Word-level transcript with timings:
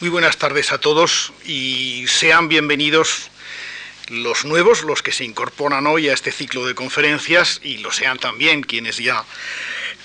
Muy 0.00 0.10
buenas 0.10 0.36
tardes 0.36 0.70
a 0.70 0.78
todos 0.78 1.32
y 1.44 2.04
sean 2.06 2.46
bienvenidos 2.46 3.30
los 4.06 4.44
nuevos, 4.44 4.84
los 4.84 5.02
que 5.02 5.10
se 5.10 5.24
incorporan 5.24 5.88
hoy 5.88 6.08
a 6.08 6.14
este 6.14 6.30
ciclo 6.30 6.64
de 6.68 6.76
conferencias 6.76 7.60
y 7.64 7.78
lo 7.78 7.90
sean 7.90 8.16
también 8.16 8.62
quienes 8.62 8.98
ya 8.98 9.24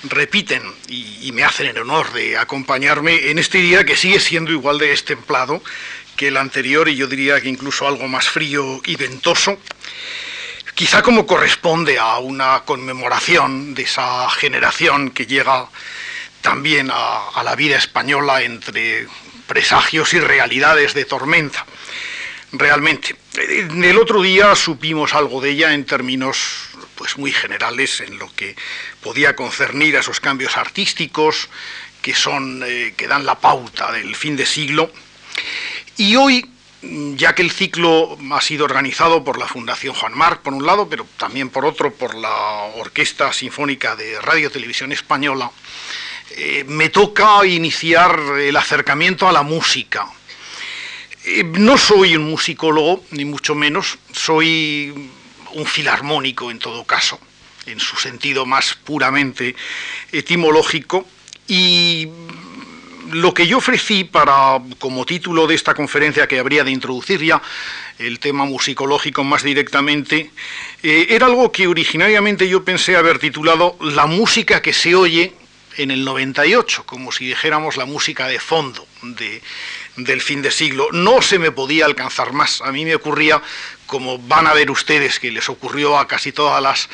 repiten 0.02 0.64
y, 0.88 1.32
me 1.34 1.44
hacen 1.44 1.68
el 1.68 1.78
honor 1.78 2.12
de 2.12 2.40
acompañarme 2.40 3.30
en 3.30 3.38
este 3.38 3.60
día 3.60 3.86
que 3.86 3.96
sigue 3.96 4.20
siendo 4.20 4.52
igual 4.52 4.80
de 4.80 4.94
estemplado 4.94 5.62
que 6.16 6.30
el 6.30 6.38
anterior 6.38 6.90
y 6.90 6.96
yo 6.96 7.06
diría 7.06 7.40
que 7.40 7.50
incluso 7.50 7.88
algo 7.88 8.08
más 8.08 8.28
frío 8.28 8.82
y 8.86 8.96
ventoso, 8.96 9.60
quizá 10.74 11.04
como 11.04 11.28
corresponde 11.28 12.00
a 12.00 12.18
una 12.18 12.64
conmemoración 12.66 13.76
de 13.76 13.84
esa 13.84 14.28
generación 14.32 15.12
que 15.12 15.28
llega 15.28 15.68
también 16.42 16.90
a, 16.92 17.30
a 17.30 17.44
la 17.44 17.56
vida 17.56 17.78
española 17.78 18.42
entre 18.42 19.08
presagios 19.48 20.14
y 20.14 20.20
realidades 20.20 20.94
de 20.94 21.06
tormenta 21.06 21.66
realmente. 22.54 23.16
El 23.36 23.98
otro 23.98 24.22
día 24.22 24.56
supimos 24.56 25.14
algo 25.14 25.42
de 25.42 25.52
ella 25.52 25.74
en 25.74 25.86
términos 25.86 26.70
pues 26.96 27.18
muy 27.18 27.32
generales 27.32 28.00
en 28.02 28.20
lo 28.20 28.34
que 28.36 28.56
podía 29.02 29.36
concernir 29.36 29.98
a 29.98 30.02
esos 30.02 30.20
cambios 30.20 30.56
artísticos 30.58 31.50
que 32.02 32.14
son 32.14 32.62
eh, 32.66 32.94
que 32.96 33.08
dan 33.08 33.26
la 33.26 33.40
pauta 33.40 33.92
del 33.92 34.16
fin 34.16 34.36
de 34.36 34.46
siglo. 34.46 34.92
Y 35.98 36.16
hoy, 36.16 36.46
ya 36.82 37.34
que 37.34 37.42
el 37.42 37.52
ciclo 37.52 38.18
ha 38.32 38.42
sido 38.42 38.66
organizado 38.66 39.24
por 39.24 39.40
la 39.40 39.48
Fundación 39.48 39.96
Juan 39.96 40.16
Marc 40.16 40.42
por 40.42 40.54
un 40.54 40.66
lado, 40.66 40.88
pero 40.90 41.08
también 41.18 41.50
por 41.50 41.66
otro 41.66 41.94
por 41.94 42.14
la 42.14 42.64
Orquesta 42.76 43.32
Sinfónica 43.32 43.96
de 43.96 44.20
Radio 44.20 44.52
Televisión 44.52 44.92
Española, 44.92 45.50
eh, 46.36 46.66
me 46.68 46.90
toca 46.90 47.46
iniciar 47.46 48.20
el 48.40 48.56
acercamiento 48.56 49.28
a 49.28 49.32
la 49.32 49.44
música. 49.44 50.08
Eh, 51.26 51.44
no 51.44 51.78
soy 51.78 52.16
un 52.16 52.30
musicólogo, 52.30 53.04
ni 53.12 53.24
mucho 53.24 53.56
menos, 53.56 53.98
soy 54.12 55.10
un 55.54 55.66
filarmónico 55.66 56.50
en 56.50 56.60
todo 56.60 56.84
caso, 56.86 57.20
en 57.66 57.80
su 57.80 57.96
sentido 57.98 58.46
más 58.46 58.74
puramente 58.74 59.56
etimológico, 60.12 61.08
y 61.48 62.10
lo 63.12 63.34
que 63.34 63.46
yo 63.46 63.58
ofrecí 63.60 64.04
para, 64.04 64.60
como 64.80 65.06
título 65.06 65.46
de 65.46 65.56
esta 65.56 65.76
conferencia 65.76 66.28
que 66.28 66.40
habría 66.40 66.64
de 66.64 66.72
introducir 66.72 67.24
ya 67.24 67.42
el 68.00 68.20
tema 68.20 68.46
musicológico 68.46 69.24
más 69.24 69.44
directamente, 69.44 70.32
eh, 70.82 71.08
era 71.10 71.28
algo 71.28 71.52
que 71.52 71.68
originariamente 71.68 72.50
yo 72.50 72.66
pensé 72.66 72.96
haber 72.96 73.20
titulado 73.20 73.78
La 73.82 74.08
música 74.08 74.62
que 74.62 74.74
se 74.74 74.96
oye 74.96 75.34
en 75.78 75.92
el 75.92 76.06
98, 76.06 76.86
como 76.86 77.12
si 77.12 77.28
dijéramos 77.28 77.78
la 77.78 77.86
música 77.86 78.28
de 78.28 78.40
fondo 78.40 78.88
de 79.02 79.42
del 79.96 80.22
fin 80.22 80.42
de 80.42 80.52
siglo. 80.52 80.88
No 80.92 81.22
se 81.22 81.40
me 81.40 81.52
podía 81.52 81.86
alcanzar 81.86 82.34
más. 82.34 82.62
A 82.62 82.72
mí 82.72 82.84
me 82.86 82.96
ocurría, 82.96 83.42
como 83.86 84.18
van 84.18 84.48
a 84.48 84.54
ver 84.54 84.72
ustedes, 84.72 85.20
que 85.20 85.32
les 85.32 85.50
ocurrió 85.50 85.98
a 85.98 86.08
casi 86.08 86.32
todas 86.32 86.62
las 86.62 86.90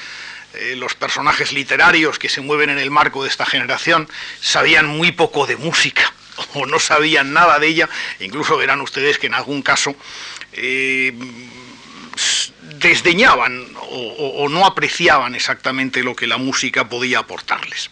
eh, 0.56 0.76
los 0.76 0.96
personajes 0.96 1.54
literarios 1.54 2.18
que 2.18 2.28
se 2.28 2.42
mueven 2.42 2.72
en 2.72 2.80
el 2.80 2.90
marco 2.90 3.22
de 3.24 3.30
esta 3.30 3.46
generación 3.46 4.10
sabían 4.42 4.88
muy 4.88 5.12
poco 5.12 5.46
de 5.46 5.58
música 5.58 6.12
o 6.56 6.66
no 6.66 6.80
sabían 6.80 7.34
nada 7.34 7.60
de 7.60 7.68
ella, 7.68 7.90
incluso 8.20 8.58
verán 8.58 8.82
ustedes 8.82 9.20
que 9.20 9.28
en 9.28 9.36
algún 9.36 9.62
caso 9.62 9.96
eh, 10.54 11.14
desdeñaban 12.80 13.68
o, 13.92 14.48
no 14.50 14.66
apreciaban 14.66 15.36
exactamente 15.36 16.04
lo 16.04 16.16
que 16.16 16.28
la 16.28 16.38
música 16.38 16.88
podía 16.88 17.20
aportarles. 17.20 17.90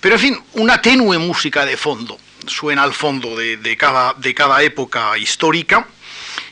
Pero 0.00 0.16
en 0.16 0.20
fin, 0.20 0.44
una 0.54 0.80
tenue 0.80 1.18
música 1.18 1.64
de 1.64 1.76
fondo, 1.76 2.18
suena 2.46 2.82
al 2.82 2.92
fondo 2.92 3.36
de, 3.36 3.76
cada, 3.76 4.14
de 4.14 4.34
cada 4.34 4.62
época 4.62 5.16
histórica 5.18 5.86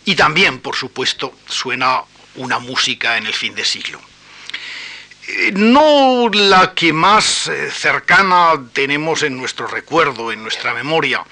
y 0.04 0.14
también, 0.14 0.60
por 0.60 0.76
supuesto, 0.76 1.34
suena 1.46 2.02
una 2.36 2.58
música 2.58 3.16
en 3.16 3.26
el 3.26 3.34
fin 3.34 3.54
de 3.54 3.64
siglo. 3.64 4.00
Eh, 5.28 5.52
no 5.54 6.28
la 6.32 6.74
que 6.74 6.92
más 6.92 7.46
eh, 7.46 7.70
cercana 7.70 8.60
tenemos 8.72 9.22
en 9.22 9.36
nuestro 9.36 9.66
recuerdo, 9.66 10.32
en 10.32 10.42
nuestra 10.42 10.74
memoria. 10.74 11.24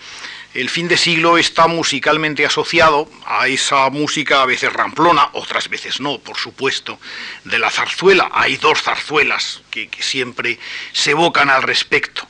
El 0.53 0.69
fin 0.69 0.89
de 0.89 0.97
siglo 0.97 1.39
está 1.39 1.69
musicalmente 1.69 2.45
asociado 2.45 3.09
a 3.25 3.47
esa 3.47 3.89
música 3.89 4.43
a 4.43 4.47
veces 4.47 4.73
ramplona, 4.73 5.31
otras 5.33 5.69
veces 5.69 6.01
no, 6.01 6.19
por 6.19 6.37
supuesto, 6.37 6.99
de 7.45 7.61
la 7.61 7.71
zarzuela. 7.71 8.29
Hay 8.33 8.57
dos 8.57 8.83
zarzuelas 8.83 9.63
que, 9.71 9.89
siempre 10.01 10.59
se 10.93 11.13
evocan 11.13 11.51
al 11.51 11.63
respecto. 11.63 12.27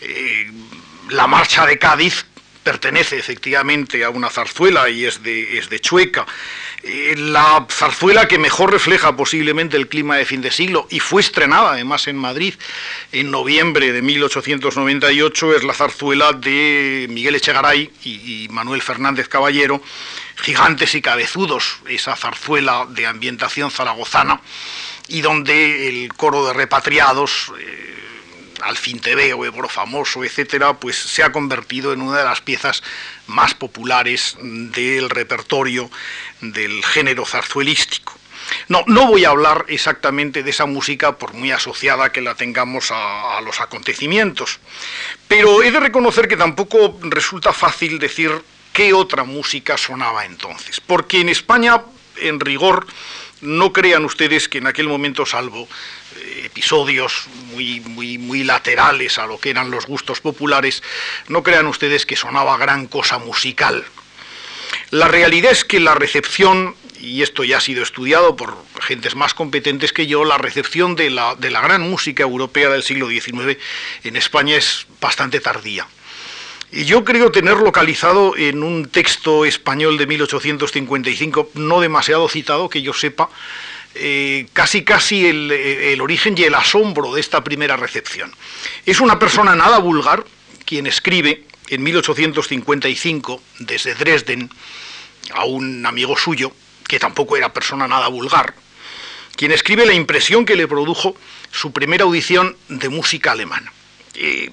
Eh, 0.00 0.52
la 1.10 1.26
marcha 1.26 1.66
de 1.66 1.78
Cádiz 1.78 2.26
pertenece 2.64 3.18
efectivamente 3.18 4.02
a 4.02 4.10
una 4.10 4.30
zarzuela 4.30 4.88
y 4.88 5.04
es 5.04 5.22
de, 5.22 5.58
es 5.58 5.68
de 5.68 5.78
Chueca. 5.78 6.26
Eh, 6.82 7.14
la 7.16 7.66
zarzuela 7.70 8.26
que 8.26 8.38
mejor 8.38 8.72
refleja 8.72 9.16
posiblemente 9.16 9.76
el 9.76 9.86
clima 9.86 10.16
de 10.16 10.24
fin 10.24 10.40
de 10.40 10.50
siglo 10.50 10.86
y 10.90 11.00
fue 11.00 11.20
estrenada 11.20 11.72
además 11.72 12.08
en 12.08 12.16
Madrid 12.16 12.54
en 13.12 13.30
noviembre 13.30 13.92
de 13.92 14.02
1898 14.02 15.56
es 15.56 15.64
la 15.64 15.72
zarzuela 15.72 16.32
de 16.32 17.06
Miguel 17.10 17.36
Echegaray 17.36 17.90
y, 18.04 18.48
Manuel 18.50 18.82
Fernández 18.82 19.28
Caballero, 19.28 19.82
Gigantes 20.36 20.94
y 20.94 21.02
Cabezudos, 21.02 21.78
esa 21.88 22.16
zarzuela 22.16 22.86
de 22.88 23.06
ambientación 23.06 23.70
zaragozana 23.70 24.40
y 25.08 25.20
donde 25.20 25.88
el 25.88 26.12
coro 26.14 26.46
de 26.46 26.54
repatriados... 26.54 27.52
Eh, 27.58 27.93
Alfin 28.64 29.00
TV 29.00 29.32
o 29.34 29.44
Ebro 29.44 29.68
Famoso, 29.68 30.24
etcétera, 30.24 30.74
pues 30.74 30.96
se 30.96 31.22
ha 31.22 31.32
convertido 31.32 31.92
en 31.92 32.00
una 32.00 32.18
de 32.18 32.24
las 32.24 32.40
piezas 32.40 32.82
más 33.26 33.54
populares 33.54 34.36
del 34.40 35.10
repertorio 35.10 35.90
del 36.40 36.84
género 36.84 37.26
zarzuelístico. 37.26 38.14
No, 38.68 38.84
no 38.86 39.06
voy 39.06 39.24
a 39.24 39.30
hablar 39.30 39.64
exactamente 39.68 40.42
de 40.42 40.50
esa 40.50 40.66
música 40.66 41.16
por 41.18 41.32
muy 41.32 41.50
asociada 41.50 42.12
que 42.12 42.20
la 42.20 42.34
tengamos 42.34 42.90
a, 42.90 43.38
a, 43.38 43.40
los 43.40 43.60
acontecimientos, 43.60 44.60
pero 45.28 45.62
he 45.62 45.70
de 45.70 45.80
reconocer 45.80 46.28
que 46.28 46.36
tampoco 46.36 46.98
resulta 47.02 47.52
fácil 47.52 47.98
decir 47.98 48.30
qué 48.72 48.92
otra 48.92 49.24
música 49.24 49.78
sonaba 49.78 50.26
entonces, 50.26 50.80
porque 50.80 51.20
en 51.20 51.30
España, 51.30 51.82
en 52.16 52.40
rigor, 52.40 52.86
no 53.44 53.72
crean 53.72 54.04
ustedes 54.04 54.48
que 54.48 54.58
en 54.58 54.66
aquel 54.66 54.88
momento, 54.88 55.26
salvo 55.26 55.68
episodios 56.44 57.26
muy, 57.52 57.80
muy, 57.80 58.18
muy 58.18 58.44
laterales 58.44 59.18
a 59.18 59.26
lo 59.26 59.38
que 59.38 59.50
eran 59.50 59.70
los 59.70 59.86
gustos 59.86 60.20
populares, 60.20 60.82
no 61.28 61.42
crean 61.42 61.66
ustedes 61.66 62.06
que 62.06 62.16
sonaba 62.16 62.56
gran 62.56 62.86
cosa 62.86 63.18
musical. 63.18 63.84
La 64.90 65.08
realidad 65.08 65.52
es 65.52 65.64
que 65.64 65.80
la 65.80 65.94
recepción, 65.94 66.74
y 67.00 67.22
esto 67.22 67.44
ya 67.44 67.58
ha 67.58 67.60
sido 67.60 67.82
estudiado 67.82 68.36
por 68.36 68.56
gentes 68.80 69.14
más 69.14 69.34
competentes 69.34 69.92
que 69.92 70.06
yo, 70.06 70.24
la 70.24 70.38
recepción 70.38 70.96
de 70.96 71.10
la, 71.10 71.34
de 71.34 71.50
la 71.50 71.60
gran 71.60 71.82
música 71.82 72.22
europea 72.22 72.68
del 72.68 72.82
siglo 72.82 73.08
XIX 73.08 73.58
en 74.04 74.16
España 74.16 74.56
es 74.56 74.86
bastante 75.00 75.40
tardía. 75.40 75.86
Y 76.76 76.86
yo 76.86 77.04
creo 77.04 77.30
tener 77.30 77.58
localizado 77.58 78.36
en 78.36 78.64
un 78.64 78.88
texto 78.88 79.44
español 79.44 79.96
de 79.96 80.08
1855, 80.08 81.50
no 81.54 81.78
demasiado 81.78 82.28
citado, 82.28 82.68
que 82.68 82.82
yo 82.82 82.92
sepa, 82.92 83.30
eh, 83.94 84.48
casi 84.52 84.82
casi 84.82 85.24
el, 85.24 86.00
origen 86.00 86.34
y 86.36 86.42
el 86.42 86.54
asombro 86.56 87.14
de 87.14 87.20
esta 87.20 87.44
primera 87.44 87.76
recepción. 87.76 88.34
Es 88.86 88.98
una 88.98 89.20
persona 89.20 89.54
nada 89.54 89.78
vulgar 89.78 90.24
quien 90.64 90.88
escribe 90.88 91.44
en 91.68 91.84
1855 91.84 93.40
desde 93.60 93.94
Dresden 93.94 94.50
a 95.32 95.44
un 95.44 95.86
amigo 95.86 96.16
suyo, 96.16 96.50
que 96.88 96.98
tampoco 96.98 97.36
era 97.36 97.52
persona 97.52 97.86
nada 97.86 98.08
vulgar, 98.08 98.52
quien 99.36 99.52
escribe 99.52 99.86
la 99.86 99.94
impresión 99.94 100.44
que 100.44 100.56
le 100.56 100.66
produjo 100.66 101.14
su 101.52 101.70
primera 101.70 102.02
audición 102.02 102.56
de 102.66 102.88
música 102.88 103.30
alemana 103.30 103.72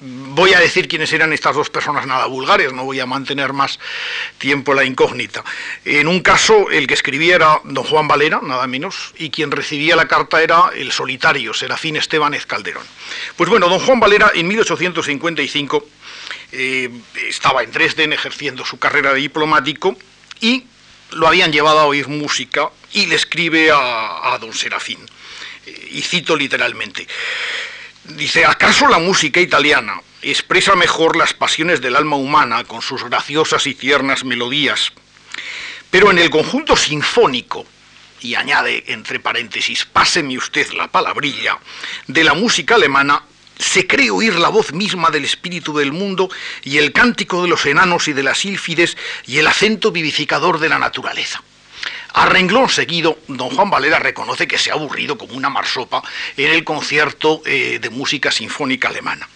voy 0.02 0.54
a 0.54 0.60
decir 0.60 0.88
quiénes 0.88 1.14
eran 1.14 1.34
estas 1.34 1.56
dos 1.56 1.70
personas 1.70 2.08
nada 2.08 2.26
vulgares, 2.26 2.74
no 2.74 2.84
voy 2.84 3.00
a 3.00 3.06
mantener 3.06 3.54
más 3.54 3.80
tiempo 4.38 4.74
la 4.74 4.84
incógnita. 4.84 5.44
En 5.86 6.08
un 6.08 6.22
caso, 6.22 6.70
el 6.72 6.88
que 6.88 6.94
escribía 6.94 7.36
era 7.36 7.62
don 7.64 7.84
Juan 7.84 8.08
Valera, 8.08 8.40
nada 8.42 8.66
menos, 8.68 9.14
y 9.18 9.30
quien 9.30 9.52
recibía 9.52 9.96
la 9.96 10.08
carta 10.08 10.42
era 10.42 10.72
el 10.76 10.92
solitario, 10.92 11.54
Serafín 11.54 11.96
Estebanez 11.96 12.46
Calderón. 12.46 12.86
Pues 13.36 13.50
bueno, 13.50 13.70
don 13.70 13.80
Juan 13.80 14.00
Valera 14.00 14.32
en 14.34 14.48
1855 14.48 15.86
eh, 16.54 16.90
estaba 17.28 17.64
en 17.64 17.72
Dresden 17.72 18.14
ejerciendo 18.14 18.66
su 18.66 18.78
carrera 18.80 19.14
de 19.14 19.22
diplomático 19.22 19.96
y 20.42 20.66
lo 21.12 21.28
habían 21.28 21.52
llevado 21.52 21.80
a 21.80 21.86
oír 21.86 22.08
música 22.08 22.70
y 22.94 23.06
le 23.06 23.16
escribe 23.16 23.70
a, 23.72 24.38
don 24.40 24.54
Serafín. 24.54 25.00
Eh, 25.66 25.90
y 25.92 26.02
cito 26.02 26.36
literalmente. 26.36 27.08
Dice, 28.18 28.46
¿acaso 28.46 28.88
la 28.88 29.00
música 29.00 29.40
italiana 29.40 30.02
expresa 30.22 30.76
mejor 30.76 31.16
las 31.16 31.34
pasiones 31.34 31.82
del 31.82 31.96
alma 31.96 32.16
humana 32.16 32.64
con 32.64 32.82
sus 32.82 33.04
graciosas 33.04 33.68
y 33.68 33.76
tiernas 33.76 34.24
melodías? 34.24 34.92
Pero 35.90 36.12
en 36.12 36.18
el 36.18 36.30
conjunto 36.30 36.76
sinfónico, 36.76 37.66
y 38.22 38.36
añade 38.36 38.84
entre 38.88 39.20
paréntesis, 39.20 39.86
páseme 39.86 40.38
usted 40.38 40.72
la 40.74 40.88
palabrilla, 40.88 41.58
de 42.08 42.24
la 42.24 42.34
música 42.34 42.76
alemana, 42.76 43.24
se 43.58 43.88
cree 43.88 44.12
oír 44.12 44.36
la 44.36 44.50
voz 44.50 44.74
misma 44.74 45.10
del 45.10 45.26
espíritu 45.26 45.78
del 45.78 45.92
mundo 45.92 46.30
y 46.64 46.78
el 46.80 46.92
cántico 46.94 47.44
de 47.44 47.50
los 47.50 47.66
enanos 47.66 48.08
y 48.08 48.14
de 48.14 48.24
las 48.24 48.40
sílfides 48.40 48.98
y 49.26 49.38
el 49.38 49.48
acento 49.48 49.92
vivificador 49.92 50.60
de 50.60 50.70
la 50.70 50.80
naturaleza. 50.80 51.44
A 52.14 52.26
renglón 52.26 52.70
seguido, 52.70 53.20
don 53.28 53.50
Juan 53.50 53.70
Valera 53.70 54.00
reconoce 54.00 54.48
que 54.48 54.58
se 54.58 54.72
ha 54.72 54.74
aburrido 54.74 55.18
como 55.18 55.34
una 55.34 55.50
marsopa 55.50 56.04
en 56.36 56.52
el 56.52 56.64
concierto 56.64 57.42
eh, 57.46 57.80
de 57.82 57.90
música 57.90 58.32
sinfónica 58.32 58.90
alemana 58.90 59.28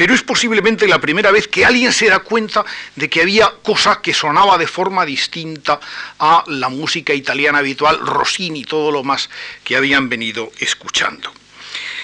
pero 0.00 0.14
es 0.14 0.22
posiblemente 0.22 0.88
la 0.88 0.98
primera 0.98 1.30
vez 1.30 1.46
que 1.46 1.66
alguien 1.66 1.92
se 1.92 2.08
da 2.08 2.20
cuenta 2.20 2.64
de 2.96 3.10
que 3.10 3.20
había 3.20 3.52
cosa 3.62 4.00
que 4.00 4.14
sonaba 4.14 4.56
de 4.56 4.66
forma 4.66 5.04
distinta 5.04 5.78
a 6.18 6.42
la 6.46 6.70
música 6.70 7.12
italiana 7.12 7.58
habitual, 7.58 7.98
Rossini 7.98 8.60
y 8.60 8.64
todo 8.64 8.90
lo 8.90 9.04
más 9.04 9.28
que 9.62 9.76
habían 9.76 10.08
venido 10.08 10.52
escuchando. 10.58 11.30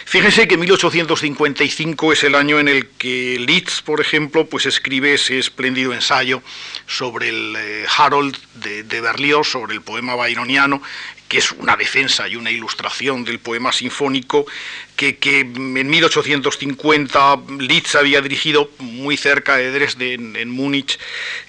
Fíjense 0.09 0.47
que 0.47 0.57
1855 0.57 2.13
es 2.13 2.23
el 2.23 2.37
año 2.37 2.61
en 2.61 2.69
el 2.69 2.87
que 2.91 3.39
Liszt, 3.41 3.85
por 3.85 4.01
ejemplo, 4.01 4.47
pues 4.47 4.65
escribe 4.65 5.15
ese 5.15 5.37
espléndido 5.37 5.93
ensayo 5.93 6.45
sobre 6.87 7.31
el 7.31 7.57
eh, 7.59 7.87
Harold 7.97 8.37
de, 8.55 9.01
Berlioz, 9.01 9.51
sobre 9.51 9.75
el 9.75 9.83
poema 9.83 10.15
byroniano, 10.15 10.81
que 11.27 11.39
es 11.39 11.51
una 11.51 11.77
defensa 11.77 12.29
y 12.29 12.37
una 12.37 12.53
ilustración 12.53 13.25
del 13.25 13.41
poema 13.41 13.73
sinfónico 13.73 14.47
que, 14.95 15.19
en 15.21 15.91
1850 15.91 17.41
Liszt 17.59 17.97
había 17.97 18.21
dirigido 18.21 18.71
muy 18.79 19.17
cerca 19.17 19.57
de 19.57 19.73
Dresden, 19.73 20.37
en, 20.37 20.51
Múnich, 20.51 21.01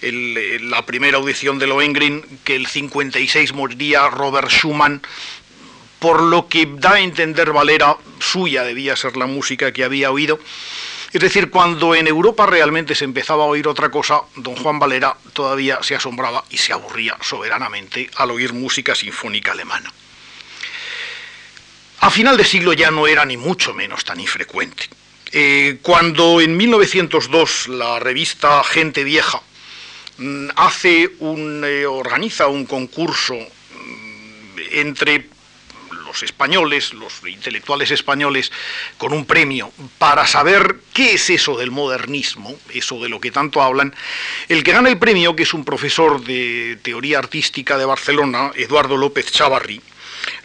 la 0.01 0.83
primera 0.83 1.19
audición 1.19 1.59
de 1.59 1.67
Lohengrin, 1.67 2.25
que 2.43 2.55
el 2.55 2.65
56 2.65 3.53
moriría 3.53 4.09
Robert 4.09 4.49
Schumann, 4.49 5.03
por 5.99 6.23
lo 6.23 6.47
que 6.47 6.67
da 6.67 6.93
a 6.93 6.99
entender 7.01 7.51
Valera, 7.51 7.97
suya 8.19 8.63
debía 8.63 8.95
ser 8.95 9.17
la 9.17 9.25
música 9.25 9.71
que 9.71 9.83
había 9.83 10.11
oído, 10.11 10.39
es 11.13 11.21
decir, 11.21 11.49
cuando 11.49 11.95
en 11.95 12.07
Europa 12.07 12.45
realmente 12.45 12.93
se 12.93 13.05
empezaba 13.05 13.43
a 13.43 13.47
oír 13.47 13.67
otra 13.67 13.89
cosa, 13.89 14.21
don 14.35 14.55
Juan 14.55 14.77
Valera 14.77 15.15
todavía 15.33 15.81
se 15.81 15.95
asombraba 15.95 16.43
y 16.49 16.57
se 16.57 16.73
aburría 16.73 17.17
soberanamente 17.21 18.09
al 18.15 18.31
oír 18.31 18.51
música 18.53 18.93
sinfónica 18.93 19.53
alemana. 19.53 19.91
A 22.01 22.09
final 22.11 22.37
de 22.37 22.43
siglo 22.43 22.73
ya 22.73 22.91
no 22.91 23.07
era 23.07 23.25
ni 23.25 23.37
mucho 23.37 23.73
menos 23.73 24.03
tan 24.03 24.19
infrecuente. 24.19 24.89
Eh, 25.31 25.79
cuando 25.81 26.39
en 26.39 26.55
1902 26.55 27.69
la 27.69 27.99
revista 27.99 28.63
Gente 28.63 29.03
Vieja 29.03 29.41
mm, 30.17 30.49
hace 30.55 31.09
un, 31.19 31.63
eh, 31.65 31.85
organiza 31.85 32.47
un 32.47 32.65
concurso 32.65 33.33
mm, 33.33 34.59
entre 34.71 35.27
los 36.17 36.23
españoles, 36.23 36.95
los 36.95 37.21
intelectuales 37.27 37.91
españoles, 37.91 38.51
con 38.97 39.13
un 39.13 39.25
premio 39.25 39.71
para 39.99 40.25
saber 40.25 40.77
qué 40.91 41.13
es 41.13 41.29
eso 41.29 41.55
del 41.57 41.69
modernismo, 41.69 42.55
eso 42.73 42.99
de 42.99 43.07
lo 43.07 43.19
que 43.19 43.29
tanto 43.29 43.61
hablan, 43.61 43.93
el 44.49 44.63
que 44.63 44.71
gana 44.71 44.89
el 44.89 44.97
premio, 44.97 45.35
que 45.35 45.43
es 45.43 45.53
un 45.53 45.63
profesor 45.63 46.23
de 46.23 46.79
teoría 46.81 47.19
artística 47.19 47.77
de 47.77 47.85
Barcelona, 47.85 48.51
Eduardo 48.55 48.97
López 48.97 49.31
Chavarri, 49.31 49.79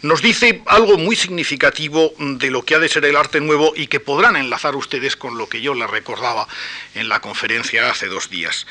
nos 0.03 0.21
dice 0.21 0.61
algo 0.65 0.97
muy 0.97 1.15
significativo 1.15 2.13
de 2.19 2.51
lo 2.51 2.63
que 2.63 2.75
ha 2.75 2.79
de 2.79 2.89
ser 2.89 3.05
el 3.05 3.15
arte 3.15 3.39
nuevo 3.39 3.71
y 3.73 3.87
que 3.87 4.01
podrán 4.01 4.35
enlazar 4.35 4.75
ustedes 4.75 5.15
con 5.15 5.37
lo 5.37 5.47
que 5.47 5.61
yo 5.61 5.73
les 5.73 5.89
recordaba 5.89 6.45
en 6.93 7.07
la 7.07 7.21
conferencia 7.21 7.89
hace 7.89 8.07
dos 8.07 8.29
días. 8.29 8.67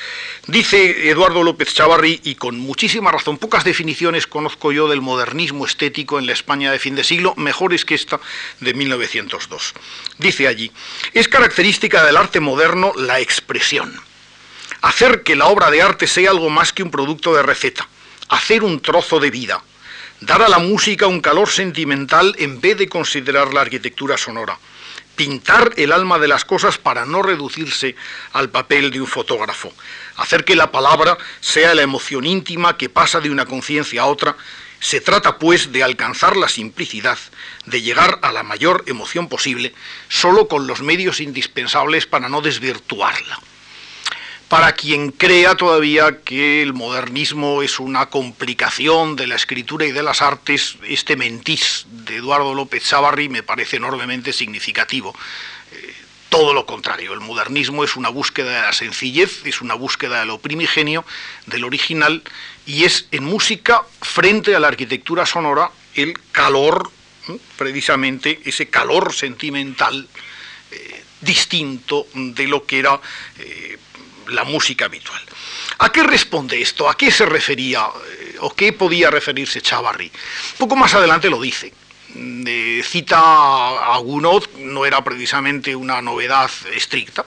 Dice 0.47 1.09
Eduardo 1.09 1.43
López 1.43 1.73
Chavarri, 1.73 2.21
y 2.23 2.35
con 2.35 2.59
muchísima 2.59 3.11
razón, 3.11 3.39
pocas 3.39 3.65
definiciones 3.65 4.27
conozco 4.27 4.73
yo 4.73 4.89
del 4.89 5.01
modernismo 5.01 5.65
estético 5.65 6.19
en 6.19 6.27
la 6.27 6.35
España 6.35 6.71
de 6.71 6.79
fin 6.79 6.97
de 6.97 7.03
siglo, 7.03 7.35
mejores 7.37 7.87
que 7.87 7.95
esta 7.95 8.21
de 8.61 8.75
1902. 8.75 9.73
Dice 10.19 10.49
allí, 10.49 10.71
es 11.15 11.29
característica 11.29 12.05
del 12.05 12.19
arte 12.19 12.41
moderno 12.41 12.93
la 12.95 13.21
expresión. 13.21 13.99
Hacer 14.83 15.23
que 15.23 15.35
la 15.35 15.47
obra 15.47 15.71
de 15.71 15.81
arte 15.81 16.07
sea 16.07 16.29
algo 16.29 16.51
más 16.51 16.75
que 16.75 16.83
un 16.83 16.91
producto 16.91 17.35
de 17.35 17.43
receta, 17.43 17.89
hacer 18.29 18.65
un 18.65 18.81
trozo 18.81 19.19
de 19.19 19.31
vida, 19.31 19.63
dar 20.23 20.41
a 20.41 20.49
la 20.49 20.61
música 20.61 21.09
un 21.09 21.21
calor 21.21 21.49
sentimental 21.49 22.35
en 22.39 22.61
vez 22.61 22.79
de 22.79 22.89
considerar 22.89 23.53
la 23.53 23.63
arquitectura 23.63 24.17
sonora, 24.17 24.57
pintar 25.17 25.73
el 25.77 25.91
alma 25.91 26.21
de 26.21 26.29
las 26.29 26.45
cosas 26.45 26.79
para 26.79 27.05
no 27.05 27.23
reducirse 27.23 27.97
al 28.33 28.49
papel 28.49 28.93
de 28.93 29.01
un 29.01 29.09
fotógrafo, 29.09 29.73
hacer 30.17 30.45
que 30.45 30.55
la 30.55 30.71
palabra 30.71 31.19
sea 31.41 31.75
la 31.75 31.83
emoción 31.83 32.25
íntima 32.25 32.77
que 32.77 32.89
pasa 32.89 33.21
de 33.21 33.31
una 33.31 33.47
conciencia 33.47 34.03
a 34.03 34.07
otra, 34.07 34.37
se 34.79 35.01
trata 35.01 35.39
pues 35.39 35.73
de 35.73 35.83
alcanzar 35.83 36.37
la 36.37 36.49
simplicidad, 36.49 37.19
de 37.67 37.83
llegar 37.83 38.21
a 38.23 38.31
la 38.31 38.45
mayor 38.45 38.85
emoción 38.87 39.29
posible, 39.29 39.75
solo 40.09 40.47
con 40.47 40.69
los 40.69 40.83
medios 40.83 41.21
indispensables 41.21 42.07
para 42.07 42.29
no 42.29 42.43
desvirtuarla 42.43 43.41
para 44.53 44.75
quien 44.75 45.13
crea 45.13 45.55
todavía 45.55 46.21
que 46.21 46.61
el 46.61 46.75
modernismo 46.75 47.63
es 47.63 47.81
una 47.81 48.11
complicación 48.11 49.17
de 49.17 49.27
la 49.27 49.37
escritura 49.37 49.87
y 49.87 49.93
de 49.93 50.03
las 50.03 50.21
artes, 50.21 50.77
este 50.87 51.17
mentís 51.17 51.87
de 51.89 52.17
Eduardo 52.17 52.53
López 52.53 52.85
Chavarri 52.85 53.31
me 53.31 53.43
parece 53.43 53.79
enormemente 53.79 54.35
significativo. 54.35 55.17
Eh, 55.73 55.95
todo 56.29 56.53
lo 56.53 56.67
contrario, 56.67 57.15
el 57.15 57.21
modernismo 57.21 57.83
es 57.83 57.97
una 57.97 58.11
búsqueda 58.11 58.55
de 58.55 58.61
la 58.61 58.75
sencillez, 58.75 59.41
es 59.47 59.63
una 59.63 59.73
búsqueda 59.73 60.21
de 60.21 60.27
lo 60.27 60.39
primigenio, 60.39 61.07
del 61.47 61.65
original, 61.65 62.23
y 62.67 62.85
es 62.85 63.09
en 63.11 63.25
música, 63.25 63.85
frente 64.03 64.55
a 64.55 64.61
la 64.61 64.69
arquitectura 64.69 65.25
sonora, 65.25 65.71
el 65.95 66.13
calor, 66.31 66.91
precisamente 67.57 68.43
ese 68.45 68.69
calor 68.69 69.15
sentimental 69.15 70.07
eh, 70.71 71.05
distinto 71.23 72.07
de 72.13 72.47
lo 72.49 72.67
que 72.67 72.81
era 72.81 73.01
eh, 73.39 73.79
la 74.29 74.45
música 74.45 74.87
habitual. 74.87 75.21
¿A 75.79 75.91
qué 75.91 76.03
responde 76.03 76.61
esto? 76.61 76.89
¿A 76.89 76.97
qué 76.97 77.11
se 77.11 77.27
refería 77.27 77.87
eh, 78.21 78.37
o 78.41 78.55
qué 78.55 78.73
podía 78.73 79.11
referirse 79.11 79.61
Chavarri? 79.61 80.11
Poco 80.59 80.77
más 80.77 80.95
adelante 80.95 81.29
lo 81.29 81.41
dice. 81.41 81.73
cita 82.85 83.19
a 83.19 83.99
Gounod, 83.99 84.45
no 84.59 84.85
era 84.85 85.03
precisamente 85.03 85.75
una 85.75 86.03
novedad 86.03 86.51
estricta. 86.75 87.25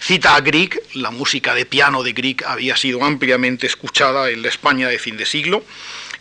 Cita 0.00 0.36
a 0.36 0.40
Grieg, 0.40 0.80
la 0.94 1.10
música 1.10 1.54
de 1.54 1.66
piano 1.66 2.02
de 2.02 2.12
Grieg 2.12 2.44
había 2.46 2.76
sido 2.76 3.04
ampliamente 3.04 3.66
escuchada 3.66 4.30
en 4.30 4.42
la 4.42 4.48
España 4.48 4.88
de 4.88 4.98
fin 4.98 5.16
de 5.16 5.26
siglo. 5.26 5.64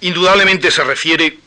Indudablemente 0.02 0.72
se 0.72 0.84
refiere, 0.84 1.38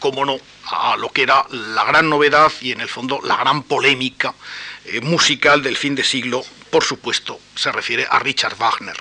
como 0.00 0.24
no, 0.24 0.38
a 0.70 0.96
lo 0.96 1.10
que 1.10 1.22
era 1.22 1.46
la 1.50 1.84
gran 1.84 2.08
novedad 2.08 2.52
y 2.60 2.72
en 2.72 2.80
el 2.80 2.88
fondo 2.88 3.20
la 3.22 3.36
gran 3.36 3.62
polémica 3.62 4.34
eh, 4.84 5.00
musical 5.00 5.62
del 5.62 5.76
fin 5.76 5.94
de 5.94 6.04
siglo 6.04 6.44
por 6.70 6.84
supuesto, 6.84 7.40
se 7.54 7.72
refiere 7.72 8.06
a 8.08 8.18
Richard 8.18 8.56
Wagner. 8.56 8.96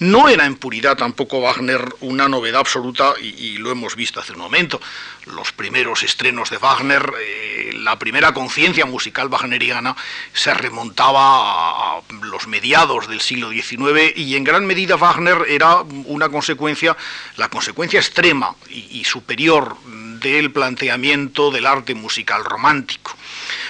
No 0.00 0.28
era 0.28 0.44
en 0.46 0.56
puridad 0.56 0.96
tampoco 0.96 1.40
Wagner 1.40 1.82
una 2.00 2.28
novedad 2.28 2.60
absoluta 2.60 3.14
y, 3.20 3.58
lo 3.58 3.70
hemos 3.70 3.96
visto 3.96 4.20
hace 4.20 4.32
un 4.32 4.38
momento. 4.38 4.80
Los 5.26 5.52
primeros 5.52 6.02
estrenos 6.02 6.50
de 6.50 6.58
Wagner, 6.58 7.12
eh, 7.20 7.70
la 7.74 7.98
primera 7.98 8.32
conciencia 8.32 8.86
musical 8.86 9.28
wagneriana 9.28 9.96
se 10.32 10.54
remontaba 10.54 11.98
a 11.98 12.02
los 12.22 12.46
mediados 12.46 13.08
del 13.08 13.20
siglo 13.20 13.50
XIX 13.50 14.16
y 14.16 14.36
en 14.36 14.44
gran 14.44 14.66
medida 14.66 14.96
Wagner 14.96 15.44
era 15.48 15.82
una 16.06 16.28
consecuencia, 16.28 16.96
la 17.36 17.48
consecuencia 17.48 18.00
extrema 18.00 18.54
y 18.68 19.04
superior 19.04 19.76
del 20.20 20.50
planteamiento 20.52 21.50
del 21.50 21.66
arte 21.66 21.94
musical 21.94 22.44
romántico. 22.44 23.16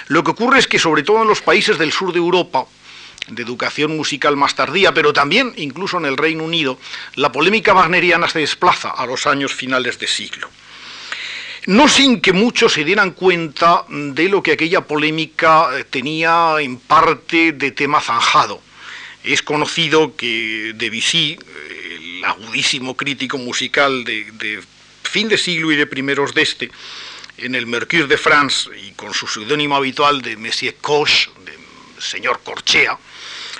Lo 0.07 0.23
que 0.23 0.31
ocurre 0.31 0.59
es 0.59 0.67
que 0.67 0.79
sobre 0.79 1.03
todo 1.03 1.21
en 1.21 1.27
los 1.27 1.41
países 1.41 1.77
del 1.77 1.91
sur 1.91 2.11
de 2.11 2.19
Europa, 2.19 2.65
de 3.29 3.43
educación 3.43 3.95
musical 3.95 4.35
más 4.35 4.55
tardía, 4.55 4.93
pero 4.93 5.13
también 5.13 5.53
incluso 5.57 5.97
en 5.97 6.05
el 6.05 6.17
Reino 6.17 6.43
Unido, 6.43 6.79
la 7.15 7.31
polémica 7.31 7.73
wagneriana 7.73 8.27
se 8.27 8.39
desplaza 8.39 8.89
a 8.89 9.05
los 9.05 9.27
años 9.27 9.53
finales 9.53 9.99
de 9.99 10.07
siglo. 10.07 10.49
No 11.65 11.87
sin 11.87 12.21
que 12.21 12.33
muchos 12.33 12.73
se 12.73 12.83
dieran 12.83 13.11
cuenta 13.11 13.85
de 13.89 14.29
lo 14.29 14.41
que 14.41 14.53
aquella 14.53 14.81
polémica 14.81 15.69
eh, 15.77 15.83
tenía 15.83 16.55
en 16.59 16.77
parte 16.77 17.51
de 17.51 17.71
tema 17.71 18.01
zanjado. 18.01 18.61
Es 19.23 19.41
conocido 19.41 20.15
que 20.15 20.73
Debussy, 20.75 21.37
el 21.95 22.23
agudísimo 22.23 22.95
crítico 22.95 23.37
musical 23.37 24.05
de, 24.05 24.63
fin 25.03 25.27
de 25.27 25.37
siglo 25.37 25.71
y 25.71 25.75
de 25.75 25.85
primeros 25.85 26.33
de 26.33 26.41
este, 26.43 26.71
en 27.37 27.55
el 27.55 27.67
Mercure 27.67 28.07
de 28.07 28.17
France 28.17 28.69
y 28.81 28.91
con 28.91 29.13
su 29.13 29.27
seudónimo 29.27 29.75
habitual 29.75 30.21
de 30.21 30.37
Monsieur 30.37 30.75
Coche, 30.79 31.29
de 31.45 31.53
señor 32.01 32.39
Corchea, 32.43 32.97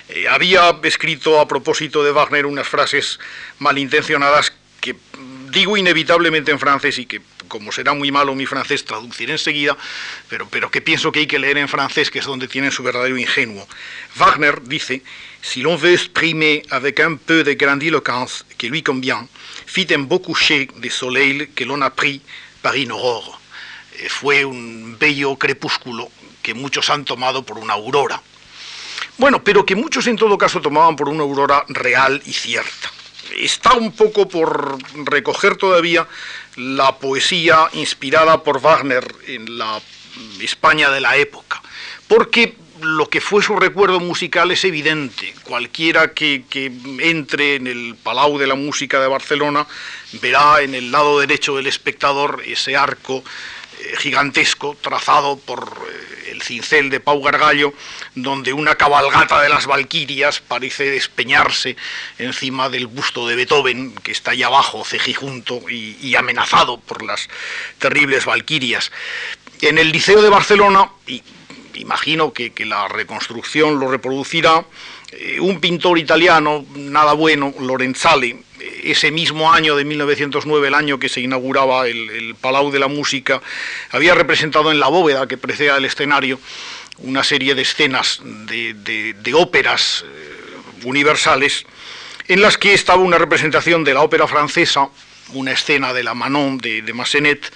eh, 0.10 0.28
había 0.28 0.76
escrito 0.84 1.40
a 1.40 1.48
propósito 1.48 2.04
de 2.04 2.12
Wagner 2.12 2.46
unas 2.46 2.68
frases 2.68 3.20
malintencionadas 3.60 4.54
que 4.82 4.96
digo 5.52 5.78
inevitablemente 5.78 6.52
en 6.52 6.60
francés 6.60 6.98
y 6.98 7.06
que 7.06 7.22
como 7.48 7.72
será 7.72 7.94
muy 7.94 8.12
malo 8.12 8.36
mi 8.36 8.46
francés 8.46 8.86
traduciré 8.86 9.34
enseguida, 9.34 9.76
pero, 10.30 10.48
pero 10.50 10.70
que 10.72 10.82
pienso 10.82 11.12
que 11.12 11.22
hay 11.22 11.28
que 11.28 11.40
leer 11.40 11.58
en 11.58 11.68
francés, 11.68 12.12
que 12.12 12.20
es 12.20 12.26
donde 12.26 12.48
tienen 12.48 12.72
su 12.72 12.84
verdadero 12.84 13.18
ingenuo. 13.18 13.68
Wagner 14.16 14.62
dice, 14.64 15.02
si 15.42 15.62
l'on 15.62 15.78
veut 15.78 15.94
exprimer 15.94 16.64
avec 16.70 17.00
un 17.00 17.18
peu 17.18 17.44
de 17.44 17.56
grandiloquence 17.56 18.46
que 18.58 18.70
lui 18.70 18.84
convient, 18.84 19.28
fit 19.66 19.92
un 19.92 20.08
beau 20.08 20.22
coucher 20.22 20.68
de 20.76 20.90
soleil 20.90 21.50
que 21.56 21.66
l'on 21.66 21.82
a 21.82 21.90
pris 21.90 22.22
par 22.62 22.76
une 22.76 22.92
aurore. 22.92 23.40
Eh, 24.00 24.10
fue 24.10 24.46
un 24.46 24.98
bello 25.00 25.36
crepúsculo 25.36 26.12
que 26.42 26.54
muchos 26.54 26.90
han 26.90 27.04
tomado 27.04 27.44
por 27.44 27.58
una 27.58 27.74
aurora. 27.74 28.22
Bueno, 29.20 29.44
pero 29.44 29.66
que 29.66 29.76
muchos 29.76 30.08
en 30.08 30.16
todo 30.16 30.38
caso 30.38 30.62
tomaban 30.62 30.96
por 30.96 31.10
una 31.10 31.24
aurora 31.24 31.66
real 31.68 32.22
y 32.26 32.32
cierta. 32.32 32.90
Está 33.38 33.74
un 33.74 33.92
poco 33.92 34.30
por 34.30 34.78
recoger 35.06 35.58
todavía 35.58 36.08
la 36.56 36.98
poesía 36.98 37.68
inspirada 37.74 38.44
por 38.44 38.62
Wagner 38.62 39.06
en 39.28 39.58
la 39.58 39.82
España 40.42 40.90
de 40.90 41.02
la 41.02 41.18
época, 41.18 41.62
porque 42.08 42.56
lo 42.82 43.10
que 43.10 43.20
fue 43.20 43.44
su 43.44 43.58
recuerdo 43.58 44.00
musical 44.00 44.52
es 44.52 44.64
evidente. 44.64 45.34
Cualquiera 45.44 46.14
que, 46.14 46.46
entre 47.00 47.56
en 47.56 47.68
el 47.68 47.98
Palau 48.02 48.38
de 48.38 48.48
la 48.48 48.56
Música 48.56 49.02
de 49.02 49.08
Barcelona 49.08 49.68
verá 50.22 50.62
en 50.62 50.76
el 50.76 50.94
lado 50.94 51.20
derecho 51.20 51.58
del 51.58 51.68
espectador 51.68 52.42
ese 52.46 52.78
arco 52.78 53.22
eh, 53.82 53.96
gigantesco 53.98 54.78
trazado 54.82 55.38
por 55.38 55.66
eh, 55.90 56.09
el 56.40 56.46
cincel 56.46 56.90
de 56.90 57.00
Pau 57.00 57.22
Gargallo, 57.22 57.74
donde 58.16 58.54
una 58.54 58.76
cabalgata 58.76 59.42
de 59.42 59.50
las 59.50 59.66
Valquirias 59.66 60.40
parece 60.40 60.90
despeñarse 60.90 61.76
encima 62.18 62.70
del 62.70 62.88
busto 62.88 63.28
de 63.28 63.36
Beethoven, 63.36 63.94
que 63.96 64.12
está 64.12 64.32
allá 64.32 64.48
abajo, 64.48 64.86
cejijunto 64.86 65.70
y, 65.70 66.16
amenazado 66.16 66.80
por 66.80 67.04
las 67.04 67.28
terribles 67.78 68.26
Valquirias. 68.26 68.92
En 69.62 69.78
el 69.78 69.92
Liceo 69.92 70.22
de 70.22 70.30
Barcelona, 70.30 70.90
y 71.08 71.22
imagino 71.76 72.32
que, 72.32 72.54
la 72.66 72.88
reconstrucción 72.88 73.80
lo 73.80 73.90
reproducirá, 73.90 74.66
eh, 75.12 75.40
un 75.40 75.60
pintor 75.60 75.98
italiano, 75.98 76.66
nada 76.76 77.14
bueno, 77.14 77.54
Lorenzale, 77.60 78.44
ese 78.84 79.12
mismo 79.12 79.52
año 79.52 79.76
de 79.76 79.86
1909, 79.86 80.68
el 80.68 80.74
año 80.74 81.00
que 81.00 81.10
se 81.10 81.22
inauguraba 81.22 81.88
el, 81.88 82.36
Palau 82.40 82.72
de 82.72 82.80
la 82.80 82.88
Música, 82.88 83.42
había 83.92 84.16
representado 84.16 84.72
en 84.72 84.80
la 84.80 84.88
bóveda 84.88 85.28
que 85.28 85.38
precede 85.38 85.72
al 85.72 85.86
escenario 85.86 86.40
una 87.00 87.24
serie 87.24 87.56
de 87.56 87.62
escenas 87.62 88.22
de, 88.24 89.34
óperas 89.34 90.04
eh, 90.06 90.86
universales 90.86 91.66
en 92.28 92.42
las 92.42 92.58
que 92.58 92.74
estaba 92.74 93.02
una 93.02 93.18
representación 93.18 93.84
de 93.84 93.94
la 93.94 94.02
ópera 94.02 94.28
francesa, 94.28 94.90
una 95.34 95.52
escena 95.52 95.94
de 95.94 96.04
la 96.04 96.14
Manon 96.14 96.60
de, 96.60 96.94
Massenet, 96.94 97.52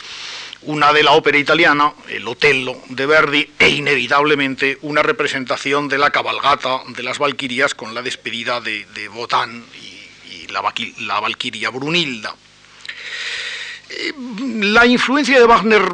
una 0.63 0.91
de 0.93 1.03
la 1.03 1.11
ópera 1.11 1.37
italiana, 1.37 1.93
el 2.09 2.27
Otello 2.27 2.75
de 2.89 3.05
Verdi, 3.05 3.51
e 3.59 3.69
inevitablemente 3.69 4.79
una 4.81 5.03
representación 5.03 5.89
de 5.89 5.99
la 5.99 6.09
cabalgata 6.09 6.81
de 6.87 7.03
las 7.03 7.19
Valquirias 7.19 7.75
con 7.75 7.93
la 7.93 8.01
despedida 8.01 8.61
de, 8.61 8.85
de 8.95 9.09
Botán 9.09 9.63
y, 9.79 9.92
la, 10.53 10.73
la 10.99 11.19
Valquiria 11.19 11.69
Brunilda. 11.69 12.35
Eh, 13.89 14.13
la 14.61 14.85
influencia 14.85 15.39
de 15.39 15.45
Wagner 15.45 15.93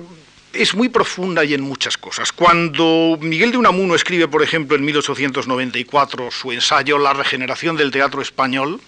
es 0.53 0.73
muy 0.73 0.89
profunda 0.89 1.43
y 1.43 1.53
en 1.53 1.61
muchas 1.61 1.97
cosas. 1.97 2.31
Cuando 2.31 3.17
Miguel 3.21 3.51
de 3.51 3.57
Unamuno 3.57 3.95
escribe, 3.95 4.27
por 4.27 4.43
ejemplo, 4.43 4.75
en 4.75 4.85
1894 4.85 6.31
su 6.31 6.51
ensayo 6.51 6.97
La 6.97 7.13
regeneración 7.13 7.75
del 7.75 7.91
teatro 7.91 8.21
español, 8.21 8.81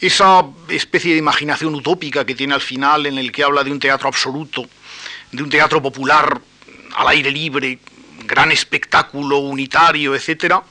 esa 0.00 0.44
especie 0.68 1.12
de 1.12 1.18
imaginación 1.18 1.74
utópica 1.74 2.24
que 2.24 2.34
tiene 2.34 2.54
al 2.54 2.60
final 2.60 3.06
en 3.06 3.18
el 3.18 3.32
que 3.32 3.42
habla 3.42 3.64
de 3.64 3.70
un 3.70 3.80
teatro 3.80 4.08
absoluto, 4.08 4.68
de 5.32 5.42
un 5.42 5.48
teatro 5.48 5.80
popular 5.80 6.40
al 6.96 7.08
aire 7.08 7.30
libre, 7.30 7.78
gran 8.24 8.52
espectáculo 8.52 9.38
unitario, 9.38 10.14
etcétera, 10.14 10.62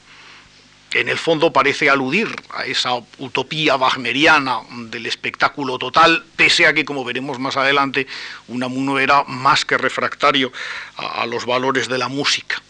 en 0.94 1.10
el 1.10 1.18
fondo 1.18 1.52
parece 1.52 1.90
aludir 1.90 2.34
a 2.52 2.66
esa 2.66 2.94
utopía 3.18 3.76
wagneriana 3.76 4.60
del 4.90 5.06
espectáculo 5.06 5.78
total, 5.78 6.24
pese 6.36 6.68
a 6.68 6.74
que, 6.74 6.86
como 6.86 7.04
veremos 7.04 7.38
más 7.38 7.58
adelante, 7.58 8.08
Unamuno 8.48 9.00
era 9.00 9.24
más 9.26 9.66
que 9.66 9.78
refractario 9.78 10.52
a, 10.96 11.26
los 11.26 11.46
valores 11.46 11.90
de 11.90 11.98
la 11.98 12.08
música. 12.08 12.62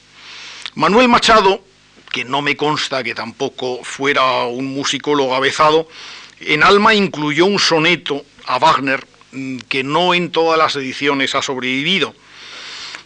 Manuel 0.74 1.08
Machado, 1.08 1.64
que 2.12 2.26
no 2.26 2.42
me 2.42 2.58
consta 2.58 3.04
que 3.04 3.14
tampoco 3.14 3.84
fuera 3.84 4.46
un 4.46 4.74
musicólogo 4.74 5.36
avezado, 5.36 5.88
en 6.40 6.64
Alma 6.64 6.96
incluyó 6.96 7.46
un 7.46 7.60
soneto 7.60 8.26
a 8.48 8.58
Wagner 8.58 9.06
mm, 9.32 9.58
que 9.70 9.84
no 9.84 10.14
en 10.14 10.32
todas 10.32 10.58
las 10.58 10.76
ediciones 10.76 11.36
ha 11.36 11.42
sobrevivido. 11.42 12.16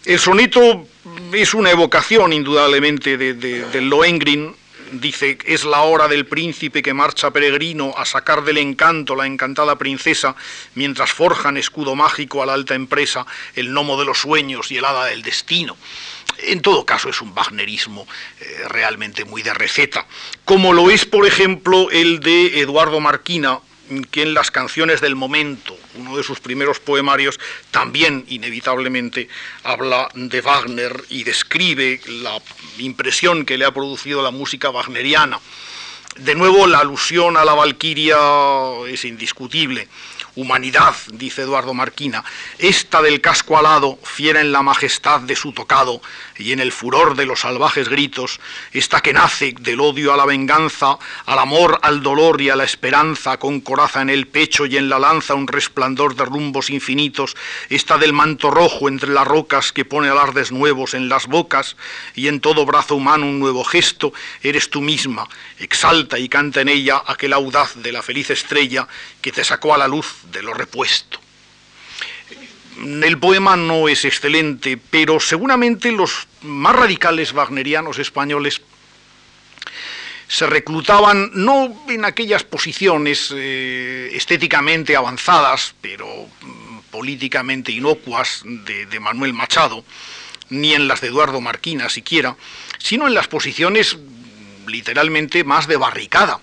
El 0.06 0.20
soneto 0.20 0.88
es 1.34 1.54
una 1.54 1.72
evocación 1.72 2.34
indudablemente 2.34 3.18
de, 3.18 3.34
de, 3.34 3.82
Lohengrin, 3.82 4.56
dice, 4.92 5.38
es 5.46 5.64
la 5.64 5.82
hora 5.82 6.08
del 6.08 6.26
príncipe 6.26 6.82
que 6.82 6.94
marcha 6.94 7.32
peregrino 7.32 7.94
a 7.98 8.06
sacar 8.06 8.44
del 8.44 8.58
encanto 8.58 9.16
la 9.16 9.26
encantada 9.26 9.78
princesa, 9.78 10.36
mientras 10.76 11.12
forjan 11.12 11.58
escudo 11.58 11.96
mágico 11.96 12.42
a 12.42 12.46
la 12.46 12.54
alta 12.54 12.76
empresa, 12.76 13.26
el 13.56 13.70
gnomo 13.70 14.00
de 14.00 14.06
los 14.06 14.20
sueños 14.20 14.72
y 14.72 14.78
el 14.78 14.86
hada 14.86 15.06
del 15.06 15.22
destino. 15.22 15.78
En 16.40 16.62
todo 16.62 16.86
caso 16.86 17.10
es 17.10 17.22
un 17.22 17.34
wagnerismo 17.36 18.08
eh, 18.40 18.64
realmente 18.70 19.26
muy 19.26 19.42
de 19.42 19.54
receta, 19.54 20.06
como 20.46 20.74
lo 20.74 20.90
es, 20.90 21.06
por 21.06 21.26
ejemplo, 21.26 21.90
el 21.92 22.20
de 22.20 22.62
Eduardo 22.62 23.00
Marquina, 23.00 23.60
que 24.12 24.24
en 24.24 24.34
las 24.34 24.52
canciones 24.52 25.02
del 25.02 25.16
momento, 25.16 25.78
uno 25.96 26.18
de 26.18 26.24
sus 26.24 26.40
primeros 26.40 26.80
poemarios, 26.80 27.40
también 27.72 28.26
inevitablemente 28.28 29.28
habla 29.64 30.10
de 30.14 30.42
Wagner 30.42 31.04
y 31.10 31.24
describe 31.24 32.02
la 32.08 32.40
impresión 32.78 33.46
que 33.46 33.58
le 33.58 33.66
ha 33.66 33.74
producido 33.74 34.22
la 34.22 34.32
música 34.32 34.70
wagneriana. 34.70 35.40
De 36.18 36.36
nuevo, 36.36 36.68
la 36.68 36.80
alusión 36.80 37.38
a 37.38 37.46
la 37.46 37.54
Valquiria 37.54 38.18
es 38.88 39.06
indiscutible 39.06 39.88
humanidad, 40.36 40.96
dice 41.14 41.44
Eduardo 41.44 41.74
Marquina, 41.74 42.24
esta 42.58 43.02
del 43.02 43.22
casco 43.22 43.58
alado, 43.58 44.00
fiera 44.04 44.42
en 44.42 44.52
la 44.52 44.62
majestad 44.62 45.22
de 45.22 45.36
su 45.36 45.54
tocado 45.54 46.02
y 46.38 46.52
en 46.52 46.60
el 46.60 46.72
furor 46.72 47.16
de 47.16 47.26
los 47.26 47.42
salvajes 47.42 47.90
gritos, 47.90 48.40
esta 48.72 49.02
que 49.02 49.14
nace 49.14 49.54
del 49.60 49.82
odio 49.82 50.14
a 50.14 50.18
la 50.18 50.26
venganza, 50.26 50.98
al 51.26 51.40
amor, 51.40 51.80
al 51.82 52.02
dolor 52.02 52.42
y 52.42 52.50
a 52.50 52.56
la 52.56 52.64
esperanza, 52.64 53.38
con 53.38 53.62
coraza 53.62 54.02
en 54.02 54.10
el 54.10 54.28
pecho 54.28 54.66
y 54.66 54.78
en 54.78 54.90
la 54.90 55.00
lanza 55.00 55.34
un 55.34 55.48
resplandor 55.48 56.16
de 56.16 56.26
rumbos 56.26 56.70
infinitos, 56.70 57.36
esta 57.70 57.98
del 57.98 58.14
manto 58.14 58.52
rojo 58.52 58.88
entre 58.88 59.10
las 59.10 59.28
rocas 59.28 59.72
que 59.72 59.86
pone 59.86 60.10
alardes 60.10 60.52
nuevos 60.52 60.94
en 60.94 61.10
las 61.10 61.28
bocas 61.28 61.76
y 62.16 62.28
en 62.28 62.40
todo 62.40 62.66
brazo 62.66 62.96
humano 62.96 63.26
un 63.26 63.40
nuevo 63.40 63.64
gesto, 63.64 64.14
eres 64.42 64.70
tú 64.70 64.82
misma, 64.82 65.28
exalta 65.60 66.18
y 66.18 66.30
canta 66.30 66.62
en 66.62 66.70
ella 66.70 67.04
aquel 67.06 67.34
audaz 67.34 67.76
de 67.76 67.92
la 67.92 68.02
feliz 68.02 68.30
estrella 68.30 68.88
que 69.22 69.32
te 69.32 69.44
sacó 69.44 69.74
a 69.74 69.78
la 69.78 69.88
luz 69.88 70.19
de 70.32 70.44
lo 70.44 70.54
repuesto. 70.54 71.20
El 72.78 73.18
poema 73.18 73.58
no 73.58 73.90
es 73.90 74.06
excelente, 74.06 74.78
pero 74.78 75.20
seguramente 75.20 75.92
los 75.92 76.28
más 76.44 76.76
radicales 76.76 77.34
wagnerianos 77.34 78.00
españoles 78.00 78.62
se 80.30 80.48
reclutaban 80.48 81.32
no 81.34 81.86
en 81.90 82.06
aquellas 82.06 82.44
posiciones 82.44 83.34
eh, 83.36 84.12
estéticamente 84.14 84.96
avanzadas, 84.96 85.76
pero 85.82 86.08
mm, 86.42 86.80
políticamente 86.92 87.72
inocuas 87.72 88.44
de, 88.46 88.86
de, 88.86 89.00
Manuel 89.00 89.34
Machado, 89.34 89.84
ni 90.50 90.74
en 90.74 90.88
las 90.88 91.02
de 91.02 91.08
Eduardo 91.08 91.42
Marquina 91.42 91.90
siquiera, 91.90 92.38
sino 92.78 93.08
en 93.08 93.16
las 93.16 93.28
posiciones 93.28 93.98
mm, 93.98 94.70
literalmente 94.70 95.44
más 95.44 95.68
de 95.68 95.78
barricada 95.78 96.40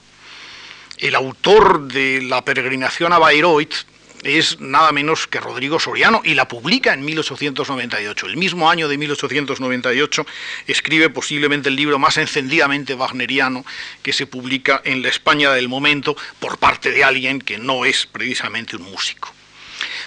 el 0.98 1.14
autor 1.14 1.88
de 1.88 2.22
La 2.22 2.44
peregrinación 2.44 3.12
a 3.12 3.18
Bayreuth 3.18 3.86
es 4.22 4.58
nada 4.60 4.92
menos 4.92 5.26
que 5.26 5.40
Rodrigo 5.40 5.78
Soriano 5.78 6.20
y 6.24 6.34
la 6.34 6.48
publica 6.48 6.92
en 6.92 7.04
1898. 7.04 8.26
El 8.26 8.36
mismo 8.36 8.70
año 8.70 8.88
de 8.88 8.98
1898 8.98 10.26
escribe 10.66 11.10
posiblemente 11.10 11.68
el 11.68 11.76
libro 11.76 11.98
más 11.98 12.16
encendidamente 12.16 12.94
wagneriano 12.94 13.64
que 14.02 14.12
se 14.12 14.26
publica 14.26 14.80
en 14.84 15.02
la 15.02 15.08
España 15.08 15.52
del 15.52 15.68
momento 15.68 16.16
por 16.40 16.58
parte 16.58 16.90
de 16.90 17.04
alguien 17.04 17.40
que 17.40 17.58
no 17.58 17.84
es 17.84 18.06
precisamente 18.06 18.76
un 18.76 18.82
músico. 18.90 19.32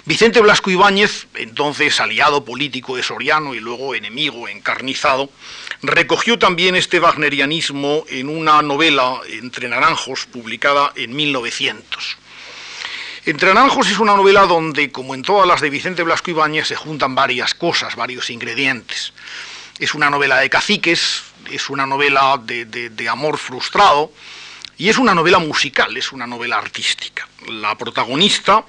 Vicente 0.04 0.40
Blasco 0.40 0.70
Ibáñez, 0.70 1.26
entonces 1.34 2.00
aliado 2.00 2.44
político 2.44 2.96
de 2.96 3.02
Soriano 3.02 3.54
y 3.54 3.60
luego 3.60 3.94
enemigo 3.94 4.48
encarnizado, 4.48 5.30
recogió 5.82 6.38
también 6.38 6.76
este 6.76 7.00
wagnerianismo 7.00 8.04
en 8.08 8.28
una 8.28 8.62
novela, 8.62 9.20
Entre 9.28 9.68
Naranjos, 9.68 10.26
publicada 10.26 10.92
en 10.96 11.14
1900. 11.14 12.18
Entre 13.26 13.52
Naranjos 13.52 13.88
es 13.90 13.98
una 13.98 14.16
novela 14.16 14.46
donde, 14.46 14.90
como 14.90 15.14
en 15.14 15.22
todas 15.22 15.46
las 15.46 15.60
de 15.60 15.70
Vicente 15.70 16.02
Blasco 16.02 16.30
Ibáñez, 16.30 16.68
se 16.68 16.76
juntan 16.76 17.14
varias 17.14 17.54
cosas, 17.54 17.96
varios 17.96 18.30
ingredientes. 18.30 19.12
Es 19.78 19.94
una 19.94 20.10
novela 20.10 20.38
de 20.38 20.50
caciques, 20.50 21.22
es 21.50 21.70
una 21.70 21.86
novela 21.86 22.40
de 22.44 23.08
amor 23.08 23.38
frustrado 23.38 24.12
y 24.76 24.88
es 24.88 24.98
una 24.98 25.14
novela 25.14 25.38
musical, 25.38 25.94
es 25.96 26.12
una 26.12 26.26
novela 26.26 26.56
artística. 26.56 27.28
La 27.48 27.76
protagonista, 27.76 28.64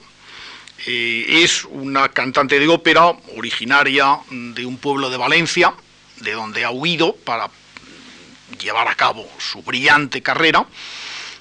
eh, 0.85 1.43
es 1.43 1.63
una 1.65 2.09
cantante 2.09 2.59
de 2.59 2.67
ópera 2.67 3.05
originaria 3.37 4.19
de 4.29 4.65
un 4.65 4.77
pueblo 4.77 5.09
de 5.09 5.17
Valencia, 5.17 5.73
de 6.21 6.33
donde 6.33 6.65
ha 6.65 6.71
huido 6.71 7.15
para 7.15 7.49
llevar 8.61 8.87
a 8.87 8.95
cabo 8.95 9.27
su 9.39 9.61
brillante 9.61 10.21
carrera 10.21 10.65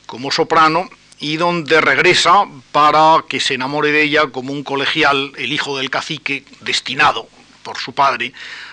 como 0.06 0.30
soprano 0.30 0.88
y 1.18 1.36
donde 1.36 1.80
regresa 1.80 2.46
para 2.72 3.24
que 3.28 3.40
se 3.40 3.54
enamore 3.54 3.92
de 3.92 4.02
ella 4.02 4.28
como 4.28 4.52
un 4.52 4.64
colegial, 4.64 5.32
el 5.36 5.52
hijo 5.52 5.76
del 5.76 5.90
cacique, 5.90 6.44
destinado 6.60 7.28
por 7.62 7.78
su 7.78 7.92
padre 7.92 8.32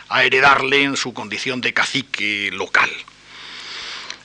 a 0.09 0.23
heredarle 0.23 0.83
en 0.83 0.95
su 0.95 1.13
condición 1.13 1.59
de 1.59 1.73
cacique 1.73 2.49
local. 2.53 2.89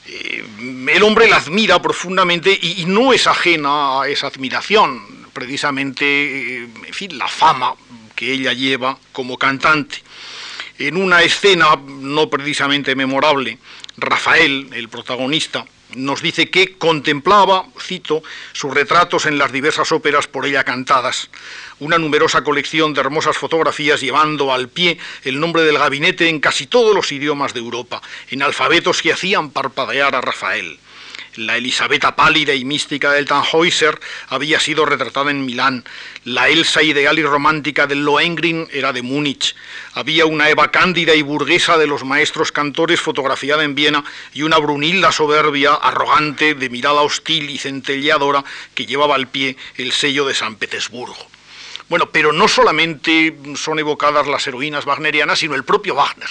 Eh, 0.05 0.45
el 0.87 1.03
hombre 1.03 1.27
la 1.27 1.37
admira 1.37 1.81
profundamente 1.81 2.57
y, 2.61 2.85
no 2.85 3.13
es 3.13 3.27
ajena 3.27 4.01
a 4.01 4.07
esa 4.07 4.27
admiración, 4.27 5.27
precisamente, 5.33 6.05
eh, 6.05 6.69
en 6.87 6.93
fin, 6.93 7.17
la 7.17 7.27
fama 7.27 7.75
que 8.15 8.31
ella 8.31 8.53
lleva 8.53 8.97
como 9.11 9.37
cantante. 9.37 10.01
En 10.79 10.97
una 10.97 11.21
escena 11.21 11.79
no 11.87 12.29
precisamente 12.29 12.95
memorable, 12.95 13.59
Rafael, 13.97 14.69
el 14.73 14.89
protagonista, 14.89 15.65
nos 15.95 16.23
dice 16.23 16.49
que 16.49 16.77
contemplaba, 16.77 17.67
cito, 17.79 18.23
sus 18.53 18.73
retratos 18.73 19.27
en 19.27 19.37
las 19.37 19.51
diversas 19.51 19.91
óperas 19.91 20.27
por 20.27 20.47
ella 20.47 20.63
cantadas, 20.63 21.29
una 21.79 21.99
numerosa 21.99 22.43
colección 22.43 22.93
de 22.93 23.01
hermosas 23.01 23.37
fotografías 23.37 24.01
llevando 24.01 24.51
al 24.51 24.69
pie 24.69 24.97
el 25.23 25.39
nombre 25.39 25.61
del 25.63 25.77
gabinete 25.77 26.27
en 26.29 26.39
casi 26.39 26.65
todos 26.65 26.95
los 26.95 27.11
idiomas 27.11 27.53
de 27.53 27.59
Europa, 27.59 28.01
en 28.31 28.41
alfabetos 28.41 29.01
que 29.03 29.13
hacían 29.13 29.51
parpadear 29.51 30.15
a 30.15 30.21
Rafael. 30.21 30.79
La 31.35 31.57
Elisabetta 31.57 32.15
pálida 32.15 32.53
y 32.53 32.63
mística 32.63 33.11
del 33.11 33.25
Tannhäuser 33.25 33.99
había 34.27 34.59
sido 34.59 34.85
retratada 34.85 35.31
en 35.31 35.45
Milán. 35.45 35.83
La 36.25 36.47
Elsa 36.47 36.83
ideal 36.83 37.17
y 37.17 37.23
romántica 37.23 37.87
del 37.87 38.05
Lohengrin 38.05 38.67
era 38.71 38.93
de 38.93 39.01
Múnich. 39.01 39.55
Había 39.93 40.27
una 40.27 40.49
Eva 40.49 40.69
cándida 40.69 41.15
y 41.15 41.23
burguesa 41.23 41.77
de 41.79 41.87
los 41.87 42.03
maestros 42.03 42.51
cantores 42.51 43.01
fotografiada 43.01 43.63
en 43.63 43.73
Viena 43.73 44.03
y 44.33 44.43
una 44.43 44.59
Brunilda 44.59 45.11
soberbia, 45.11 45.73
arrogante, 45.73 46.53
de 46.53 46.69
mirada 46.69 47.01
hostil 47.01 47.49
y 47.49 47.57
centelleadora 47.57 48.43
que 48.75 48.85
llevaba 48.85 49.15
al 49.15 49.27
pie 49.27 49.57
el 49.77 49.91
sello 49.91 50.25
de 50.25 50.35
San 50.35 50.57
Petersburgo. 50.57 51.27
Bueno, 51.89 52.09
pero 52.11 52.31
no 52.31 52.47
solamente 52.47 53.35
son 53.55 53.79
evocadas 53.79 54.27
las 54.27 54.45
heroínas 54.45 54.85
wagnerianas, 54.85 55.39
sino 55.39 55.55
el 55.55 55.63
propio 55.63 55.95
Wagner. 55.95 56.29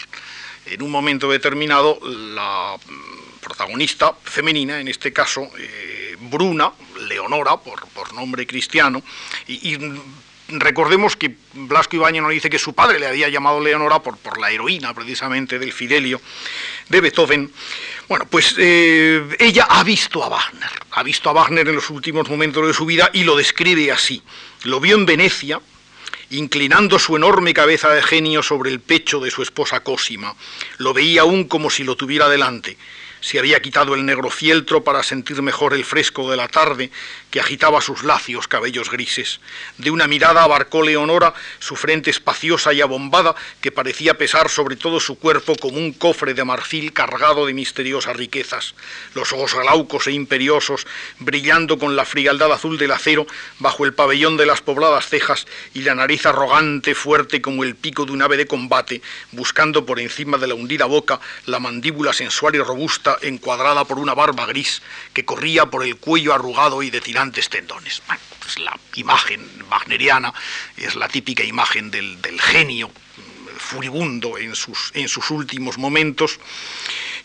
En 0.66 0.80
un 0.80 0.92
momento 0.92 1.28
determinado, 1.28 1.98
la 2.04 2.76
protagonista 3.42 4.14
femenina, 4.24 4.80
en 4.80 4.88
este 4.88 5.12
caso 5.12 5.50
eh, 5.58 6.16
Bruna, 6.20 6.72
Leonora, 7.08 7.56
por, 7.56 8.14
nombre 8.14 8.46
cristiano, 8.46 9.02
y, 9.48 9.76
recordemos 10.48 11.16
que 11.16 11.34
Blasco 11.54 11.96
Ibáñez 11.96 12.22
nos 12.22 12.30
dice 12.30 12.50
que 12.50 12.58
su 12.58 12.74
padre 12.74 12.98
le 12.98 13.06
había 13.06 13.28
llamado 13.30 13.58
Leonora 13.58 14.00
por, 14.00 14.18
por 14.18 14.38
la 14.38 14.50
heroína 14.50 14.92
precisamente 14.92 15.58
del 15.58 15.72
Fidelio 15.72 16.20
de 16.90 17.00
Beethoven. 17.00 17.50
Bueno, 18.06 18.26
pues 18.28 18.54
eh, 18.58 19.22
ella 19.38 19.66
ha 19.70 19.82
visto 19.82 20.22
a 20.22 20.28
Wagner, 20.28 20.70
ha 20.90 21.02
visto 21.02 21.30
a 21.30 21.32
Wagner 21.32 21.66
en 21.66 21.74
los 21.74 21.88
últimos 21.88 22.28
momentos 22.28 22.66
de 22.66 22.74
su 22.74 22.84
vida 22.84 23.08
y 23.14 23.24
lo 23.24 23.34
describe 23.34 23.90
así. 23.90 24.22
Lo 24.64 24.78
vio 24.78 24.96
en 24.96 25.06
Venecia, 25.06 25.58
inclinando 26.30 26.98
su 26.98 27.16
enorme 27.16 27.54
cabeza 27.54 27.88
de 27.88 28.02
genio 28.02 28.42
sobre 28.42 28.70
el 28.70 28.80
pecho 28.80 29.20
de 29.20 29.30
su 29.30 29.42
esposa 29.42 29.80
Cosima. 29.80 30.34
Lo 30.76 30.92
veía 30.92 31.22
aún 31.22 31.44
como 31.44 31.70
si 31.70 31.82
lo 31.82 31.96
tuviera 31.96 32.28
delante 32.28 32.76
se 33.22 33.38
había 33.38 33.62
quitado 33.62 33.94
el 33.94 34.04
negro 34.04 34.28
fieltro 34.30 34.84
para 34.84 35.02
sentir 35.02 35.40
mejor 35.40 35.72
el 35.72 35.84
fresco 35.84 36.30
de 36.30 36.36
la 36.36 36.48
tarde 36.48 36.90
que 37.32 37.40
agitaba 37.40 37.80
sus 37.80 38.04
lacios 38.04 38.46
cabellos 38.46 38.90
grises. 38.90 39.40
De 39.78 39.90
una 39.90 40.06
mirada 40.06 40.44
abarcó 40.44 40.82
Leonora 40.82 41.32
su 41.58 41.76
frente 41.76 42.10
espaciosa 42.10 42.74
y 42.74 42.82
abombada 42.82 43.34
que 43.62 43.72
parecía 43.72 44.18
pesar 44.18 44.50
sobre 44.50 44.76
todo 44.76 45.00
su 45.00 45.18
cuerpo 45.18 45.56
como 45.56 45.78
un 45.78 45.94
cofre 45.94 46.34
de 46.34 46.44
marfil 46.44 46.92
cargado 46.92 47.46
de 47.46 47.54
misteriosas 47.54 48.16
riquezas. 48.16 48.74
Los 49.14 49.32
ojos 49.32 49.54
glaucos 49.54 50.06
e 50.06 50.12
imperiosos, 50.12 50.86
brillando 51.18 51.78
con 51.78 51.96
la 51.96 52.04
frialdad 52.04 52.52
azul 52.52 52.76
del 52.76 52.92
acero 52.92 53.26
bajo 53.58 53.86
el 53.86 53.94
pabellón 53.94 54.36
de 54.36 54.44
las 54.44 54.60
pobladas 54.60 55.08
cejas 55.08 55.46
y 55.72 55.82
la 55.82 55.94
nariz 55.94 56.26
arrogante, 56.26 56.94
fuerte 56.94 57.40
como 57.40 57.64
el 57.64 57.76
pico 57.76 58.04
de 58.04 58.12
un 58.12 58.20
ave 58.20 58.36
de 58.36 58.46
combate, 58.46 59.00
buscando 59.30 59.86
por 59.86 60.00
encima 60.00 60.36
de 60.36 60.48
la 60.48 60.54
hundida 60.54 60.84
boca 60.84 61.18
la 61.46 61.60
mandíbula 61.60 62.12
sensual 62.12 62.54
y 62.56 62.58
robusta 62.58 63.16
encuadrada 63.22 63.86
por 63.86 63.98
una 63.98 64.12
barba 64.12 64.44
gris 64.44 64.82
que 65.14 65.24
corría 65.24 65.66
por 65.66 65.82
el 65.82 65.96
cuello 65.96 66.34
arrugado 66.34 66.82
y 66.82 66.90
de 66.90 67.00
tendones. 67.30 68.02
pues 68.40 68.58
la 68.58 68.76
imagen 68.96 69.48
wagneriana 69.70 70.32
es 70.76 70.96
la 70.96 71.08
típica 71.08 71.44
imagen 71.44 71.90
del, 71.90 72.18
genio 72.40 72.90
furibundo 73.58 74.38
en 74.38 74.56
sus, 74.56 74.90
en 74.94 75.08
sus 75.08 75.30
últimos 75.30 75.78
momentos. 75.78 76.40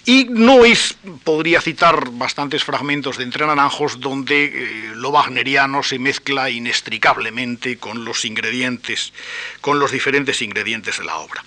Y 0.05 0.25
no 0.25 0.63
es, 0.63 0.95
podría 1.23 1.59
citar 1.59 2.11
bastantes 2.11 2.63
fragmentos 2.63 3.17
de 3.17 3.23
Entre 3.23 3.45
Naranjos 3.45 3.99
donde 3.99 4.45
eh, 4.45 4.91
lo 4.95 5.09
wagneriano 5.09 5.83
se 5.83 5.99
mezcla 5.99 6.49
inextricablemente 6.49 7.77
con 7.77 8.05
los 8.05 8.23
ingredientes, 8.23 9.11
con 9.59 9.79
los 9.79 9.91
diferentes 9.91 10.41
ingredientes 10.41 10.99
de 10.99 11.03
la 11.03 11.17
obra. 11.17 11.43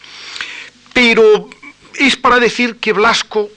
Pero 0.92 1.48
es 1.94 2.16
para 2.16 2.38
decir 2.38 2.76
que 2.76 2.92
Blasco 2.92 3.48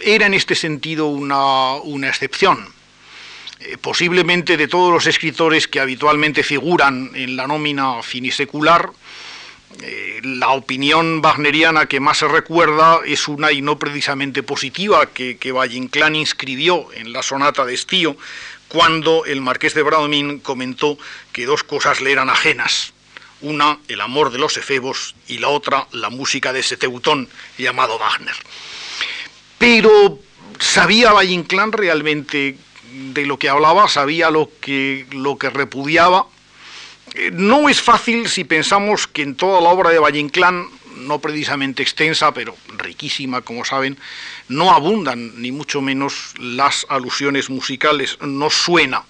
era 0.00 0.26
en 0.26 0.34
este 0.34 0.54
sentido 0.54 1.06
una, 1.06 2.08
excepción. 2.08 2.72
Eh, 3.60 3.76
posiblemente 3.80 4.56
de 4.56 4.68
todos 4.68 4.92
los 4.92 5.06
escritores 5.06 5.66
que 5.66 5.80
habitualmente 5.80 6.44
figuran 6.44 7.10
en 7.14 7.34
la 7.34 7.48
nómina 7.48 8.02
finisecular, 8.02 8.92
eh, 9.82 10.20
la 10.22 10.50
opinión 10.50 11.20
wagneriana 11.20 11.86
que 11.86 11.98
más 11.98 12.18
se 12.18 12.28
recuerda 12.28 13.00
es 13.04 13.26
una 13.26 13.50
y 13.50 13.60
no 13.60 13.78
precisamente 13.78 14.42
positiva 14.42 15.06
que, 15.06 15.38
que 15.38 15.52
Valle 15.52 15.76
Inclán 15.76 16.14
inscribió 16.14 16.88
en 16.94 17.12
la 17.12 17.22
sonata 17.22 17.64
de 17.64 17.74
Estío 17.74 18.16
cuando 18.68 19.24
el 19.24 19.40
marqués 19.40 19.74
de 19.74 19.82
Bradomín 19.82 20.38
comentó 20.38 20.96
que 21.32 21.46
dos 21.46 21.64
cosas 21.64 22.00
le 22.00 22.12
eran 22.12 22.30
ajenas. 22.30 22.92
Una, 23.40 23.78
el 23.88 24.00
amor 24.00 24.30
de 24.30 24.38
los 24.38 24.56
efebos, 24.56 25.14
y 25.26 25.38
la 25.38 25.48
otra, 25.48 25.86
la 25.92 26.10
música 26.10 26.52
de 26.52 26.60
ese 26.60 26.76
teutón 26.76 27.28
llamado 27.56 27.98
Wagner. 27.98 28.34
Pero 29.58 30.18
¿sabía 30.58 31.12
Valle 31.12 31.32
Inclán 31.32 31.72
realmente 31.72 32.56
de 33.14 33.26
lo 33.26 33.38
que 33.38 33.48
hablaba? 33.48 33.88
¿Sabía 33.88 34.30
lo 34.30 34.50
que, 34.60 35.06
lo 35.12 35.38
que 35.38 35.50
repudiaba? 35.50 36.26
Eh, 37.14 37.30
no 37.32 37.68
es 37.68 37.80
fácil 37.80 38.28
si 38.28 38.44
pensamos 38.44 39.06
que 39.06 39.22
en 39.22 39.34
toda 39.34 39.60
la 39.60 39.68
obra 39.68 39.90
de 39.90 39.98
Valle 39.98 40.18
Inclán, 40.18 40.68
no 40.96 41.20
precisamente 41.20 41.82
extensa, 41.82 42.32
pero 42.32 42.56
riquísima, 42.76 43.42
como 43.42 43.64
saben, 43.64 43.98
no 44.48 44.72
abundan 44.72 45.40
ni 45.40 45.52
mucho 45.52 45.80
menos 45.80 46.34
las 46.38 46.86
alusiones 46.88 47.50
musicales, 47.50 48.18
no 48.20 48.50
suena 48.50 49.04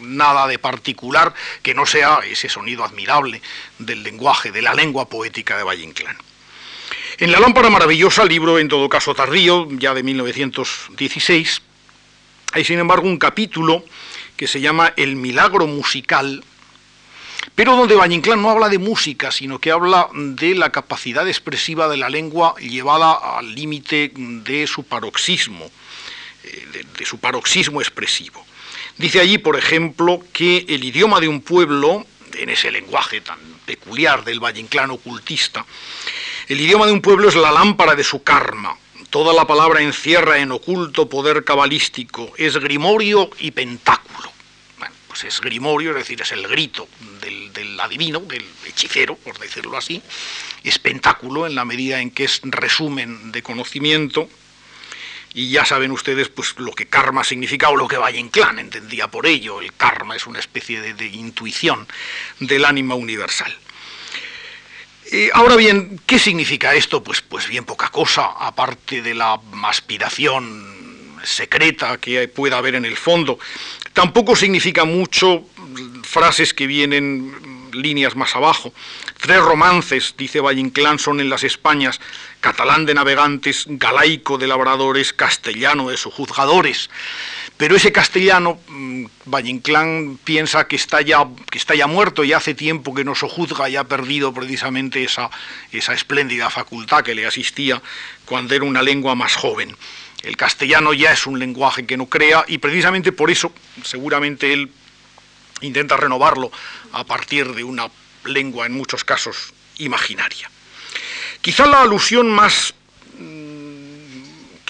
nada 0.00 0.46
de 0.46 0.58
particular 0.58 1.34
que 1.62 1.74
no 1.74 1.84
sea 1.84 2.20
ese 2.24 2.48
sonido 2.48 2.84
admirable 2.84 3.42
del 3.78 4.02
lenguaje, 4.02 4.50
de 4.50 4.62
la 4.62 4.74
lengua 4.74 5.08
poética 5.08 5.56
de 5.56 5.62
Valle 5.62 5.84
Inclán. 5.84 6.16
En 7.18 7.32
La 7.32 7.40
lámpara 7.40 7.68
maravillosa, 7.68 8.24
libro 8.24 8.58
en 8.58 8.68
todo 8.68 8.88
caso 8.88 9.14
tardío, 9.14 9.68
ya 9.72 9.92
de 9.92 10.02
1916, 10.02 11.60
hay 12.52 12.64
sin 12.64 12.78
embargo 12.78 13.06
un 13.06 13.18
capítulo 13.18 13.84
que 14.36 14.46
se 14.46 14.60
llama 14.60 14.92
El 14.96 15.16
milagro 15.16 15.66
musical, 15.66 16.42
pero 17.54 17.76
donde 17.76 17.94
Valle-Inclán 17.94 18.42
no 18.42 18.50
habla 18.50 18.68
de 18.68 18.78
música, 18.78 19.30
sino 19.30 19.58
que 19.58 19.70
habla 19.70 20.08
de 20.12 20.54
la 20.54 20.70
capacidad 20.70 21.26
expresiva 21.28 21.88
de 21.88 21.96
la 21.96 22.08
lengua 22.08 22.54
llevada 22.56 23.38
al 23.38 23.54
límite 23.54 24.12
de 24.14 24.66
su 24.66 24.84
paroxismo, 24.84 25.70
eh, 26.44 26.84
de, 26.98 27.06
su 27.06 27.18
paroxismo 27.18 27.80
expresivo. 27.80 28.44
Dice 28.96 29.20
allí, 29.20 29.38
por 29.38 29.56
ejemplo, 29.56 30.20
que 30.32 30.64
el 30.68 30.84
idioma 30.84 31.20
de 31.20 31.28
un 31.28 31.40
pueblo, 31.42 32.06
en 32.34 32.50
ese 32.50 32.70
lenguaje 32.70 33.20
tan 33.20 33.38
peculiar 33.64 34.24
del 34.24 34.40
Valle-Inclán 34.40 34.90
ocultista, 34.90 35.64
el 36.48 36.60
idioma 36.60 36.86
de 36.86 36.92
un 36.92 37.00
pueblo 37.00 37.28
es 37.28 37.36
la 37.36 37.52
lámpara 37.52 37.94
de 37.94 38.04
su 38.04 38.22
karma. 38.22 38.76
Toda 39.10 39.34
la 39.34 39.44
palabra 39.44 39.82
encierra 39.82 40.38
en 40.38 40.52
oculto 40.52 41.08
poder 41.08 41.42
cabalístico, 41.42 42.32
es 42.36 42.56
grimorio 42.58 43.28
y 43.40 43.50
pentáculo. 43.50 44.32
Bueno, 44.78 44.94
pues 45.08 45.24
es 45.24 45.40
grimorio, 45.40 45.90
es 45.90 45.96
decir, 45.96 46.22
es 46.22 46.30
el 46.30 46.46
grito 46.46 46.86
del, 47.20 47.52
del 47.52 47.80
adivino, 47.80 48.20
del 48.20 48.44
hechicero, 48.64 49.16
por 49.16 49.36
decirlo 49.40 49.76
así. 49.76 50.00
Es 50.62 50.78
pentáculo 50.78 51.48
en 51.48 51.56
la 51.56 51.64
medida 51.64 52.00
en 52.00 52.12
que 52.12 52.22
es 52.22 52.40
resumen 52.44 53.32
de 53.32 53.42
conocimiento, 53.42 54.28
y 55.34 55.50
ya 55.50 55.64
saben 55.64 55.90
ustedes 55.90 56.28
pues 56.28 56.56
lo 56.58 56.70
que 56.70 56.86
karma 56.86 57.24
significa 57.24 57.68
o 57.68 57.76
lo 57.76 57.88
que 57.88 57.96
Valle 57.96 58.18
Inclán 58.18 58.60
entendía 58.60 59.08
por 59.08 59.26
ello. 59.26 59.60
El 59.60 59.72
karma 59.72 60.14
es 60.14 60.28
una 60.28 60.38
especie 60.38 60.80
de, 60.80 60.94
de 60.94 61.06
intuición 61.06 61.88
del 62.38 62.64
ánima 62.64 62.94
universal. 62.94 63.52
Eh, 65.12 65.28
ahora 65.34 65.56
bien, 65.56 66.00
¿qué 66.06 66.20
significa 66.20 66.72
esto? 66.74 67.02
Pues, 67.02 67.20
pues 67.20 67.48
bien 67.48 67.64
poca 67.64 67.88
cosa, 67.88 68.26
aparte 68.38 69.02
de 69.02 69.14
la 69.14 69.40
aspiración 69.64 71.18
secreta 71.24 71.98
que 71.98 72.28
pueda 72.28 72.58
haber 72.58 72.76
en 72.76 72.84
el 72.84 72.96
fondo. 72.96 73.38
Tampoco 73.92 74.36
significa 74.36 74.84
mucho 74.84 75.42
frases 76.04 76.54
que 76.54 76.68
vienen 76.68 77.70
líneas 77.72 78.14
más 78.14 78.36
abajo. 78.36 78.72
Tres 79.20 79.40
romances, 79.40 80.14
dice 80.16 80.40
Valle 80.40 80.60
Inclán, 80.60 81.00
son 81.00 81.18
en 81.18 81.28
las 81.28 81.42
Españas, 81.42 82.00
catalán 82.40 82.86
de 82.86 82.94
navegantes, 82.94 83.64
galaico 83.66 84.38
de 84.38 84.46
labradores, 84.46 85.12
castellano 85.12 85.90
de 85.90 85.96
sojuzgadores. 85.96 86.88
Pero 87.60 87.76
ese 87.76 87.92
castellano, 87.92 88.58
mm, 88.68 89.04
Valle 89.26 89.50
Inclán 89.50 90.18
piensa 90.24 90.66
que 90.66 90.76
está, 90.76 91.02
ya, 91.02 91.26
que 91.50 91.58
está 91.58 91.74
ya 91.74 91.86
muerto 91.86 92.24
y 92.24 92.32
hace 92.32 92.54
tiempo 92.54 92.94
que 92.94 93.04
no 93.04 93.14
sojuzga 93.14 93.68
y 93.68 93.76
ha 93.76 93.84
perdido 93.84 94.32
precisamente 94.32 95.04
esa, 95.04 95.28
esa 95.70 95.92
espléndida 95.92 96.48
facultad 96.48 97.04
que 97.04 97.14
le 97.14 97.26
asistía 97.26 97.82
cuando 98.24 98.54
era 98.54 98.64
una 98.64 98.80
lengua 98.80 99.14
más 99.14 99.34
joven. 99.34 99.76
El 100.22 100.38
castellano 100.38 100.94
ya 100.94 101.12
es 101.12 101.26
un 101.26 101.38
lenguaje 101.38 101.84
que 101.84 101.98
no 101.98 102.06
crea 102.06 102.46
y 102.48 102.56
precisamente 102.56 103.12
por 103.12 103.30
eso 103.30 103.52
seguramente 103.84 104.54
él 104.54 104.72
intenta 105.60 105.98
renovarlo 105.98 106.50
a 106.92 107.04
partir 107.04 107.52
de 107.52 107.62
una 107.62 107.90
lengua 108.24 108.64
en 108.64 108.72
muchos 108.72 109.04
casos 109.04 109.52
imaginaria. 109.76 110.50
Quizá 111.42 111.66
la 111.66 111.82
alusión 111.82 112.30
más 112.30 112.72
mm, 113.18 113.49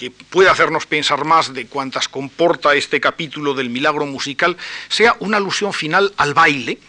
que 0.01 0.09
puede 0.09 0.49
hacernos 0.49 0.87
pensar 0.87 1.25
más 1.25 1.53
de 1.53 1.67
cuantas 1.67 2.07
comporta 2.07 2.73
este 2.73 2.99
capítulo 2.99 3.53
del 3.53 3.69
milagro 3.69 4.07
musical 4.07 4.57
sea 4.89 5.15
una 5.19 5.37
alusión 5.37 5.73
final 5.73 6.11
al 6.17 6.33
baile, 6.33 6.79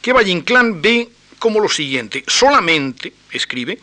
que 0.00 0.14
Valle 0.14 0.30
Inclán 0.30 0.80
ve 0.80 1.10
como 1.38 1.60
lo 1.60 1.68
siguiente, 1.68 2.24
solamente, 2.26 3.12
escribe, 3.32 3.80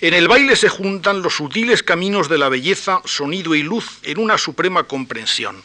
en 0.00 0.14
el 0.14 0.28
baile 0.28 0.56
se 0.56 0.70
juntan 0.70 1.20
los 1.20 1.34
sutiles 1.34 1.82
caminos 1.82 2.30
de 2.30 2.38
la 2.38 2.48
belleza, 2.48 3.02
sonido 3.04 3.54
y 3.54 3.62
luz 3.62 3.98
en 4.02 4.18
una 4.18 4.38
suprema 4.38 4.84
comprensión. 4.84 5.62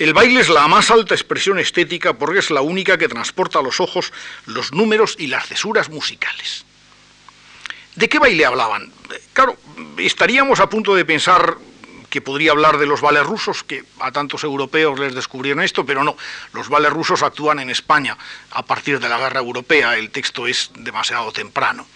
El 0.00 0.14
baile 0.14 0.40
es 0.40 0.48
la 0.48 0.66
más 0.66 0.90
alta 0.90 1.14
expresión 1.14 1.60
estética 1.60 2.14
porque 2.14 2.40
es 2.40 2.50
la 2.50 2.62
única 2.62 2.98
que 2.98 3.06
transporta 3.06 3.60
a 3.60 3.62
los 3.62 3.78
ojos 3.78 4.12
los 4.46 4.72
números 4.72 5.14
y 5.16 5.28
las 5.28 5.46
cesuras 5.46 5.90
musicales. 5.90 6.64
¿De 7.94 8.08
qué 8.08 8.18
baile 8.18 8.44
hablaban? 8.44 8.92
Claro, 9.32 9.56
estaríamos 9.98 10.60
a 10.60 10.68
punto 10.68 10.94
de 10.94 11.04
pensar 11.04 11.56
que 12.10 12.20
podría 12.20 12.50
hablar 12.50 12.76
de 12.76 12.86
los 12.86 13.00
vales 13.00 13.24
rusos, 13.24 13.62
que 13.62 13.84
a 14.00 14.10
tantos 14.10 14.44
europeos 14.44 14.98
les 14.98 15.14
descubrieron 15.14 15.62
esto, 15.62 15.86
pero 15.86 16.04
no, 16.04 16.16
los 16.52 16.68
vales 16.68 16.92
rusos 16.92 17.22
actúan 17.22 17.60
en 17.60 17.70
España 17.70 18.18
a 18.50 18.64
partir 18.64 18.98
de 18.98 19.08
la 19.08 19.18
guerra 19.18 19.40
europea, 19.40 19.96
el 19.96 20.10
texto 20.10 20.46
es 20.46 20.72
demasiado 20.74 21.32
temprano. 21.32 21.86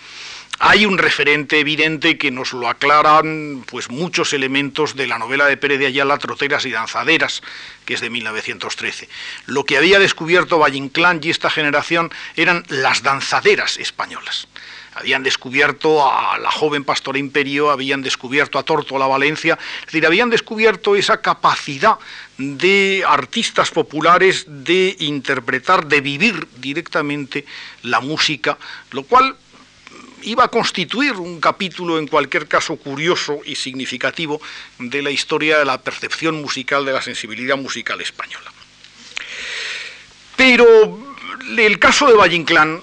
Hay 0.60 0.86
un 0.86 0.98
referente 0.98 1.58
evidente 1.58 2.16
que 2.16 2.30
nos 2.30 2.52
lo 2.52 2.68
aclaran 2.68 3.64
pues 3.68 3.90
muchos 3.90 4.32
elementos 4.32 4.94
de 4.94 5.08
la 5.08 5.18
novela 5.18 5.46
de 5.46 5.56
Pérez 5.56 5.80
de 5.80 5.86
Ayala, 5.86 6.16
Troteras 6.16 6.64
y 6.64 6.70
Danzaderas, 6.70 7.42
que 7.84 7.94
es 7.94 8.00
de 8.00 8.08
1913. 8.08 9.08
Lo 9.46 9.64
que 9.64 9.76
había 9.76 9.98
descubierto 9.98 10.60
Valle 10.60 10.78
Inclán 10.78 11.18
y 11.24 11.30
esta 11.30 11.50
generación 11.50 12.12
eran 12.36 12.64
las 12.68 13.02
danzaderas 13.02 13.78
españolas 13.78 14.46
habían 14.94 15.22
descubierto 15.22 16.08
a 16.10 16.38
la 16.38 16.50
joven 16.50 16.84
Pastora 16.84 17.18
Imperio, 17.18 17.70
habían 17.70 18.02
descubierto 18.02 18.58
a 18.58 18.62
Tortola 18.62 19.06
Valencia, 19.06 19.58
es 19.80 19.86
decir, 19.86 20.06
habían 20.06 20.30
descubierto 20.30 20.96
esa 20.96 21.20
capacidad 21.20 21.98
de 22.38 23.04
artistas 23.06 23.70
populares 23.70 24.44
de 24.46 24.96
interpretar, 25.00 25.86
de 25.86 26.00
vivir 26.00 26.46
directamente 26.58 27.44
la 27.82 28.00
música, 28.00 28.56
lo 28.92 29.02
cual 29.02 29.36
iba 30.22 30.44
a 30.44 30.48
constituir 30.48 31.12
un 31.12 31.40
capítulo 31.40 31.98
en 31.98 32.06
cualquier 32.06 32.48
caso 32.48 32.76
curioso 32.76 33.40
y 33.44 33.56
significativo 33.56 34.40
de 34.78 35.02
la 35.02 35.10
historia 35.10 35.58
de 35.58 35.64
la 35.64 35.80
percepción 35.80 36.40
musical, 36.40 36.84
de 36.84 36.92
la 36.92 37.02
sensibilidad 37.02 37.56
musical 37.56 38.00
española. 38.00 38.52
Pero 40.36 41.14
el 41.58 41.78
caso 41.78 42.06
de 42.06 42.14
Valle 42.14 42.36
Inclán 42.36 42.80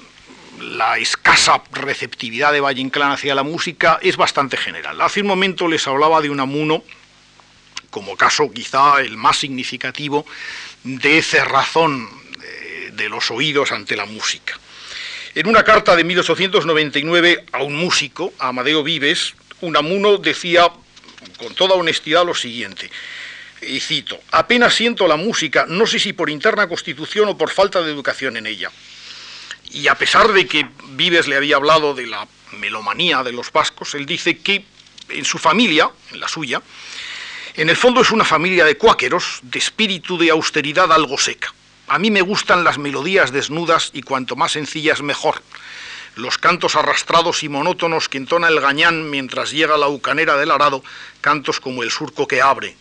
la 0.61 0.97
escasa 0.97 1.63
receptividad 1.71 2.51
de 2.51 2.61
Valle 2.61 2.81
Inclán 2.81 3.11
hacia 3.11 3.35
la 3.35 3.43
música 3.43 3.99
es 4.01 4.17
bastante 4.17 4.57
general. 4.57 5.01
Hace 5.01 5.21
un 5.21 5.27
momento 5.27 5.67
les 5.67 5.87
hablaba 5.87 6.21
de 6.21 6.29
un 6.29 6.39
amuno, 6.39 6.83
como 7.89 8.15
caso 8.15 8.51
quizá 8.51 9.01
el 9.01 9.17
más 9.17 9.37
significativo, 9.37 10.25
de 10.83 11.21
cerrazón 11.21 12.07
eh, 12.43 12.91
de 12.93 13.09
los 13.09 13.31
oídos 13.31 13.71
ante 13.71 13.95
la 13.95 14.05
música. 14.05 14.57
En 15.33 15.47
una 15.47 15.63
carta 15.63 15.95
de 15.95 16.03
1899 16.03 17.45
a 17.51 17.63
un 17.63 17.75
músico, 17.75 18.33
Amadeo 18.39 18.83
Vives, 18.83 19.33
Unamuno 19.61 20.17
decía 20.17 20.69
con 21.37 21.53
toda 21.55 21.75
honestidad 21.75 22.25
lo 22.25 22.35
siguiente, 22.35 22.89
y 23.61 23.79
cito, 23.79 24.19
apenas 24.31 24.73
siento 24.73 25.07
la 25.07 25.17
música, 25.17 25.65
no 25.67 25.85
sé 25.85 25.99
si 25.99 26.13
por 26.13 26.29
interna 26.29 26.67
constitución 26.67 27.29
o 27.29 27.37
por 27.37 27.51
falta 27.51 27.81
de 27.81 27.91
educación 27.91 28.37
en 28.37 28.47
ella 28.47 28.71
y 29.73 29.87
a 29.87 29.95
pesar 29.95 30.31
de 30.33 30.47
que 30.47 30.67
Vives 30.89 31.27
le 31.27 31.37
había 31.37 31.55
hablado 31.55 31.93
de 31.93 32.07
la 32.07 32.27
melomanía 32.57 33.23
de 33.23 33.31
los 33.31 33.51
vascos, 33.51 33.95
él 33.95 34.05
dice 34.05 34.37
que 34.39 34.65
en 35.09 35.25
su 35.25 35.37
familia, 35.37 35.89
en 36.11 36.19
la 36.19 36.27
suya, 36.27 36.61
en 37.55 37.69
el 37.69 37.75
fondo 37.75 38.01
es 38.01 38.11
una 38.11 38.25
familia 38.25 38.65
de 38.65 38.77
cuáqueros, 38.77 39.39
de 39.43 39.59
espíritu 39.59 40.17
de 40.17 40.29
austeridad 40.29 40.91
algo 40.91 41.17
seca. 41.17 41.53
A 41.87 41.99
mí 41.99 42.11
me 42.11 42.21
gustan 42.21 42.63
las 42.63 42.77
melodías 42.77 43.31
desnudas 43.31 43.91
y 43.93 44.01
cuanto 44.01 44.35
más 44.35 44.53
sencillas 44.53 45.01
mejor. 45.01 45.41
Los 46.15 46.37
cantos 46.37 46.75
arrastrados 46.75 47.43
y 47.43 47.49
monótonos 47.49 48.09
que 48.09 48.17
entona 48.17 48.47
el 48.47 48.59
gañán 48.59 49.09
mientras 49.09 49.51
llega 49.51 49.77
la 49.77 49.87
ucanera 49.87 50.37
del 50.37 50.51
arado, 50.51 50.83
cantos 51.21 51.59
como 51.59 51.83
el 51.83 51.91
surco 51.91 52.27
que 52.27 52.41
abre, 52.41 52.75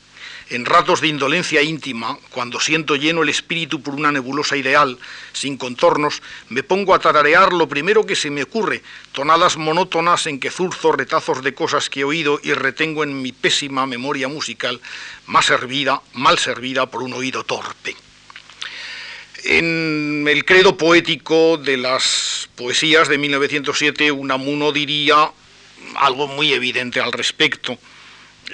en 0.50 0.66
ratos 0.66 1.00
de 1.00 1.08
indolencia 1.08 1.62
íntima, 1.62 2.18
cuando 2.30 2.58
siento 2.58 2.96
lleno 2.96 3.22
el 3.22 3.28
espíritu 3.28 3.82
por 3.82 3.94
una 3.94 4.10
nebulosa 4.10 4.56
ideal, 4.56 4.98
sin 5.32 5.56
contornos, 5.56 6.22
me 6.48 6.64
pongo 6.64 6.92
a 6.92 6.98
tararear 6.98 7.52
lo 7.52 7.68
primero 7.68 8.04
que 8.04 8.16
se 8.16 8.30
me 8.30 8.42
ocurre, 8.42 8.82
tonadas 9.12 9.56
monótonas 9.56 10.26
en 10.26 10.40
que 10.40 10.50
zurzo 10.50 10.90
retazos 10.90 11.42
de 11.44 11.54
cosas 11.54 11.88
que 11.88 12.00
he 12.00 12.04
oído 12.04 12.40
y 12.42 12.52
retengo 12.52 13.04
en 13.04 13.22
mi 13.22 13.30
pésima 13.30 13.86
memoria 13.86 14.26
musical, 14.26 14.80
más 15.26 15.46
servida, 15.46 16.02
mal 16.14 16.38
servida 16.38 16.86
por 16.86 17.04
un 17.04 17.12
oído 17.12 17.44
torpe. 17.44 17.94
En 19.44 20.26
el 20.28 20.44
credo 20.44 20.76
poético 20.76 21.56
de 21.58 21.76
las 21.76 22.50
poesías 22.56 23.08
de 23.08 23.18
1907, 23.18 24.10
Unamuno 24.10 24.72
diría 24.72 25.30
algo 25.94 26.26
muy 26.26 26.52
evidente 26.52 27.00
al 27.00 27.12
respecto 27.12 27.78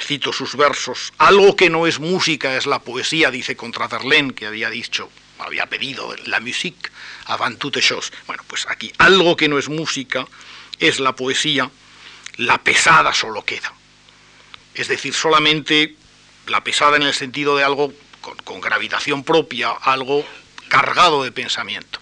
cito 0.00 0.32
sus 0.32 0.56
versos, 0.56 1.12
algo 1.18 1.56
que 1.56 1.70
no 1.70 1.86
es 1.86 1.98
música 1.98 2.56
es 2.56 2.66
la 2.66 2.80
poesía, 2.80 3.30
dice 3.30 3.56
contra 3.56 3.88
Verlaine, 3.88 4.34
que 4.34 4.46
había 4.46 4.70
dicho, 4.70 5.10
había 5.38 5.66
pedido 5.66 6.14
la 6.26 6.40
musique 6.40 6.90
avant 7.26 7.58
toutes 7.58 7.80
choses. 7.80 8.12
Bueno, 8.26 8.42
pues 8.46 8.66
aquí, 8.68 8.92
algo 8.98 9.36
que 9.36 9.48
no 9.48 9.58
es 9.58 9.68
música 9.68 10.26
es 10.78 11.00
la 11.00 11.14
poesía, 11.14 11.70
la 12.36 12.58
pesada 12.58 13.12
solo 13.12 13.44
queda. 13.44 13.72
Es 14.74 14.88
decir, 14.88 15.14
solamente 15.14 15.94
la 16.46 16.62
pesada 16.62 16.96
en 16.96 17.02
el 17.02 17.14
sentido 17.14 17.56
de 17.56 17.64
algo 17.64 17.92
con, 18.20 18.36
con 18.38 18.60
gravitación 18.60 19.24
propia, 19.24 19.70
algo 19.70 20.24
cargado 20.68 21.24
de 21.24 21.32
pensamiento. 21.32 22.00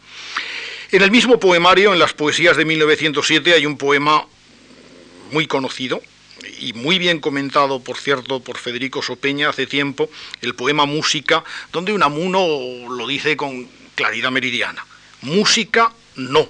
En 0.90 1.02
el 1.02 1.10
mismo 1.10 1.40
poemario, 1.40 1.92
en 1.92 1.98
las 1.98 2.12
poesías 2.12 2.56
de 2.56 2.64
1907, 2.64 3.54
hay 3.54 3.66
un 3.66 3.76
poema 3.76 4.26
muy 5.32 5.46
conocido, 5.46 6.00
y 6.58 6.72
muy 6.72 6.98
bien 6.98 7.20
comentado, 7.20 7.80
por 7.80 7.96
cierto, 7.96 8.40
por 8.40 8.58
Federico 8.58 9.02
Sopeña 9.02 9.50
hace 9.50 9.66
tiempo, 9.66 10.10
el 10.40 10.54
poema 10.54 10.84
Música, 10.84 11.44
donde 11.72 11.92
Unamuno 11.92 12.46
lo 12.88 13.06
dice 13.06 13.36
con 13.36 13.68
claridad 13.94 14.30
meridiana. 14.30 14.84
Música, 15.22 15.92
no. 16.16 16.48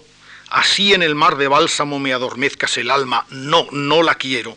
Así 0.48 0.94
en 0.94 1.02
el 1.02 1.14
mar 1.14 1.36
de 1.36 1.48
bálsamo 1.48 1.98
me 1.98 2.12
adormezcas 2.12 2.76
el 2.78 2.90
alma, 2.90 3.26
no, 3.30 3.66
no 3.72 4.02
la 4.02 4.14
quiero. 4.14 4.56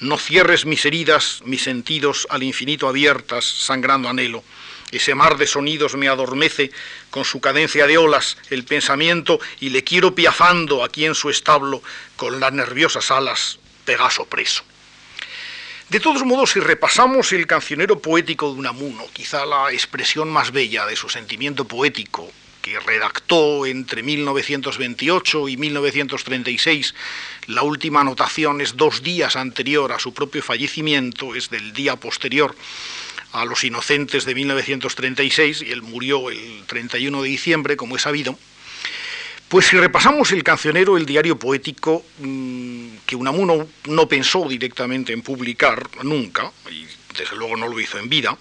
No 0.00 0.18
cierres 0.18 0.66
mis 0.66 0.84
heridas, 0.84 1.42
mis 1.44 1.62
sentidos 1.62 2.26
al 2.30 2.42
infinito 2.42 2.88
abiertas, 2.88 3.44
sangrando 3.44 4.08
anhelo. 4.08 4.42
Ese 4.90 5.14
mar 5.14 5.38
de 5.38 5.46
sonidos 5.46 5.94
me 5.94 6.08
adormece 6.08 6.70
con 7.10 7.24
su 7.24 7.40
cadencia 7.40 7.86
de 7.86 7.98
olas 7.98 8.36
el 8.50 8.64
pensamiento 8.64 9.40
y 9.58 9.70
le 9.70 9.84
quiero 9.84 10.14
piafando 10.14 10.84
aquí 10.84 11.06
en 11.06 11.14
su 11.14 11.30
establo 11.30 11.82
con 12.16 12.40
las 12.40 12.52
nerviosas 12.52 13.10
alas 13.10 13.58
Pegaso 13.84 14.26
preso. 14.26 14.64
De 15.88 16.00
todos 16.00 16.24
modos, 16.24 16.52
si 16.52 16.60
repasamos 16.60 17.32
el 17.32 17.46
cancionero 17.46 18.00
poético 18.00 18.50
de 18.50 18.58
Unamuno, 18.58 19.04
quizá 19.12 19.44
la 19.44 19.70
expresión 19.72 20.30
más 20.30 20.50
bella 20.50 20.86
de 20.86 20.96
su 20.96 21.08
sentimiento 21.10 21.66
poético, 21.66 22.32
que 22.62 22.80
redactó 22.80 23.66
entre 23.66 24.02
1928 24.02 25.48
y 25.48 25.56
1936, 25.56 26.94
la 27.48 27.62
última 27.62 28.00
anotación 28.00 28.60
es 28.60 28.76
dos 28.76 29.02
días 29.02 29.36
anterior 29.36 29.92
a 29.92 29.98
su 29.98 30.14
propio 30.14 30.42
fallecimiento, 30.42 31.34
es 31.34 31.50
del 31.50 31.74
día 31.74 31.96
posterior 31.96 32.56
a 33.32 33.44
los 33.44 33.64
inocentes 33.64 34.24
de 34.24 34.34
1936, 34.34 35.62
y 35.62 35.72
él 35.72 35.82
murió 35.82 36.30
el 36.30 36.64
31 36.66 37.22
de 37.22 37.28
diciembre, 37.28 37.76
como 37.76 37.96
es 37.96 38.02
sabido, 38.02 38.38
pues 39.52 39.66
si 39.66 39.76
repasamos 39.76 40.32
el 40.32 40.42
cancionero, 40.42 40.96
el 40.96 41.04
diario 41.04 41.38
poético, 41.38 42.02
mm, 42.20 42.71
que 43.12 43.16
Unamuno 43.16 43.68
no 43.88 44.08
pensó 44.08 44.48
directamente 44.48 45.12
en 45.12 45.20
publicar 45.20 45.86
nunca, 46.02 46.50
y 46.70 46.86
desde 47.14 47.36
luego 47.36 47.58
no 47.58 47.68
lo 47.68 47.78
hizo 47.78 47.98
en 47.98 48.08
vida, 48.08 48.34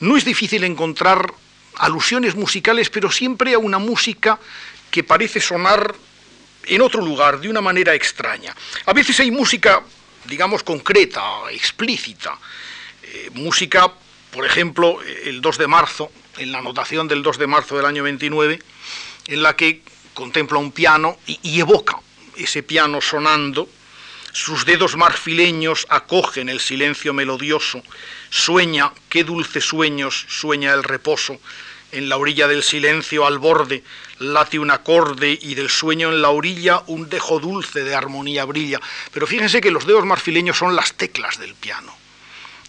no 0.00 0.18
es 0.18 0.26
difícil 0.26 0.62
encontrar 0.64 1.32
alusiones 1.76 2.34
musicales, 2.34 2.90
pero 2.90 3.10
siempre 3.10 3.54
a 3.54 3.58
una 3.58 3.78
música 3.78 4.38
que 4.90 5.04
parece 5.04 5.40
sonar 5.40 5.94
en 6.66 6.82
otro 6.82 7.00
lugar, 7.00 7.40
de 7.40 7.48
una 7.48 7.62
manera 7.62 7.94
extraña. 7.94 8.54
A 8.84 8.92
veces 8.92 9.20
hay 9.20 9.30
música, 9.30 9.82
digamos, 10.26 10.62
concreta, 10.62 11.22
explícita, 11.50 12.38
eh, 13.04 13.30
música 13.32 13.90
por 14.32 14.44
ejemplo, 14.44 14.98
el 15.24 15.40
2 15.40 15.56
de 15.56 15.66
marzo, 15.66 16.10
en 16.36 16.52
la 16.52 16.58
anotación 16.58 17.08
del 17.08 17.22
2 17.22 17.38
de 17.38 17.46
marzo 17.46 17.76
del 17.76 17.86
año 17.86 18.02
29, 18.02 18.58
en 19.28 19.42
la 19.42 19.56
que 19.56 19.80
contempla 20.12 20.58
un 20.58 20.72
piano 20.72 21.16
y, 21.26 21.58
evoca 21.58 22.00
ese 22.36 22.64
piano 22.64 23.00
sonando, 23.00 23.68
sus 24.34 24.66
dedos 24.66 24.96
marfileños 24.96 25.86
acogen 25.88 26.48
el 26.48 26.58
silencio 26.58 27.14
melodioso, 27.14 27.82
sueña, 28.30 28.92
qué 29.08 29.22
dulces 29.22 29.64
sueños 29.64 30.26
sueña 30.28 30.74
el 30.74 30.82
reposo, 30.82 31.38
en 31.92 32.08
la 32.08 32.16
orilla 32.16 32.48
del 32.48 32.64
silencio 32.64 33.26
al 33.26 33.38
borde 33.38 33.84
late 34.18 34.58
un 34.58 34.72
acorde 34.72 35.38
y 35.40 35.54
del 35.54 35.70
sueño 35.70 36.10
en 36.10 36.20
la 36.20 36.30
orilla 36.30 36.82
un 36.88 37.08
dejo 37.08 37.38
dulce 37.38 37.84
de 37.84 37.94
armonía 37.94 38.44
brilla. 38.44 38.80
Pero 39.12 39.28
fíjense 39.28 39.60
que 39.60 39.70
los 39.70 39.86
dedos 39.86 40.04
marfileños 40.04 40.58
son 40.58 40.74
las 40.74 40.94
teclas 40.94 41.38
del 41.38 41.54
piano 41.54 42.03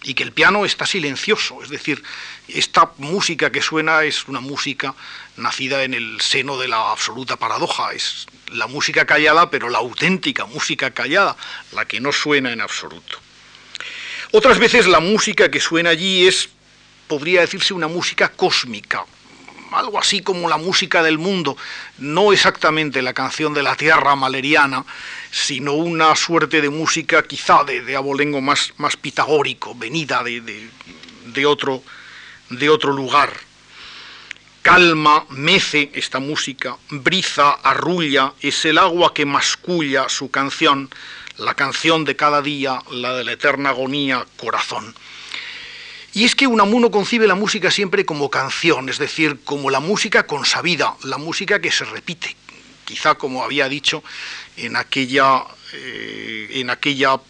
y 0.06 0.14
que 0.14 0.22
el 0.22 0.30
piano 0.30 0.64
está 0.64 0.86
silencioso, 0.86 1.64
es 1.64 1.68
decir, 1.68 2.00
esta 2.46 2.92
música 2.98 3.50
que 3.50 3.60
suena 3.60 4.04
es 4.04 4.28
una 4.28 4.38
música 4.38 4.94
nacida 5.36 5.82
en 5.82 5.94
el 5.94 6.20
seno 6.20 6.56
de 6.58 6.68
la 6.68 6.92
absoluta 6.92 7.36
paradoja, 7.36 7.92
es 7.92 8.26
la 8.52 8.68
música 8.68 9.04
callada, 9.04 9.50
pero 9.50 9.68
la 9.68 9.78
auténtica 9.78 10.46
música 10.46 10.92
callada, 10.92 11.36
la 11.72 11.86
que 11.86 12.00
no 12.00 12.12
suena 12.12 12.52
en 12.52 12.60
absoluto. 12.60 13.18
Otras 14.30 14.60
veces 14.60 14.86
la 14.86 15.00
música 15.00 15.50
que 15.50 15.58
suena 15.58 15.90
allí 15.90 16.28
es, 16.28 16.50
podría 17.08 17.40
decirse, 17.40 17.74
una 17.74 17.88
música 17.88 18.28
cósmica, 18.28 19.04
algo 19.76 19.98
así 19.98 20.22
como 20.22 20.48
la 20.48 20.56
música 20.56 21.02
del 21.02 21.18
mundo, 21.18 21.56
no 21.98 22.32
exactamente 22.32 23.02
la 23.02 23.12
canción 23.12 23.52
de 23.52 23.62
la 23.62 23.76
tierra 23.76 24.16
maleriana, 24.16 24.84
sino 25.30 25.74
una 25.74 26.16
suerte 26.16 26.60
de 26.60 26.70
música 26.70 27.22
quizá 27.22 27.62
de, 27.64 27.94
abolengo 27.94 28.40
más, 28.40 28.72
más 28.78 28.96
pitagórico, 28.96 29.74
venida 29.74 30.22
de, 30.24 31.46
otro, 31.46 31.82
de 32.50 32.70
otro 32.70 32.92
lugar. 32.92 33.30
Calma, 34.62 35.26
mece 35.30 35.90
esta 35.94 36.18
música, 36.18 36.76
briza, 36.90 37.52
arrulla, 37.52 38.32
es 38.40 38.64
el 38.64 38.78
agua 38.78 39.14
que 39.14 39.24
masculla 39.24 40.08
su 40.08 40.30
canción, 40.30 40.90
la 41.36 41.54
canción 41.54 42.04
de 42.04 42.16
cada 42.16 42.42
día, 42.42 42.82
la 42.90 43.14
de 43.14 43.24
la 43.24 43.32
eterna 43.32 43.68
agonía, 43.68 44.26
corazón. 44.36 44.94
Y 46.16 46.24
es 46.24 46.34
que 46.34 46.46
Unamuno 46.46 46.90
concibe 46.90 47.26
la 47.26 47.34
música 47.34 47.70
siempre 47.70 48.06
como 48.06 48.30
canción, 48.30 48.88
es 48.88 48.96
decir, 48.96 49.40
como 49.44 49.68
la 49.68 49.80
música 49.80 50.26
consabida, 50.26 50.96
la 51.02 51.18
música 51.18 51.60
que 51.60 51.70
se 51.70 51.84
repite. 51.84 52.34
Quizá 52.86 53.16
como 53.16 53.44
había 53.44 53.68
dicho 53.68 54.02
en 54.56 54.76
aquella, 54.76 55.44
eh, 55.74 56.48
en 56.52 56.70
aquella 56.70 57.20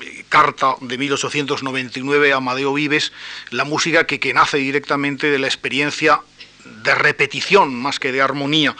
eh, 0.00 0.24
carta 0.28 0.74
de 0.80 0.98
1899 0.98 2.32
a 2.32 2.38
Amadeo 2.38 2.74
Vives, 2.74 3.12
la 3.50 3.64
música 3.64 4.08
que, 4.08 4.18
que 4.18 4.34
nace 4.34 4.56
directamente 4.56 5.30
de 5.30 5.38
la 5.38 5.46
experiencia 5.46 6.20
de 6.64 6.96
repetición 6.96 7.72
más 7.72 8.00
que 8.00 8.10
de 8.10 8.22
armonía 8.22 8.74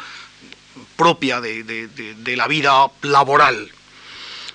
propia 0.97 1.41
de 1.41 2.35
la 2.37 2.49
vida 2.49 2.91
laboral. 3.03 3.71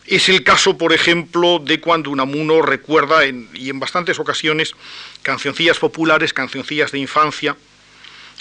Es 0.08 0.30
el 0.30 0.41
caso, 0.41 0.78
por 0.78 0.93
ejemplo, 0.93 1.60
de 1.60 1.82
cuando 1.82 2.10
Unamuno 2.10 2.62
recuerda, 2.62 3.26
y 3.26 3.70
en 3.70 3.80
bastantes 3.80 4.17
ocasiones, 4.20 4.74
cancioncillas 5.22 5.80
populares, 5.80 6.32
cancioncillas 6.32 6.93
de 6.93 7.00
infancia, 7.00 7.58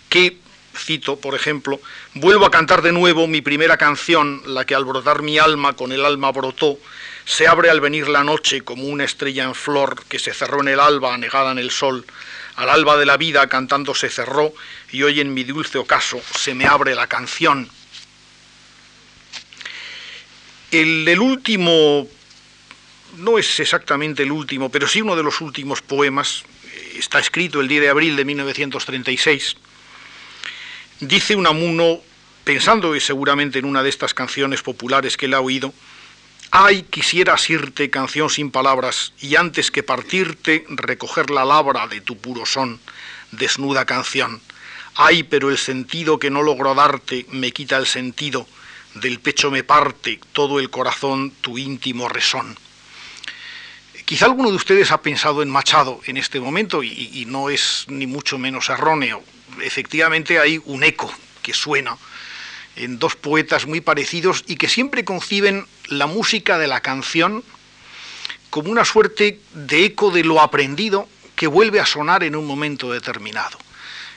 que, 0.08 0.36
cito, 0.76 1.18
por 1.18 1.34
ejemplo, 1.34 1.80
vuelvo 2.14 2.46
a 2.46 2.52
cantar 2.52 2.82
de 2.82 2.92
nuevo 2.92 3.26
mi 3.26 3.40
primera 3.40 3.76
canción, 3.78 4.42
la 4.46 4.64
que 4.64 4.76
al 4.76 4.84
brotar 4.84 5.22
mi 5.22 5.38
alma 5.38 5.72
con 5.72 5.90
el 5.90 6.04
alma 6.04 6.30
brotó, 6.30 6.78
se 7.24 7.48
abre 7.48 7.68
al 7.68 7.80
venir 7.80 8.08
la 8.08 8.22
noche 8.22 8.60
como 8.60 8.84
una 8.84 9.02
estrella 9.02 9.42
en 9.42 9.56
flor 9.56 10.04
que 10.08 10.20
se 10.20 10.32
cerró 10.32 10.60
en 10.60 10.68
el 10.68 10.78
alba 10.78 11.14
anegada 11.14 11.50
en 11.50 11.58
el 11.58 11.72
sol, 11.72 12.06
al 12.54 12.70
alba 12.70 12.96
de 12.96 13.06
la 13.06 13.16
vida 13.16 13.48
cantando 13.48 13.92
se 13.92 14.08
cerró, 14.08 14.54
y 14.92 15.02
hoy 15.02 15.20
en 15.20 15.34
mi 15.34 15.42
dulce 15.42 15.78
ocaso 15.78 16.22
se 16.38 16.54
me 16.54 16.66
abre 16.66 16.94
la 16.94 17.08
canción 17.08 17.68
el, 20.70 21.18
último, 21.20 22.06
no 23.18 23.38
es 23.38 23.60
exactamente 23.60 24.22
el 24.22 24.32
último, 24.32 24.70
pero 24.70 24.88
sí 24.88 25.02
uno 25.02 25.16
de 25.16 25.22
los 25.22 25.40
últimos 25.40 25.82
poemas, 25.82 26.44
eh, 26.64 26.96
está 26.98 27.18
escrito 27.18 27.60
el 27.60 27.68
10 27.68 27.82
de 27.82 27.88
abril 27.88 28.16
de 28.16 28.24
1936, 28.24 29.56
dice 31.00 31.36
Unamuno, 31.36 32.00
pensando 32.44 32.98
seguramente 33.00 33.58
en 33.58 33.64
una 33.64 33.82
de 33.82 33.88
estas 33.88 34.14
canciones 34.14 34.62
populares 34.62 35.16
que 35.16 35.26
él 35.26 35.34
ha 35.34 35.40
oído, 35.40 35.72
Ay, 36.50 36.84
quisieras 36.84 37.50
irte, 37.50 37.90
canción 37.90 38.30
sin 38.30 38.50
palabras, 38.50 39.12
y 39.20 39.36
antes 39.36 39.70
que 39.70 39.82
partirte, 39.82 40.64
recoger 40.68 41.30
la 41.30 41.44
labra 41.44 41.88
de 41.88 42.00
tu 42.00 42.16
puro 42.16 42.46
son, 42.46 42.78
desnuda 43.32 43.84
canción. 43.84 44.40
Ay, 44.94 45.24
pero 45.24 45.50
el 45.50 45.58
sentido 45.58 46.18
que 46.18 46.30
no 46.30 46.42
logro 46.42 46.74
darte 46.74 47.26
me 47.30 47.52
quita 47.52 47.76
el 47.76 47.86
sentido, 47.86 48.46
del 49.00 49.20
pecho 49.20 49.50
me 49.50 49.62
parte 49.62 50.18
todo 50.32 50.58
el 50.58 50.70
corazón 50.70 51.32
tu 51.40 51.58
íntimo 51.58 52.08
resón. 52.08 52.56
Quizá 54.04 54.26
alguno 54.26 54.50
de 54.50 54.56
ustedes 54.56 54.92
ha 54.92 55.02
pensado 55.02 55.42
en 55.42 55.50
Machado 55.50 56.00
en 56.06 56.16
este 56.16 56.40
momento 56.40 56.82
y, 56.82 57.24
no 57.26 57.50
es 57.50 57.86
ni 57.88 58.06
mucho 58.06 58.38
menos 58.38 58.68
erróneo. 58.68 59.22
Efectivamente 59.60 60.38
hay 60.38 60.60
un 60.64 60.84
eco 60.84 61.12
que 61.42 61.52
suena 61.52 61.96
en 62.76 62.98
dos 62.98 63.16
poetas 63.16 63.66
muy 63.66 63.80
parecidos 63.80 64.44
y 64.46 64.56
que 64.56 64.68
siempre 64.68 65.04
conciben 65.04 65.66
la 65.88 66.06
música 66.06 66.58
de 66.58 66.68
la 66.68 66.80
canción 66.80 67.42
como 68.50 68.70
una 68.70 68.84
suerte 68.84 69.40
de 69.54 69.84
eco 69.86 70.10
de 70.10 70.22
lo 70.22 70.40
aprendido 70.40 71.08
que 71.34 71.48
vuelve 71.48 71.80
a 71.80 71.86
sonar 71.86 72.22
en 72.22 72.36
un 72.36 72.46
momento 72.46 72.92
determinado. 72.92 73.58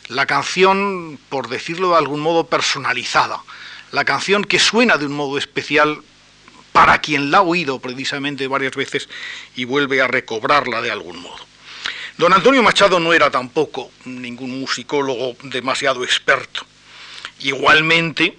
La 0.08 0.26
canción, 0.26 1.20
por 1.30 1.50
decirlo 1.50 1.92
de 1.92 1.98
algún 1.98 2.20
modo, 2.20 2.48
personalizada, 2.48 3.42
la 3.91 4.06
canción 4.06 4.43
que 4.43 4.60
suena 4.60 4.97
de 4.97 5.06
un 5.06 5.13
modo 5.13 5.38
especial 5.38 6.02
para 6.71 6.99
quien 6.99 7.32
la 7.32 7.39
ha 7.39 7.41
oído 7.41 7.80
precisamente 7.80 8.47
varias 8.47 8.75
veces 8.75 9.10
y 9.56 9.65
vuelve 9.65 10.02
a 10.02 10.08
recobrarla 10.08 10.82
de 10.82 10.91
algún 10.91 11.21
modo. 11.21 11.49
Don 12.17 12.34
Antonio 12.34 12.62
Machado 12.62 12.99
no 12.99 13.13
era 13.13 13.32
tampoco 13.32 13.91
ningún 14.06 14.60
musicólogo 14.60 15.36
demasiado 15.43 16.04
experto. 16.04 16.65
Igualmente, 17.39 18.38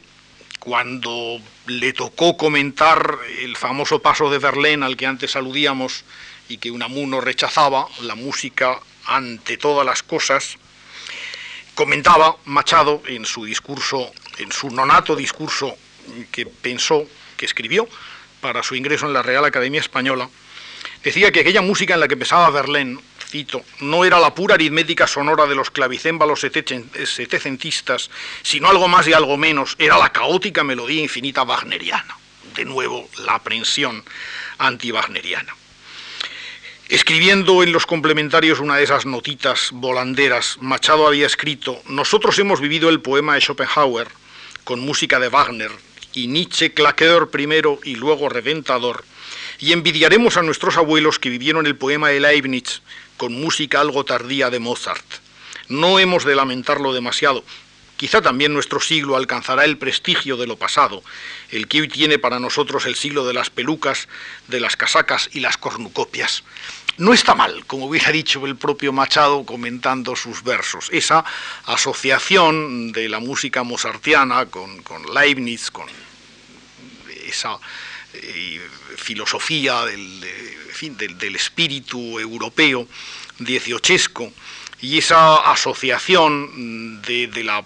cuando 0.59 1.41
le 1.67 1.93
tocó 1.95 2.37
comentar 2.37 3.19
el 3.41 3.57
famoso 3.57 4.01
paso 4.01 4.31
de 4.31 4.39
Verlaine 4.39 4.85
al 4.85 4.97
que 4.97 5.07
antes 5.07 5.35
aludíamos 5.35 6.05
y 6.49 6.59
que 6.59 6.71
Unamuno 6.71 7.21
rechazaba, 7.21 7.87
la 8.03 8.15
música 8.15 8.79
ante 9.07 9.57
todas 9.57 9.87
las 9.87 10.03
cosas, 10.03 10.59
comentaba 11.75 12.37
Machado 12.45 13.03
en 13.07 13.25
su 13.25 13.47
discurso 13.47 14.13
en 14.41 14.53
su 14.53 14.71
nonato 14.71 15.15
discurso 15.15 15.77
que 16.33 16.47
pensó, 16.47 17.07
que 17.37 17.47
escribió 17.47 17.89
para 18.41 18.63
su 18.63 18.75
ingreso 18.75 19.07
en 19.07 19.13
la 19.13 19.23
Real 19.23 19.45
Academia 19.45 19.81
Española, 19.81 20.29
decía 21.05 21.31
que 21.31 21.41
aquella 21.41 21.63
música 21.63 21.95
en 21.95 22.01
la 22.01 22.09
que 22.09 22.15
empezaba 22.15 22.51
Verlaine, 22.51 22.99
cito, 23.29 23.63
no 23.81 24.05
era 24.05 24.19
la 24.19 24.35
pura 24.35 24.55
aritmética 24.55 25.07
sonora 25.07 25.47
de 25.47 25.55
los 25.55 25.71
clavicémbalos 25.71 26.41
setecentistas, 26.41 28.11
sino 28.43 28.69
algo 28.69 28.89
más 28.89 29.07
y 29.07 29.13
algo 29.13 29.37
menos, 29.37 29.77
era 29.79 29.99
la 29.99 30.11
caótica 30.11 30.65
melodía 30.65 31.03
infinita 31.03 31.43
wagneriana. 31.43 32.17
De 32.57 32.65
nuevo, 32.65 33.09
la 33.25 33.35
aprensión 33.35 34.03
anti-wagneriana. 34.59 35.55
Escribiendo 36.89 37.63
en 37.63 37.71
los 37.71 37.87
complementarios 37.87 38.59
una 38.59 38.77
de 38.77 38.83
esas 38.83 39.07
notitas 39.07 39.69
volanderas, 39.73 40.59
Machado 40.61 41.07
había 41.07 41.27
escrito, 41.27 41.81
nosotros 41.87 42.37
hemos 42.41 42.61
vivido 42.61 42.89
el 42.89 43.01
poema 43.01 43.35
de 43.35 43.41
Schopenhauer, 43.41 44.09
con 44.65 44.81
música 44.81 45.19
de 45.21 45.29
Wagner, 45.29 45.71
y 46.13 46.27
Nietzsche 46.27 46.73
claqueador 46.73 47.31
primero 47.31 47.79
y 47.85 47.97
luego 47.97 48.29
reventador, 48.29 49.05
y 49.59 49.73
envidiaremos 49.73 50.37
a 50.37 50.43
nuestros 50.43 50.77
abuelos 50.77 51.19
que 51.19 51.31
vivieron 51.31 51.67
el 51.67 51.77
poema 51.77 52.09
de 52.09 52.21
Leibniz 52.21 52.83
con 53.17 53.33
música 53.33 53.81
algo 53.81 54.05
tardía 54.05 54.51
de 54.51 54.59
Mozart. 54.59 55.05
No 55.69 55.99
hemos 55.99 56.25
de 56.25 56.35
lamentarlo 56.35 56.93
demasiado. 56.93 57.45
Quizá 57.97 58.23
también 58.23 58.55
nuestro 58.55 58.81
siglo 58.81 59.15
alcanzará 59.15 59.67
el 59.67 59.77
prestigio 59.77 60.39
de 60.39 60.47
lo 60.47 60.57
pasado, 60.57 61.03
el 61.51 61.69
que 61.69 61.83
hoy 61.83 61.89
tiene 61.89 62.19
para 62.19 62.41
nosotros 62.41 62.87
el 62.87 62.95
siglo 62.95 63.27
de 63.27 63.35
las 63.35 63.51
pelucas, 63.51 64.09
de 64.49 64.59
las 64.59 64.75
casacas 64.77 65.29
y 65.35 65.41
las 65.41 65.59
cornucopias. 65.59 66.43
No 66.99 67.15
está 67.15 67.35
mal, 67.35 67.65
como 67.67 67.87
hubiera 67.87 68.11
dicho 68.11 68.45
el 68.47 68.57
propio 68.57 68.93
Machado 68.93 69.45
comentando 69.45 70.17
sus 70.17 70.43
versos, 70.43 70.89
esa 70.93 71.25
asociación 71.65 72.93
de 72.93 73.09
la 73.09 73.21
música 73.21 73.63
mozartiana 73.63 74.47
con, 74.47 74.83
Leibniz, 75.15 75.71
con 75.71 75.87
esa 77.27 77.59
eh, 78.13 78.61
filosofía 78.97 79.85
del, 79.87 80.21
del, 81.19 81.37
espíritu 81.37 82.19
europeo 82.19 82.87
dieciochesco 83.39 84.33
y 84.83 84.99
esa 84.99 85.37
asociación 85.51 87.01
de, 87.03 87.45
la, 87.45 87.65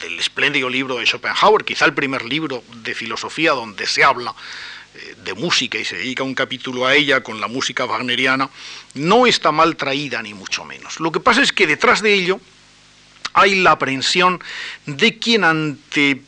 del 0.00 0.18
espléndido 0.18 0.68
libro 0.68 0.96
de 0.96 1.06
Schopenhauer, 1.06 1.64
quizá 1.64 1.84
el 1.84 1.94
primer 1.94 2.24
libro 2.24 2.62
de 2.76 2.94
filosofía 2.94 3.52
donde 3.52 3.86
se 3.86 4.04
habla 4.04 4.34
de 5.24 5.34
música 5.34 5.78
y 5.78 5.84
se 5.84 5.96
dedica 5.96 6.22
un 6.22 6.34
capítulo 6.34 6.86
a 6.86 6.94
ella 6.94 7.22
con 7.22 7.40
la 7.40 7.48
música 7.48 7.84
wagneriana, 7.84 8.50
no 8.94 9.26
está 9.26 9.52
mal 9.52 9.76
traída 9.76 10.22
ni 10.22 10.34
mucho 10.34 10.64
menos. 10.64 10.98
Lo 11.00 11.12
que 11.12 11.20
pasa 11.20 11.42
es 11.42 11.52
que 11.52 11.66
detrás 11.66 12.02
de 12.02 12.14
ello 12.14 12.40
hay 13.32 13.56
la 13.56 13.72
aprehensión 13.72 14.42
de 14.86 15.18
quien 15.18 15.44
ante 15.44 16.22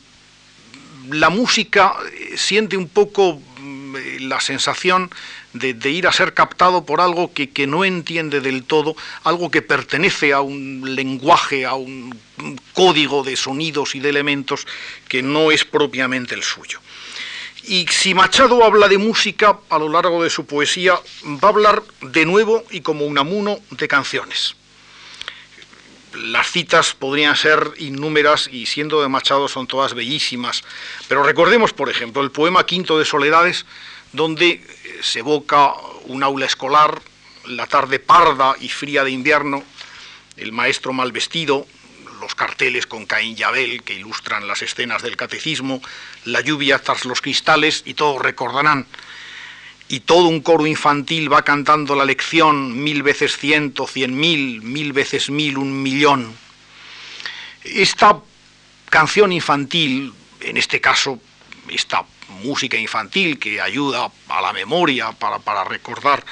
la 1.09 1.29
música 1.29 1.95
eh, 2.13 2.37
siente 2.37 2.77
un 2.77 2.87
poco 2.87 3.41
mm, 3.59 3.95
eh, 3.95 4.17
la 4.21 4.39
sensación 4.39 5.09
de, 5.53 5.91
ir 5.91 6.07
a 6.07 6.11
ser 6.11 6.33
captado 6.33 6.85
por 6.85 6.99
algo 6.99 7.31
que, 7.31 7.67
no 7.67 7.85
entiende 7.85 8.41
del 8.41 8.63
todo, 8.63 8.95
algo 9.23 9.51
que 9.51 9.61
pertenece 9.61 10.33
a 10.33 10.41
un 10.41 10.95
lenguaje, 10.95 11.65
a 11.65 11.75
un 11.75 12.17
código 12.73 13.23
de 13.23 13.35
sonidos 13.35 13.93
y 13.93 13.99
de 13.99 14.09
elementos 14.09 14.65
que 15.07 15.21
no 15.21 15.51
es 15.51 15.63
propiamente 15.63 16.33
el 16.33 16.41
suyo. 16.41 16.79
Y 17.65 17.87
si 17.87 18.13
Machado 18.13 18.63
habla 18.63 18.87
de 18.87 18.97
música 18.97 19.59
a 19.69 19.77
lo 19.77 19.89
largo 19.89 20.23
de 20.23 20.29
su 20.29 20.45
poesía, 20.45 20.99
va 21.25 21.47
a 21.47 21.51
hablar 21.51 21.83
de 22.01 22.25
nuevo 22.25 22.63
y 22.71 22.81
como 22.81 23.05
un 23.05 23.17
amuno 23.17 23.59
de 23.71 23.87
canciones 23.87 24.55
las 26.15 26.51
citas 26.51 26.93
podrían 26.93 27.35
ser 27.35 27.71
innúmeras 27.77 28.47
y 28.51 28.65
siendo 28.65 29.01
de 29.01 29.09
Machado 29.09 29.47
son 29.47 29.67
todas 29.67 29.93
bellísimas. 29.93 30.63
Pero 31.07 31.23
recordemos, 31.23 31.73
por 31.73 31.89
ejemplo, 31.89 32.21
el 32.21 32.31
poema 32.31 32.65
Quinto 32.65 32.99
de 32.99 33.05
Soledades, 33.05 33.65
donde 34.11 34.65
se 35.01 35.19
evoca 35.19 35.73
un 36.05 36.23
aula 36.23 36.45
escolar, 36.45 37.01
la 37.45 37.67
tarde 37.67 37.99
parda 37.99 38.55
y 38.59 38.69
fría 38.69 39.03
de 39.03 39.11
invierno, 39.11 39.63
el 40.37 40.51
maestro 40.51 40.93
mal 40.93 41.11
vestido, 41.11 41.67
los 42.19 42.35
carteles 42.35 42.87
con 42.87 43.05
Caín 43.05 43.35
y 43.37 43.43
Abel 43.43 43.83
que 43.83 43.93
ilustran 43.93 44.47
las 44.47 44.61
escenas 44.61 45.01
del 45.01 45.17
catecismo, 45.17 45.81
la 46.25 46.41
lluvia 46.41 46.79
tras 46.79 47.05
los 47.05 47.21
cristales 47.21 47.83
y 47.85 47.93
todos 47.93 48.21
recordarán 48.21 48.87
y 49.87 49.99
todo 50.01 50.27
un 50.27 50.41
coro 50.41 50.65
infantil 50.65 51.31
va 51.31 51.43
cantando 51.43 51.95
la 51.95 52.05
lección 52.05 52.83
mil 52.83 53.03
veces 53.03 53.37
ciento, 53.37 53.85
cien 53.85 54.17
mil, 54.17 54.61
mil 54.61 54.93
veces 54.93 55.29
mil, 55.29 55.57
un 55.57 55.83
millón. 55.83 56.35
Esta 57.63 58.19
canción 58.89 59.31
infantil, 59.31 60.13
en 60.41 60.57
este 60.57 60.81
caso, 60.81 61.19
esta 61.69 62.05
música 62.43 62.77
infantil 62.77 63.39
que 63.39 63.61
ayuda 63.61 64.11
a 64.29 64.41
la 64.41 64.53
memoria 64.53 65.11
para, 65.11 65.63
recordar 65.63 66.25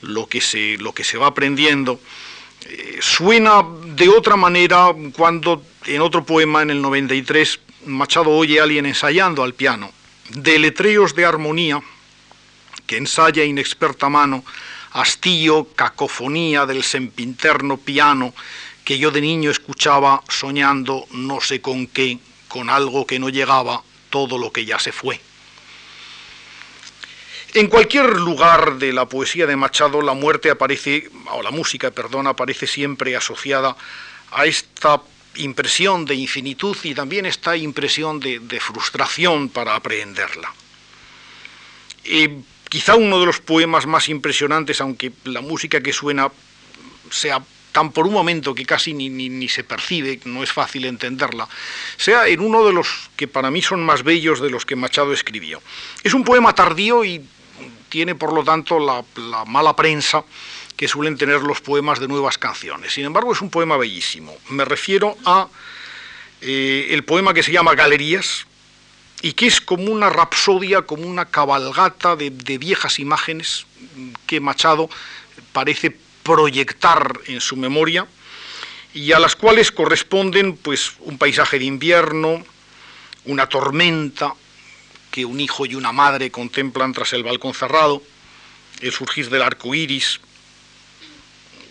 lo 0.00 0.26
que, 0.26 0.40
se, 0.40 0.76
lo 0.78 0.92
que 0.92 1.04
se 1.04 1.16
va 1.16 1.28
aprendiendo, 1.28 2.00
eh, 2.66 2.98
suena 3.00 3.64
de 3.94 4.08
otra 4.08 4.36
manera 4.36 4.94
cuando 5.16 5.62
en 5.86 6.00
otro 6.00 6.24
poema, 6.24 6.62
en 6.62 6.70
el 6.70 6.80
93, 6.80 7.60
Machado 7.86 8.30
oye 8.30 8.60
a 8.60 8.62
alguien 8.62 8.86
ensayando 8.86 9.42
al 9.42 9.54
piano. 9.54 9.90
De 10.30 10.58
letreos 10.58 11.14
de 11.14 11.26
armonía, 11.26 11.82
que 12.86 12.96
ensaya 12.96 13.44
inexperta 13.44 14.08
mano, 14.08 14.44
hastío, 14.92 15.68
cacofonía 15.74 16.64
del 16.64 16.82
sempinterno 16.82 17.76
piano 17.76 18.32
que 18.84 18.98
yo 18.98 19.10
de 19.10 19.20
niño 19.20 19.50
escuchaba 19.50 20.22
soñando 20.28 21.06
no 21.10 21.40
sé 21.40 21.60
con 21.60 21.86
qué, 21.86 22.18
con 22.48 22.68
algo 22.68 23.06
que 23.06 23.18
no 23.18 23.30
llegaba, 23.30 23.82
todo 24.10 24.38
lo 24.38 24.52
que 24.52 24.64
ya 24.64 24.78
se 24.78 24.92
fue. 24.92 25.20
En 27.56 27.68
cualquier 27.68 28.18
lugar 28.18 28.78
de 28.78 28.92
la 28.92 29.04
poesía 29.06 29.46
de 29.46 29.54
Machado, 29.54 30.02
la 30.02 30.12
muerte 30.12 30.50
aparece, 30.50 31.08
o 31.30 31.40
la 31.40 31.52
música, 31.52 31.92
perdón, 31.92 32.26
aparece 32.26 32.66
siempre 32.66 33.14
asociada 33.14 33.76
a 34.32 34.44
esta 34.44 35.00
impresión 35.36 36.04
de 36.04 36.16
infinitud 36.16 36.76
y 36.82 36.96
también 36.96 37.26
esta 37.26 37.56
impresión 37.56 38.18
de, 38.18 38.58
frustración 38.60 39.50
para 39.50 39.76
aprehenderla. 39.76 40.52
Quizá 42.68 42.96
uno 42.96 43.20
de 43.20 43.26
los 43.26 43.38
poemas 43.38 43.86
más 43.86 44.08
impresionantes, 44.08 44.80
aunque 44.80 45.12
la 45.22 45.40
música 45.40 45.80
que 45.80 45.92
suena 45.92 46.32
sea 47.12 47.40
tan 47.70 47.92
por 47.92 48.08
un 48.08 48.14
momento 48.14 48.52
que 48.52 48.66
casi 48.66 48.94
ni, 48.94 49.08
ni, 49.08 49.48
se 49.48 49.62
percibe, 49.62 50.18
no 50.24 50.42
es 50.42 50.50
fácil 50.50 50.86
entenderla, 50.86 51.48
sea 51.98 52.26
en 52.26 52.40
uno 52.40 52.66
de 52.66 52.72
los 52.72 53.10
que 53.16 53.28
para 53.28 53.52
mí 53.52 53.62
son 53.62 53.80
más 53.84 54.02
bellos 54.02 54.40
de 54.40 54.50
los 54.50 54.66
que 54.66 54.74
Machado 54.74 55.12
escribió. 55.12 55.62
Es 56.02 56.14
un 56.14 56.24
poema 56.24 56.52
tardío 56.52 57.04
y 57.04 57.24
tiene 57.94 58.16
por 58.16 58.32
lo 58.32 58.42
tanto 58.42 58.80
la, 58.80 59.04
mala 59.44 59.76
prensa 59.76 60.24
que 60.76 60.88
suelen 60.88 61.16
tener 61.16 61.42
los 61.42 61.60
poemas 61.60 62.00
de 62.00 62.08
nuevas 62.08 62.38
canciones. 62.38 62.92
Sin 62.92 63.04
embargo, 63.04 63.32
es 63.32 63.40
un 63.40 63.50
poema 63.50 63.76
bellísimo. 63.76 64.36
Me 64.48 64.64
refiero 64.64 65.16
a 65.24 65.46
eh, 66.40 66.88
el 66.90 67.04
poema 67.04 67.32
que 67.32 67.44
se 67.44 67.52
llama 67.52 67.76
Galerías, 67.76 68.46
y 69.22 69.34
que 69.34 69.46
es 69.46 69.60
como 69.60 69.92
una 69.92 70.10
rapsodia, 70.10 70.82
como 70.82 71.06
una 71.06 71.26
cabalgata 71.26 72.16
de, 72.16 72.30
viejas 72.58 72.98
imágenes 72.98 73.64
que 74.26 74.40
Machado 74.40 74.90
parece 75.52 75.96
proyectar 76.24 77.20
en 77.28 77.40
su 77.40 77.54
memoria 77.54 78.08
y 78.92 79.12
a 79.12 79.20
las 79.20 79.36
cuales 79.36 79.70
corresponden 79.70 80.56
pues 80.56 80.94
un 80.98 81.16
paisaje 81.16 81.60
de 81.60 81.66
invierno, 81.66 82.44
una 83.24 83.46
tormenta 83.46 84.34
que 85.14 85.24
un 85.24 85.38
hijo 85.38 85.64
y 85.64 85.76
una 85.76 85.92
madre 85.92 86.32
contemplan 86.32 86.92
tras 86.92 87.12
el 87.12 87.22
balcón 87.22 87.54
cerrado, 87.54 88.02
el 88.80 88.90
surgir 88.90 89.30
del 89.30 89.42
arco 89.42 89.72
iris, 89.72 90.18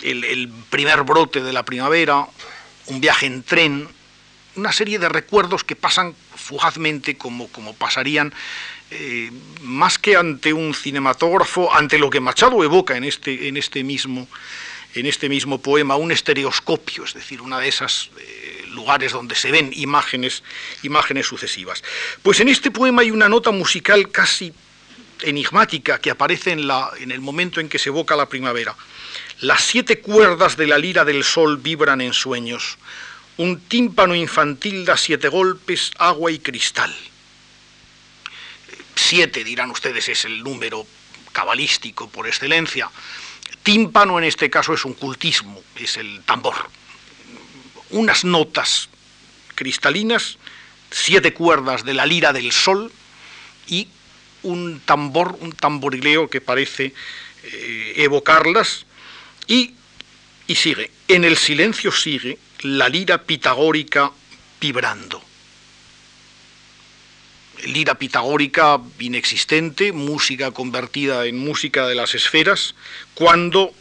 el, 0.02 0.48
primer 0.70 1.04
brote 1.04 1.44
de 1.44 1.52
la 1.52 1.64
primavera, 1.64 2.26
un 2.86 3.02
viaje 3.02 3.26
en 3.26 3.44
tren, 3.44 3.90
una 4.56 4.72
serie 4.72 4.98
de 4.98 5.10
recuerdos 5.10 5.66
que 5.66 5.76
pasan 5.76 6.16
fugazmente 6.38 7.18
como, 7.18 7.50
como 7.50 7.74
pasarían 7.74 8.34
eh, 8.92 9.30
más 9.60 10.00
que 10.00 10.16
ante 10.16 10.54
un 10.54 10.74
cinematógrafo, 10.74 11.74
ante 11.74 11.98
lo 11.98 12.10
que 12.10 12.22
Machado 12.22 12.64
evoca 12.64 12.96
en 12.96 13.04
este, 13.04 13.50
en 13.50 13.58
este, 13.58 13.84
mismo, 13.84 14.26
en 14.96 15.06
este 15.06 15.28
mismo 15.28 15.58
poema, 15.58 15.98
un 15.98 16.14
estereoscopio, 16.14 17.04
es 17.04 17.14
decir, 17.14 17.42
una 17.42 17.60
de 17.60 17.68
esas 17.68 18.10
eh, 18.18 18.63
lugares 18.74 19.12
donde 19.12 19.36
se 19.36 19.52
ven 19.52 19.72
imágenes, 19.74 20.44
imágenes 20.84 21.28
sucesivas. 21.28 21.84
Pues 22.22 22.40
en 22.40 22.50
este 22.50 22.72
poema 22.72 23.02
hay 23.02 23.12
una 23.12 23.30
nota 23.30 23.52
musical 23.52 24.12
casi 24.12 24.54
enigmática 25.22 26.00
que 26.00 26.12
aparece 26.12 26.52
en, 26.52 26.68
la, 26.68 26.92
en 27.00 27.12
el 27.12 27.22
momento 27.22 27.60
en 27.60 27.70
que 27.70 27.80
se 27.80 27.90
evoca 27.90 28.16
la 28.16 28.28
primavera. 28.28 28.76
Las 29.40 29.64
siete 29.64 30.00
cuerdas 30.00 30.58
de 30.58 30.68
la 30.68 30.78
lira 30.78 31.06
del 31.06 31.24
sol 31.24 31.58
vibran 31.58 32.02
en 32.02 32.14
sueños 32.14 32.78
un 33.38 33.62
tímpano 33.62 34.14
infantil 34.14 34.86
da 34.86 34.96
siete 34.96 35.28
golpes, 35.28 35.92
agua 35.98 36.32
y 36.32 36.40
cristal. 36.40 36.94
Siete, 38.96 39.44
dirán 39.44 39.72
ustedes, 39.72 40.08
es 40.08 40.26
el 40.26 40.44
número 40.44 40.86
cabalístico 41.32 42.08
por 42.10 42.28
excelencia. 42.28 42.92
Tímpano 43.64 44.20
en 44.20 44.26
este 44.26 44.50
caso 44.50 44.74
es 44.74 44.86
un 44.86 44.94
cultismo, 44.94 45.64
es 45.76 45.98
el 45.98 46.22
tambor. 46.24 46.70
Unas 47.94 48.26
notas 48.26 48.90
cristalinas, 49.54 50.38
siete 50.90 51.34
cuerdas 51.34 51.86
de 51.86 51.94
la 51.94 52.06
lira 52.06 52.34
del 52.34 52.52
sol 52.52 52.92
y 53.68 53.88
un 54.42 54.82
tambor, 54.84 55.38
un 55.42 55.52
tamborileo 55.54 56.30
que 56.30 56.42
parece 56.42 56.94
eh, 57.44 57.94
evocarlas 57.98 58.86
y, 59.48 59.74
y 60.48 60.56
sigue. 60.56 60.92
En 61.08 61.24
el 61.24 61.38
silencio 61.38 61.92
sigue 61.92 62.40
la 62.62 62.90
lira 62.90 63.24
pitagórica 63.24 64.12
vibrando. 64.60 65.24
Lira 67.66 67.96
pitagórica 67.96 68.80
inexistente, 69.00 69.92
música 69.92 70.52
convertida 70.52 71.26
en 71.28 71.38
música 71.38 71.88
de 71.88 71.96
las 71.96 72.16
esferas, 72.16 72.76
cuando, 73.14 73.74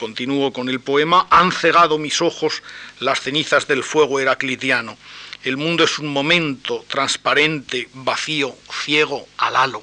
continúo 0.00 0.52
con 0.52 0.70
el 0.70 0.80
poema, 0.80 1.26
han 1.30 1.52
cegado 1.52 1.98
mis 1.98 2.22
ojos 2.22 2.62
las 2.98 3.20
cenizas 3.20 3.68
del 3.68 3.84
fuego 3.84 4.18
heraclitiano. 4.18 4.96
El 5.44 5.58
mundo 5.58 5.84
es 5.84 5.98
un 5.98 6.08
momento 6.08 6.84
transparente, 6.88 7.88
vacío, 7.92 8.56
ciego, 8.84 9.28
al 9.36 9.56
halo. 9.56 9.82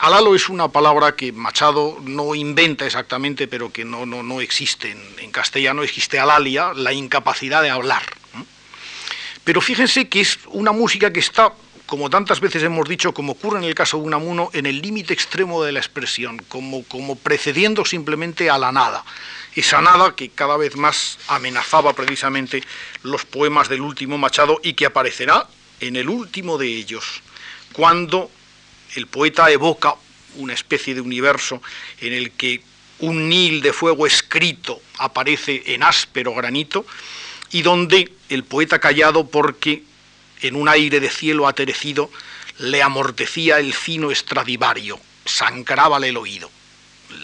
Alalo 0.00 0.34
es 0.34 0.48
una 0.48 0.68
palabra 0.68 1.14
que 1.14 1.30
Machado 1.30 1.98
no 2.02 2.34
inventa 2.34 2.86
exactamente, 2.86 3.46
pero 3.48 3.70
que 3.70 3.84
no, 3.84 4.06
no, 4.06 4.22
no 4.22 4.40
existe. 4.40 4.96
En, 5.18 5.30
castellano 5.30 5.82
existe 5.82 6.18
alalia, 6.18 6.72
la 6.74 6.94
incapacidad 6.94 7.60
de 7.62 7.68
hablar. 7.68 8.02
Pero 9.44 9.60
fíjense 9.60 10.08
que 10.08 10.22
es 10.22 10.38
una 10.46 10.72
música 10.72 11.12
que 11.12 11.20
está, 11.20 11.52
como 11.90 12.08
tantas 12.08 12.38
veces 12.38 12.62
hemos 12.62 12.88
dicho, 12.88 13.12
como 13.12 13.32
ocurre 13.32 13.58
en 13.58 13.64
el 13.64 13.74
caso 13.74 13.96
de 13.96 14.04
Unamuno, 14.04 14.48
en 14.52 14.66
el 14.66 14.80
límite 14.80 15.12
extremo 15.12 15.64
de 15.64 15.72
la 15.72 15.80
expresión, 15.80 16.38
como, 16.46 16.84
como 16.84 17.16
precediendo 17.16 17.84
simplemente 17.84 18.48
a 18.48 18.58
la 18.58 18.70
nada. 18.70 19.04
Esa 19.56 19.82
nada 19.82 20.14
que 20.14 20.28
cada 20.28 20.56
vez 20.56 20.76
más 20.76 21.18
amenazaba 21.26 21.92
precisamente 21.94 22.62
los 23.02 23.24
poemas 23.24 23.68
del 23.68 23.80
último 23.80 24.18
Machado 24.18 24.60
y 24.62 24.74
que 24.74 24.86
aparecerá 24.86 25.48
en 25.80 25.96
el 25.96 26.08
último 26.08 26.58
de 26.58 26.68
ellos, 26.68 27.22
cuando 27.72 28.30
el 28.94 29.08
poeta 29.08 29.50
evoca 29.50 29.96
una 30.36 30.52
especie 30.52 30.94
de 30.94 31.00
universo 31.00 31.60
en 32.00 32.12
el 32.12 32.30
que 32.30 32.62
un 33.00 33.28
nil 33.28 33.62
de 33.62 33.72
fuego 33.72 34.06
escrito 34.06 34.80
aparece 34.98 35.74
en 35.74 35.82
áspero 35.82 36.34
granito 36.34 36.86
y 37.50 37.62
donde 37.62 38.12
el 38.28 38.44
poeta 38.44 38.78
callado 38.78 39.26
porque 39.26 39.89
en 40.42 40.56
un 40.56 40.68
aire 40.68 41.00
de 41.00 41.10
cielo 41.10 41.46
aterecido 41.46 42.10
le 42.58 42.82
amortecía 42.82 43.58
el 43.58 43.72
fino 43.72 44.10
estradivario, 44.10 45.00
sangrábale 45.24 46.08
el 46.08 46.16
oído. 46.16 46.50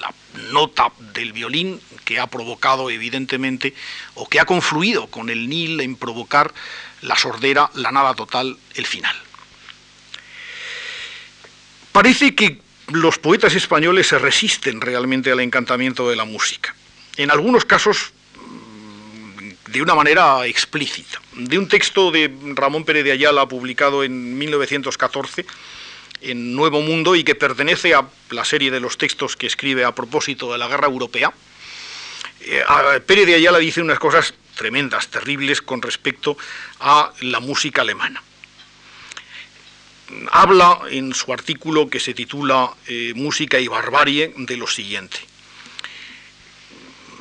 La 0.00 0.12
nota 0.50 0.90
del 1.14 1.32
violín 1.32 1.80
que 2.04 2.18
ha 2.18 2.26
provocado 2.26 2.90
evidentemente 2.90 3.74
o 4.14 4.28
que 4.28 4.40
ha 4.40 4.44
confluido 4.44 5.06
con 5.06 5.30
el 5.30 5.48
Nil 5.48 5.80
en 5.80 5.96
provocar 5.96 6.52
la 7.02 7.16
sordera, 7.16 7.70
la 7.74 7.92
nada 7.92 8.14
total, 8.14 8.58
el 8.74 8.86
final. 8.86 9.14
Parece 11.92 12.34
que 12.34 12.60
los 12.88 13.18
poetas 13.18 13.54
españoles 13.54 14.08
se 14.08 14.18
resisten 14.18 14.80
realmente 14.80 15.30
al 15.30 15.40
encantamiento 15.40 16.08
de 16.10 16.16
la 16.16 16.24
música. 16.24 16.74
En 17.16 17.30
algunos 17.30 17.64
casos 17.64 18.12
de 19.66 19.82
una 19.82 19.94
manera 19.94 20.46
explícita. 20.46 21.20
De 21.32 21.58
un 21.58 21.68
texto 21.68 22.10
de 22.10 22.32
Ramón 22.54 22.84
Pérez 22.84 23.04
de 23.04 23.12
Ayala 23.12 23.46
publicado 23.46 24.04
en 24.04 24.38
1914 24.38 25.46
en 26.22 26.54
Nuevo 26.54 26.80
Mundo 26.80 27.14
y 27.14 27.24
que 27.24 27.34
pertenece 27.34 27.94
a 27.94 28.06
la 28.30 28.44
serie 28.44 28.70
de 28.70 28.80
los 28.80 28.98
textos 28.98 29.36
que 29.36 29.46
escribe 29.46 29.84
a 29.84 29.94
propósito 29.94 30.50
de 30.52 30.58
la 30.58 30.68
guerra 30.68 30.86
europea, 30.86 31.32
eh, 32.40 32.64
Pérez 33.06 33.26
de 33.26 33.34
Ayala 33.34 33.58
dice 33.58 33.80
unas 33.82 33.98
cosas 33.98 34.34
tremendas, 34.54 35.08
terribles 35.08 35.60
con 35.60 35.82
respecto 35.82 36.36
a 36.80 37.12
la 37.20 37.40
música 37.40 37.82
alemana. 37.82 38.22
Habla 40.30 40.82
en 40.90 41.12
su 41.14 41.32
artículo 41.32 41.90
que 41.90 41.98
se 41.98 42.14
titula 42.14 42.70
eh, 42.86 43.12
Música 43.16 43.58
y 43.58 43.66
barbarie 43.66 44.32
de 44.36 44.56
lo 44.56 44.68
siguiente. 44.68 45.18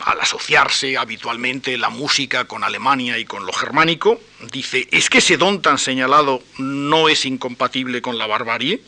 Al 0.05 0.21
asociarse 0.21 0.97
habitualmente 0.97 1.79
la 1.79 1.89
música 1.89 2.45
con 2.45 2.63
Alemania 2.63 3.17
y 3.17 3.25
con 3.25 3.47
lo 3.47 3.51
germánico, 3.51 4.21
dice, 4.51 4.87
¿es 4.91 5.09
que 5.09 5.17
ese 5.17 5.35
don 5.35 5.63
tan 5.63 5.79
señalado 5.79 6.43
no 6.59 7.09
es 7.09 7.25
incompatible 7.25 8.03
con 8.03 8.19
la 8.19 8.27
barbarie? 8.27 8.83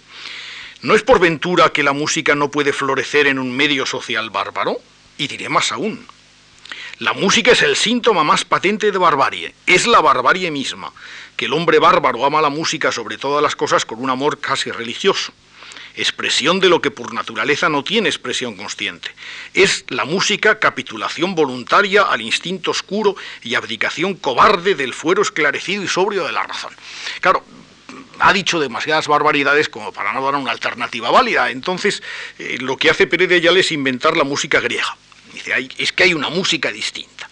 ¿No 0.84 0.93
es 0.93 1.01
por 1.01 1.20
ventura 1.20 1.72
que 1.72 1.82
la 1.82 1.93
música 1.93 2.36
no 2.36 2.51
puede 2.51 2.72
florecer 2.72 3.26
en 3.26 3.39
un 3.39 3.51
medio 3.51 3.88
social 3.88 4.30
bárbaro? 4.30 4.78
Y 5.18 5.28
diré 5.28 5.49
más 5.49 5.72
aún, 5.72 6.05
la 6.99 7.13
música 7.13 7.53
es 7.53 7.63
el 7.63 7.76
síntoma 7.76 8.24
más 8.24 8.45
patente 8.45 8.91
de 8.91 8.97
barbarie, 8.99 9.55
es 9.65 9.88
la 9.88 10.01
barbarie 10.01 10.51
misma, 10.51 10.93
que 11.36 11.45
el 11.45 11.53
hombre 11.53 11.80
bárbaro 11.80 12.26
ama 12.26 12.41
la 12.41 12.49
música 12.49 12.91
sobre 12.91 13.18
todas 13.18 13.41
las 13.41 13.55
cosas 13.55 13.86
con 13.86 14.03
un 14.03 14.11
amor 14.11 14.39
casi 14.39 14.70
religioso, 14.70 15.34
expresión 15.98 16.60
de 16.60 16.70
lo 16.70 16.82
que 16.82 16.91
por 16.91 17.14
naturaleza 17.14 17.70
no 17.70 17.84
tiene 17.84 18.08
expresión 18.08 18.56
consciente. 18.56 19.10
Es 19.54 19.86
la 19.89 20.06
música 20.06 20.60
capitulación 20.60 21.36
voluntaria 21.36 22.04
al 22.04 22.22
instinto 22.22 22.72
oscuro 22.72 23.16
y 23.43 23.56
abdicación 23.56 24.14
cobarde 24.14 24.76
del 24.76 24.93
fuero 24.93 25.22
esclarecido 25.22 25.84
y 25.84 25.88
sobrio 25.88 26.26
de 26.26 26.32
la 26.32 26.43
razón. 26.43 26.74
Claro, 27.20 27.43
ha 28.20 28.34
dicho 28.34 28.60
demasiadas 28.60 29.08
barbaridades 29.08 29.70
como 29.70 29.91
para 29.91 30.14
no 30.14 30.24
dar 30.24 30.36
una 30.36 30.52
alternativa 30.52 31.12
válida. 31.12 31.52
Entonces, 31.52 32.02
eh, 32.39 32.58
lo 32.60 32.78
que 32.78 32.89
hace 32.89 33.08
Pérez 33.08 33.30
de 33.30 33.36
Ayala 33.36 33.60
es 33.60 33.72
inventar 33.72 34.16
la 34.16 34.24
música 34.24 34.60
griega 34.60 34.95
Dice, 35.34 35.70
es 35.78 35.91
que 35.91 36.04
hay 36.04 36.14
una 36.14 36.30
música 36.30 36.72
distinta. 36.72 37.30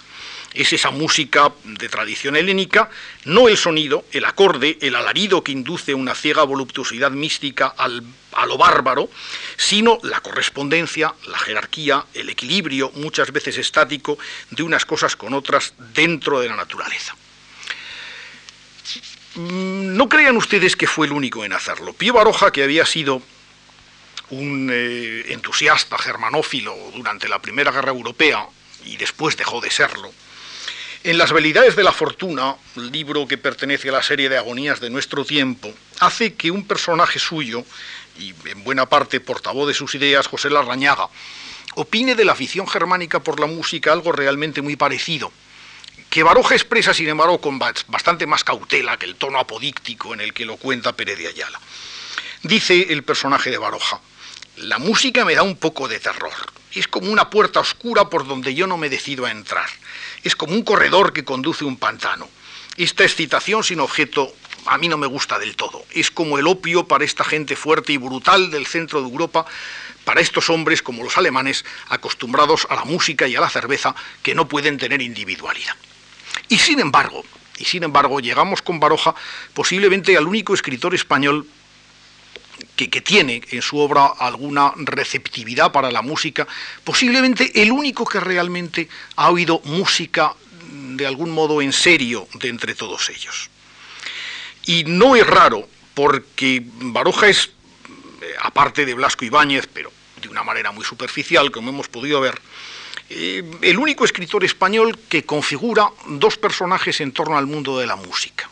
Es 0.53 0.71
esa 0.71 0.91
música 0.91 1.51
de 1.63 1.89
tradición 1.89 2.35
helénica, 2.35 2.89
no 3.25 3.49
el 3.49 3.57
sonido, 3.57 4.05
el 4.11 4.25
acorde, 4.25 4.77
el 4.81 4.95
alarido 4.95 5.43
que 5.43 5.51
induce 5.51 5.93
una 5.93 6.15
ciega 6.15 6.43
voluptuosidad 6.43 7.11
mística 7.11 7.67
al, 7.67 8.03
a 8.35 8.45
lo 8.45 8.57
bárbaro, 8.57 9.09
sino 9.57 9.99
la 10.03 10.19
correspondencia, 10.19 11.13
la 11.27 11.39
jerarquía, 11.39 12.05
el 12.13 12.29
equilibrio, 12.29 12.91
muchas 12.95 13.31
veces 13.31 13.57
estático, 13.57 14.17
de 14.51 14.63
unas 14.63 14.85
cosas 14.85 15.15
con 15.15 15.33
otras 15.33 15.73
dentro 15.93 16.39
de 16.39 16.49
la 16.49 16.55
naturaleza. 16.55 17.15
Mm, 19.35 19.95
no 19.95 20.07
crean 20.07 20.37
ustedes 20.37 20.75
que 20.75 20.87
fue 20.87 21.07
el 21.07 21.13
único 21.13 21.43
en 21.43 21.53
hacerlo. 21.53 21.93
Pío 21.93 22.13
Baroja, 22.13 22.51
que 22.51 22.63
había 22.63 22.85
sido 22.85 23.21
un 24.29 24.69
eh, 24.71 25.25
entusiasta 25.29 25.97
germanófilo 25.97 26.75
durante 26.95 27.27
la 27.27 27.39
Primera 27.39 27.71
Guerra 27.71 27.91
Europea 27.91 28.45
y 28.85 28.97
después 28.97 29.37
dejó 29.37 29.61
de 29.61 29.71
serlo. 29.71 30.11
En 31.03 31.19
Las 31.19 31.31
Velidades 31.31 31.75
de 31.75 31.83
la 31.83 31.91
Fortuna, 31.91 32.55
libro 32.75 33.27
que 33.27 33.37
pertenece 33.37 33.89
a 33.89 33.91
la 33.91 34.01
serie 34.01 34.27
de 34.27 34.37
agonías 34.37 34.79
de 34.79 34.89
nuestro 34.89 35.23
tiempo, 35.23 35.71
hace 35.99 36.33
que 36.33 36.49
un 36.49 36.65
personaje 36.65 37.19
suyo, 37.19 37.63
y 38.17 38.33
en 38.45 38.63
buena 38.63 38.85
parte 38.85 39.19
portavoz 39.19 39.67
de 39.67 39.73
sus 39.73 39.95
ideas, 39.95 40.27
José 40.27 40.49
Larrañaga, 40.49 41.09
opine 41.75 42.15
de 42.15 42.25
la 42.25 42.33
afición 42.33 42.67
germánica 42.67 43.19
por 43.19 43.39
la 43.39 43.47
música 43.47 43.91
algo 43.91 44.11
realmente 44.11 44.61
muy 44.61 44.75
parecido, 44.75 45.31
que 46.09 46.23
Baroja 46.23 46.55
expresa, 46.55 46.93
sin 46.93 47.09
embargo, 47.09 47.41
con 47.41 47.59
bastante 47.59 48.25
más 48.25 48.43
cautela 48.43 48.97
que 48.97 49.05
el 49.05 49.15
tono 49.15 49.39
apodíctico 49.39 50.13
en 50.13 50.21
el 50.21 50.33
que 50.33 50.45
lo 50.45 50.57
cuenta 50.57 50.93
Pérez 50.93 51.17
de 51.17 51.27
Ayala. 51.27 51.59
Dice 52.43 52.93
el 52.93 53.03
personaje 53.03 53.49
de 53.49 53.57
Baroja, 53.57 53.99
la 54.57 54.79
música 54.79 55.25
me 55.25 55.35
da 55.35 55.43
un 55.43 55.57
poco 55.57 55.87
de 55.87 55.99
terror. 55.99 56.31
Es 56.73 56.87
como 56.87 57.11
una 57.11 57.29
puerta 57.29 57.59
oscura 57.59 58.09
por 58.09 58.25
donde 58.27 58.53
yo 58.53 58.67
no 58.67 58.77
me 58.77 58.89
decido 58.89 59.25
a 59.25 59.31
entrar. 59.31 59.69
Es 60.23 60.35
como 60.35 60.53
un 60.53 60.63
corredor 60.63 61.11
que 61.11 61.25
conduce 61.25 61.65
un 61.65 61.77
pantano. 61.77 62.29
Esta 62.77 63.03
excitación 63.03 63.63
sin 63.63 63.79
objeto 63.79 64.33
a 64.65 64.77
mí 64.77 64.87
no 64.87 64.97
me 64.97 65.07
gusta 65.07 65.39
del 65.39 65.55
todo. 65.55 65.85
Es 65.91 66.11
como 66.11 66.37
el 66.37 66.47
opio 66.47 66.87
para 66.87 67.05
esta 67.05 67.23
gente 67.23 67.55
fuerte 67.55 67.93
y 67.93 67.97
brutal 67.97 68.51
del 68.51 68.65
centro 68.65 69.01
de 69.01 69.09
Europa, 69.09 69.45
para 70.03 70.21
estos 70.21 70.49
hombres 70.49 70.81
como 70.81 71.03
los 71.03 71.17
alemanes, 71.17 71.65
acostumbrados 71.89 72.67
a 72.69 72.75
la 72.75 72.85
música 72.85 73.27
y 73.27 73.35
a 73.35 73.41
la 73.41 73.49
cerveza, 73.49 73.95
que 74.21 74.35
no 74.35 74.47
pueden 74.47 74.77
tener 74.77 75.01
individualidad. 75.01 75.75
Y 76.49 76.57
sin 76.57 76.79
embargo, 76.79 77.23
y 77.57 77.65
sin 77.65 77.83
embargo, 77.83 78.19
llegamos 78.19 78.61
con 78.61 78.79
Baroja 78.79 79.15
posiblemente 79.53 80.17
al 80.17 80.27
único 80.27 80.53
escritor 80.53 80.93
español 80.93 81.47
que, 82.75 82.87
tiene 83.01 83.41
en 83.51 83.61
su 83.61 83.77
obra 83.77 84.05
alguna 84.05 84.73
receptividad 84.75 85.71
para 85.71 85.91
la 85.91 86.01
música, 86.01 86.47
posiblemente 86.83 87.61
el 87.61 87.71
único 87.71 88.05
que 88.05 88.19
realmente 88.19 88.89
ha 89.15 89.29
oído 89.29 89.61
música 89.63 90.33
de 90.69 91.05
algún 91.05 91.31
modo 91.31 91.61
en 91.61 91.71
serio 91.71 92.27
de 92.33 92.49
entre 92.49 92.75
todos 92.75 93.09
ellos. 93.09 93.49
Y 94.65 94.83
no 94.85 95.15
es 95.15 95.25
raro, 95.25 95.67
porque 95.93 96.63
Baroja 96.63 97.27
es, 97.27 97.51
eh, 98.21 98.33
aparte 98.41 98.85
de 98.85 98.93
Blasco 98.93 99.25
Ibáñez, 99.25 99.67
pero 99.71 99.91
de 100.21 100.27
una 100.27 100.43
manera 100.43 100.71
muy 100.71 100.83
superficial, 100.83 101.51
como 101.51 101.69
hemos 101.69 101.87
podido 101.87 102.19
ver, 102.21 102.39
eh, 103.09 103.43
el 103.61 103.77
único 103.77 104.05
escritor 104.05 104.43
español 104.43 104.97
que 105.07 105.25
configura 105.25 105.89
dos 106.07 106.37
personajes 106.37 107.01
en 107.01 107.11
torno 107.11 107.37
al 107.37 107.45
mundo 107.45 107.77
de 107.77 107.85
la 107.85 107.95
música. 107.95 108.49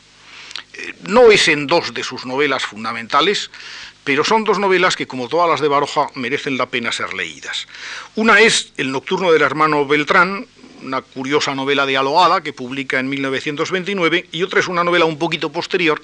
Eh, 0.73 0.93
no 1.03 1.31
es 1.31 1.47
en 1.47 1.65
dos 1.67 1.93
de 1.93 2.03
sus 2.03 2.25
novelas 2.25 2.63
fundamentales, 2.63 3.49
pero 4.03 4.23
son 4.23 4.43
dos 4.43 4.59
novelas 4.59 4.95
que, 4.95 5.07
como 5.07 5.29
todas 5.29 5.49
las 5.49 5.61
de 5.61 5.67
Baroja, 5.67 6.07
merecen 6.15 6.57
la 6.57 6.67
pena 6.67 6.91
ser 6.91 7.13
leídas. 7.13 7.67
Una 8.15 8.39
es 8.41 8.73
El 8.77 8.91
Nocturno 8.91 9.31
del 9.31 9.41
hermano 9.41 9.85
Beltrán, 9.85 10.45
una 10.83 11.01
curiosa 11.01 11.55
novela 11.55 11.85
de 11.85 11.97
Aloada 11.97 12.41
que 12.41 12.53
publica 12.53 12.99
en 12.99 13.09
1929, 13.09 14.27
y 14.31 14.43
otra 14.43 14.59
es 14.59 14.67
una 14.67 14.83
novela 14.83 15.05
un 15.05 15.17
poquito 15.17 15.51
posterior 15.51 16.01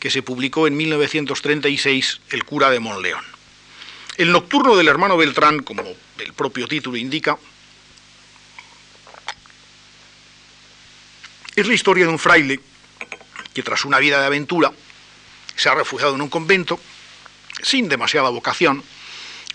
que 0.00 0.10
se 0.10 0.22
publicó 0.22 0.66
en 0.66 0.76
1936, 0.76 2.20
El 2.30 2.44
cura 2.44 2.70
de 2.70 2.80
Monleón. 2.80 3.24
El 4.16 4.32
Nocturno 4.32 4.76
del 4.76 4.88
hermano 4.88 5.16
Beltrán, 5.16 5.62
como 5.62 5.82
el 5.82 6.32
propio 6.32 6.68
título 6.68 6.96
indica, 6.96 7.38
es 11.56 11.66
la 11.66 11.74
historia 11.74 12.06
de 12.06 12.12
un 12.12 12.18
fraile 12.18 12.60
que 13.52 13.62
tras 13.62 13.84
una 13.84 13.98
vida 13.98 14.20
de 14.20 14.26
aventura 14.26 14.72
se 15.54 15.68
ha 15.68 15.74
refugiado 15.74 16.14
en 16.14 16.20
un 16.20 16.28
convento 16.28 16.80
sin 17.62 17.88
demasiada 17.88 18.28
vocación, 18.30 18.82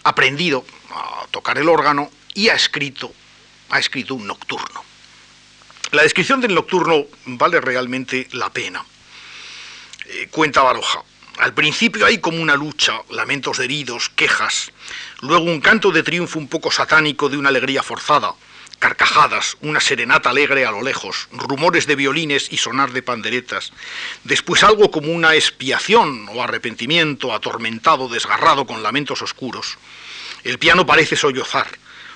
aprendido 0.03 0.65
a 0.91 1.26
tocar 1.32 1.57
el 1.57 1.67
órgano 1.67 2.09
y 2.34 2.49
ha 2.49 2.55
escrito, 2.55 3.13
ha 3.70 3.80
escrito 3.80 4.15
un 4.15 4.28
nocturno. 4.28 4.84
La 5.91 6.03
descripción 6.03 6.39
del 6.41 6.53
nocturno 6.53 7.05
vale 7.26 7.59
realmente 7.61 8.28
la 8.34 8.51
pena. 8.51 8.86
Eh, 10.05 10.28
cuenta 10.30 10.61
Baroja. 10.61 11.03
Al 11.39 11.53
principio 11.53 12.05
hay 12.05 12.17
como 12.17 12.41
una 12.41 12.55
lucha, 12.55 13.01
lamentos 13.09 13.57
de 13.57 13.65
heridos, 13.65 14.09
quejas, 14.09 14.72
luego 15.22 15.45
un 15.45 15.61
canto 15.61 15.89
de 15.91 16.03
triunfo 16.03 16.38
un 16.38 16.49
poco 16.49 16.70
satánico 16.70 17.30
de 17.30 17.38
una 17.38 17.49
alegría 17.49 17.82
forzada, 17.82 18.34
carcajadas, 18.78 19.57
una 19.61 19.80
serenata 19.80 20.30
alegre 20.30 20.65
a 20.65 20.72
lo 20.72 20.82
lejos, 20.82 21.28
rumores 21.32 21.88
de 21.88 21.95
violines 21.95 22.51
y 22.51 22.57
sonar 22.57 22.91
de 22.91 23.03
panderetas, 23.03 23.72
después 24.26 24.63
algo 24.63 24.91
como 24.91 25.13
una 25.13 25.36
expiación 25.36 26.28
o 26.30 26.43
arrepentimiento 26.43 27.34
atormentado, 27.34 28.09
desgarrado 28.09 28.65
con 28.65 28.84
lamentos 28.84 29.22
oscuros. 29.22 29.78
El 30.43 30.59
piano 30.59 30.86
parece 30.86 31.15
sollozar, 31.15 31.67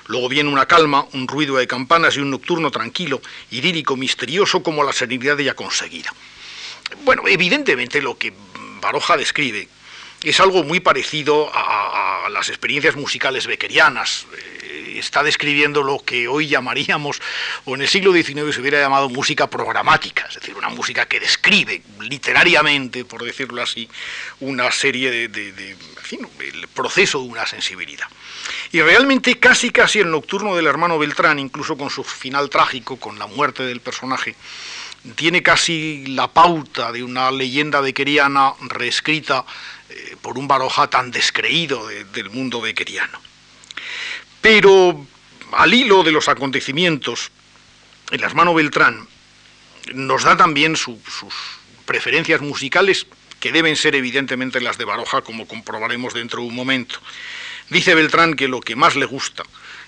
luego 0.07 0.29
viene 0.29 0.49
una 0.49 0.65
calma, 0.65 1.05
un 1.13 1.27
ruido 1.27 1.57
de 1.57 1.67
campanas 1.67 2.15
y 2.17 2.19
un 2.19 2.31
nocturno 2.31 2.71
tranquilo, 2.71 3.21
idílico, 3.51 3.95
misterioso 3.95 4.63
como 4.63 4.83
la 4.83 4.93
serenidad 4.93 5.37
ya 5.37 5.53
conseguida. 5.53 6.13
Bueno, 7.03 7.23
evidentemente 7.27 8.01
lo 8.01 8.17
que 8.17 8.33
Baroja 8.81 9.17
describe 9.17 9.67
es 10.23 10.39
algo 10.39 10.63
muy 10.63 10.79
parecido 10.79 11.51
a, 11.53 12.29
las 12.29 12.49
experiencias 12.49 12.95
musicales 12.95 13.45
beckerianas. 13.45 14.25
Eh, 14.37 14.95
está 14.97 15.21
describiendo 15.21 15.83
lo 15.83 15.99
que 15.99 16.27
hoy 16.27 16.47
llamaríamos, 16.47 17.21
o 17.65 17.75
en 17.75 17.81
el 17.81 17.87
siglo 17.87 18.13
XIX 18.13 18.55
se 18.55 18.61
hubiera 18.61 18.79
llamado 18.79 19.09
música 19.09 19.47
programática, 19.47 20.25
es 20.27 20.35
decir, 20.35 20.55
una 20.55 20.69
música 20.69 21.05
que 21.05 21.19
describe 21.19 21.81
literariamente, 21.99 23.03
por 23.03 23.23
decirlo 23.23 23.61
así, 23.61 23.89
una 24.39 24.71
serie 24.71 25.27
de, 25.27 25.75
el 26.39 26.67
proceso 26.69 27.21
de 27.21 27.27
una 27.27 27.45
sensibilidad. 27.45 28.07
Y 28.71 28.81
realmente 28.81 29.39
casi 29.39 29.69
casi 29.69 29.99
el 29.99 30.11
nocturno 30.11 30.55
del 30.55 30.67
hermano 30.67 30.97
Beltrán, 30.99 31.39
incluso 31.39 31.77
con 31.77 31.89
su 31.89 32.03
final 32.03 32.49
trágico, 32.49 32.97
con 32.97 33.17
la 33.19 33.27
muerte 33.27 33.63
del 33.63 33.81
personaje, 33.81 34.35
tiene 35.15 35.43
casi 35.43 36.05
la 36.07 36.27
pauta 36.27 36.91
de 36.91 37.03
una 37.03 37.29
leyenda 37.31 37.81
bequeriana 37.81 38.53
reescrita 38.61 39.45
eh, 39.89 40.15
por 40.21 40.37
un 40.37 40.47
Baroja 40.47 40.87
tan 40.87 41.11
descreído 41.11 41.87
del 41.87 42.29
mundo 42.29 42.61
bequeriano. 42.61 43.19
Pero 44.41 45.05
al 45.51 45.73
hilo 45.73 46.03
de 46.03 46.11
los 46.11 46.29
acontecimientos, 46.29 47.31
el 48.11 48.23
hermano 48.23 48.53
Beltrán 48.53 49.07
nos 49.93 50.23
da 50.23 50.37
también 50.37 50.75
sus 50.77 50.97
preferencias 51.85 52.41
musicales, 52.41 53.05
que 53.39 53.51
deben 53.51 53.75
ser 53.75 53.95
evidentemente 53.95 54.61
las 54.61 54.77
de 54.77 54.85
Baroja, 54.85 55.21
como 55.21 55.47
comprobaremos 55.47 56.13
dentro 56.13 56.41
de 56.41 56.47
un 56.47 56.55
momento. 56.55 56.99
Dice 57.73 57.95
Beltrán 57.95 58.35
que 58.35 58.47
lo 58.47 58.61
que 58.61 58.75
más 58.75 58.95
le 58.95 59.05
gusta 59.05 59.41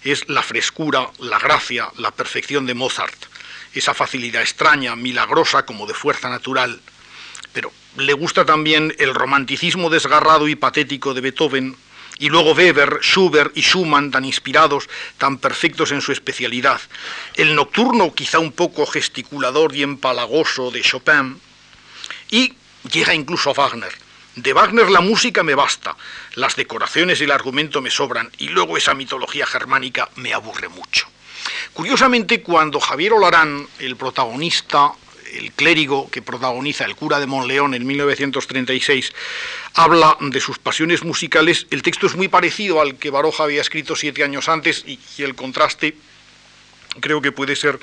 es 0.04 0.28
la 0.28 0.42
frescura, 0.42 1.08
la 1.20 1.38
gracia, 1.38 1.88
la 2.00 2.10
perfección 2.10 2.66
de 2.66 2.74
Mozart, 2.74 3.28
esa 3.76 3.94
facilidad 3.94 4.42
extraña, 4.42 4.96
milagrosa 4.96 5.68
como 5.68 5.86
de 5.86 5.94
fuerza 5.94 6.28
natural, 6.28 6.82
pero 7.54 7.72
le 7.98 8.14
gusta 8.14 8.44
también 8.44 8.96
el 8.98 9.14
romanticismo 9.14 9.92
desgarrado 9.92 10.48
y 10.48 10.56
patético 10.56 11.14
de 11.14 11.22
Beethoven, 11.22 11.78
y 12.18 12.30
luego 12.30 12.54
Weber, 12.54 13.02
Schubert 13.04 13.56
y 13.56 13.62
Schumann, 13.62 14.10
tan 14.10 14.26
inspirados, 14.26 14.90
tan 15.20 15.38
perfectos 15.38 15.92
en 15.92 16.02
su 16.02 16.12
especialidad, 16.12 16.82
el 17.36 17.54
nocturno 17.54 18.16
quizá 18.16 18.40
un 18.40 18.52
poco 18.52 18.88
gesticulador 18.88 19.76
y 19.76 19.84
empalagoso 19.84 20.72
de 20.72 20.82
Chopin, 20.82 21.40
y 22.32 22.56
llega 22.92 23.14
incluso 23.14 23.52
a 23.52 23.54
Wagner. 23.54 24.05
De 24.36 24.52
Wagner 24.52 24.90
la 24.90 25.00
música 25.00 25.44
me 25.44 25.56
basta, 25.56 25.96
las 26.34 26.58
decoraciones 26.58 27.22
y 27.22 27.24
el 27.24 27.32
argumento 27.32 27.82
me 27.82 27.90
sobran, 27.90 28.30
y 28.38 28.50
luego 28.50 28.76
esa 28.76 28.94
mitología 28.94 29.46
germánica 29.46 30.10
me 30.18 30.34
aburre 30.34 30.68
mucho. 30.68 31.08
Curiosamente, 31.74 32.42
cuando 32.42 32.82
Javier 32.82 33.14
Olarán, 33.14 33.66
el 33.80 33.96
protagonista, 33.96 34.92
el 35.34 35.54
clérigo 35.54 36.10
que 36.10 36.22
protagoniza 36.22 36.86
El 36.86 36.96
cura 36.96 37.20
de 37.20 37.28
Monleón 37.28 37.74
en 37.74 37.88
1936, 37.88 39.14
habla 39.74 40.18
de 40.20 40.42
sus 40.42 40.60
pasiones 40.60 41.06
musicales, 41.06 41.68
el 41.72 41.82
texto 41.82 42.06
es 42.06 42.16
muy 42.16 42.28
parecido 42.28 42.82
al 42.82 42.96
que 42.96 43.10
Baroja 43.10 43.44
había 43.44 43.62
escrito 43.62 43.96
siete 43.96 44.24
años 44.24 44.50
antes 44.50 44.84
y, 44.86 45.00
el 45.22 45.36
contraste 45.36 45.96
creo 47.00 47.22
que 47.22 47.32
puede 47.32 47.56
ser 47.56 47.80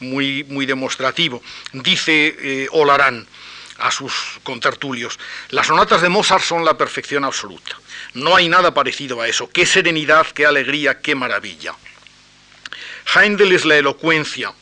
muy, 0.00 0.44
muy 0.44 0.66
demostrativo. 0.66 1.42
Dice 1.72 2.36
eh, 2.38 2.68
Olarán 2.72 3.26
a 3.78 3.90
sus 3.90 4.12
contertulios, 4.42 5.18
las 5.50 5.66
sonatas 5.66 6.02
de 6.02 6.08
Mozart 6.08 6.42
son 6.42 6.64
la 6.64 6.76
perfección 6.76 7.24
absoluta. 7.24 7.76
No 8.14 8.34
hay 8.34 8.48
nada 8.48 8.72
parecido 8.72 9.20
a 9.20 9.28
eso. 9.28 9.50
Qué 9.50 9.66
serenidad, 9.66 10.26
qué 10.28 10.46
alegría, 10.46 11.00
qué 11.00 11.14
maravilla. 11.14 11.74
Heindel 13.14 13.52
es 13.52 13.64
la 13.64 13.76
elocuencia. 13.76 14.52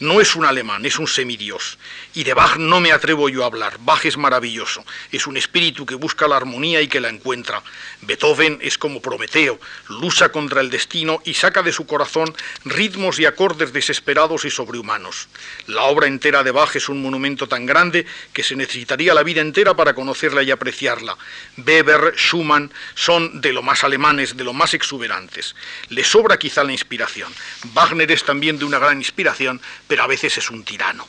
No 0.00 0.20
es 0.20 0.36
un 0.36 0.44
alemán, 0.44 0.86
es 0.86 0.98
un 0.98 1.08
semidios. 1.08 1.78
Y 2.18 2.24
de 2.24 2.34
Bach 2.34 2.56
no 2.56 2.80
me 2.80 2.90
atrevo 2.90 3.28
yo 3.28 3.44
a 3.44 3.46
hablar. 3.46 3.76
Bach 3.78 4.04
es 4.04 4.16
maravilloso. 4.16 4.84
Es 5.12 5.28
un 5.28 5.36
espíritu 5.36 5.86
que 5.86 5.94
busca 5.94 6.26
la 6.26 6.36
armonía 6.36 6.82
y 6.82 6.88
que 6.88 6.98
la 6.98 7.10
encuentra. 7.10 7.62
Beethoven 8.00 8.58
es 8.60 8.76
como 8.76 9.00
Prometeo, 9.00 9.60
lucha 9.88 10.30
contra 10.30 10.60
el 10.60 10.68
destino 10.68 11.22
y 11.24 11.34
saca 11.34 11.62
de 11.62 11.70
su 11.70 11.86
corazón 11.86 12.34
ritmos 12.64 13.20
y 13.20 13.24
acordes 13.24 13.72
desesperados 13.72 14.44
y 14.44 14.50
sobrehumanos. 14.50 15.28
La 15.68 15.84
obra 15.84 16.08
entera 16.08 16.42
de 16.42 16.50
Bach 16.50 16.74
es 16.74 16.88
un 16.88 17.00
monumento 17.00 17.46
tan 17.46 17.66
grande 17.66 18.04
que 18.32 18.42
se 18.42 18.56
necesitaría 18.56 19.14
la 19.14 19.22
vida 19.22 19.40
entera 19.40 19.76
para 19.76 19.94
conocerla 19.94 20.42
y 20.42 20.50
apreciarla. 20.50 21.16
Weber, 21.56 22.14
Schumann 22.16 22.72
son 22.96 23.40
de 23.40 23.52
lo 23.52 23.62
más 23.62 23.84
alemanes, 23.84 24.36
de 24.36 24.42
lo 24.42 24.52
más 24.52 24.74
exuberantes. 24.74 25.54
Le 25.90 26.02
sobra 26.02 26.36
quizá 26.36 26.64
la 26.64 26.72
inspiración. 26.72 27.32
Wagner 27.74 28.10
es 28.10 28.24
también 28.24 28.58
de 28.58 28.64
una 28.64 28.80
gran 28.80 28.98
inspiración, 28.98 29.60
pero 29.86 30.02
a 30.02 30.08
veces 30.08 30.36
es 30.36 30.50
un 30.50 30.64
tirano. 30.64 31.06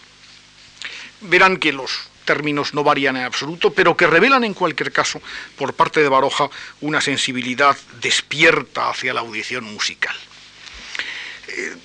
Verán 1.22 1.58
que 1.58 1.74
los 1.74 2.10
términos 2.26 2.76
no 2.76 2.84
varían 2.84 3.18
en 3.18 3.24
absoluto, 3.24 3.74
pero 3.74 3.98
que 3.98 4.06
revelan 4.06 4.44
en 4.44 4.54
cualquier 4.54 4.92
caso, 4.92 5.20
por 5.58 5.74
parte 5.74 6.02
de 6.02 6.10
Baroja, 6.10 6.50
una 6.82 7.02
sensibilidad 7.02 7.76
despierta 8.02 8.90
hacia 8.90 9.14
la 9.14 9.22
audición 9.22 9.64
musical. 9.64 10.16
Eh, 11.48 11.76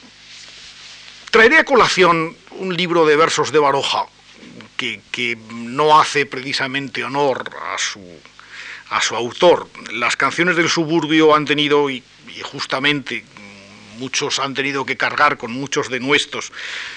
traeré 1.31 1.59
a 1.59 1.65
colación 1.65 2.37
un 2.51 2.77
libro 2.77 3.07
de 3.07 3.17
versos 3.17 3.53
de 3.53 3.59
Baroja 3.59 4.07
que, 4.77 5.39
no 5.51 5.99
hace 5.99 6.27
precisamente 6.27 7.03
honor 7.03 7.51
a 7.73 7.79
su, 7.79 8.05
a 8.91 9.01
su 9.01 9.17
autor. 9.17 9.67
Las 9.93 10.17
canciones 10.17 10.57
del 10.57 10.69
suburbio 10.69 11.35
han 11.35 11.47
tenido, 11.47 11.89
y 11.89 12.03
justamente 12.43 13.25
muchos 13.99 14.39
han 14.39 14.55
tenido 14.55 14.85
que 14.85 14.97
cargar 14.97 15.37
con 15.37 15.53
muchos 15.53 15.89
de 15.89 16.01
nuestros, 16.01 16.53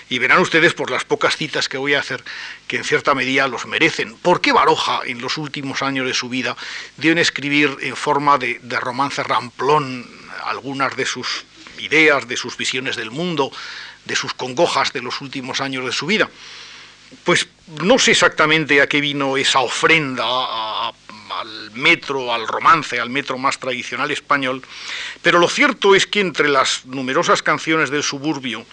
y 0.10 0.20
verán 0.20 0.40
ustedes 0.40 0.74
por 0.74 0.92
las 0.92 1.06
pocas 1.06 1.38
citas 1.38 1.70
que 1.70 1.78
voy 1.78 1.94
a 1.94 2.00
hacer 2.00 2.24
que 2.68 2.78
en 2.78 2.84
cierta 2.84 3.16
medida 3.16 3.48
los 3.48 3.66
merecen. 3.66 4.16
¿Por 4.18 4.42
qué 4.42 4.52
Baroja 4.52 5.02
en 5.06 5.22
los 5.22 5.38
últimos 5.38 5.82
años 5.82 6.06
de 6.06 6.14
su 6.14 6.30
vida 6.30 6.56
dio 6.98 7.12
en 7.12 7.18
escribir 7.18 7.78
en 7.82 7.96
forma 7.96 8.38
de, 8.38 8.60
de 8.62 8.80
romance 8.80 9.24
ramplón 9.24 10.06
algunas 10.46 10.96
de 10.96 11.06
sus 11.06 11.46
ideas, 11.80 12.28
de 12.28 12.38
sus 12.38 12.58
visiones 12.58 12.96
del 12.96 13.12
mundo, 13.12 13.52
de 14.06 14.16
sus 14.16 14.34
congojas 14.34 14.94
de 14.94 15.02
los 15.02 15.22
últimos 15.22 15.62
años 15.62 15.86
de 15.86 15.92
su 15.92 16.06
vida? 16.06 16.30
Pues 17.24 17.48
no 17.82 18.00
sé 18.00 18.12
exactamente 18.12 18.82
a 18.82 18.88
qué 18.88 19.02
vino 19.02 19.38
esa 19.38 19.60
ofrenda 19.60 20.24
a, 20.26 20.94
al 21.40 21.72
metro, 21.72 22.34
al 22.34 22.48
romance, 22.48 23.00
al 23.00 23.10
metro 23.10 23.38
más 23.38 23.60
tradicional 23.60 24.12
español, 24.12 24.62
pero 25.22 25.40
lo 25.40 25.50
cierto 25.50 25.96
es 25.96 26.08
que 26.08 26.20
entre 26.20 26.50
las 26.50 26.86
numerosas 26.86 27.44
canciones 27.44 27.90
del 27.90 28.04
suburbio 28.04 28.66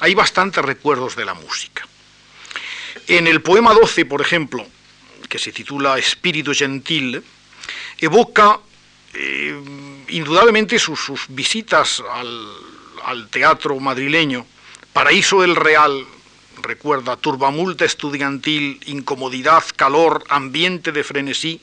hay 0.00 0.14
bastantes 0.14 0.64
recuerdos 0.64 1.16
de 1.16 1.24
la 1.24 1.34
música. 1.34 1.86
En 3.08 3.26
el 3.26 3.42
poema 3.42 3.74
12, 3.74 4.04
por 4.06 4.20
ejemplo, 4.20 4.66
que 5.28 5.38
se 5.38 5.52
titula 5.52 5.98
Espíritu 5.98 6.52
Gentil, 6.54 7.22
evoca 7.98 8.60
eh, 9.14 9.60
indudablemente 10.08 10.78
sus, 10.78 11.00
visitas 11.28 12.02
al, 12.12 12.48
al 13.04 13.28
teatro 13.28 13.78
madrileño, 13.80 14.46
Paraíso 14.92 15.40
del 15.40 15.56
Real, 15.56 16.06
recuerda, 16.60 17.16
turbamulta 17.16 17.84
estudiantil, 17.84 18.80
incomodidad, 18.86 19.64
calor, 19.74 20.24
ambiente 20.28 20.92
de 20.92 21.02
frenesí, 21.02 21.60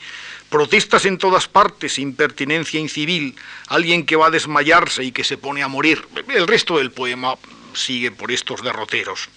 Protestas 0.49 1.05
en 1.05 1.17
todas 1.17 1.47
partes, 1.47 1.99
impertinencia 1.99 2.79
incivil, 2.79 3.35
alguien 3.67 4.05
que 4.05 4.15
va 4.15 4.27
a 4.27 4.31
desmayarse 4.31 5.03
y 5.03 5.11
que 5.11 5.23
se 5.23 5.37
pone 5.37 5.61
a 5.61 5.67
morir. 5.67 6.07
El 6.27 6.47
resto 6.47 6.77
del 6.77 6.91
poema 6.91 7.35
sigue 7.73 8.11
por 8.11 8.31
estos 8.31 8.63
derroteros. 8.63 9.29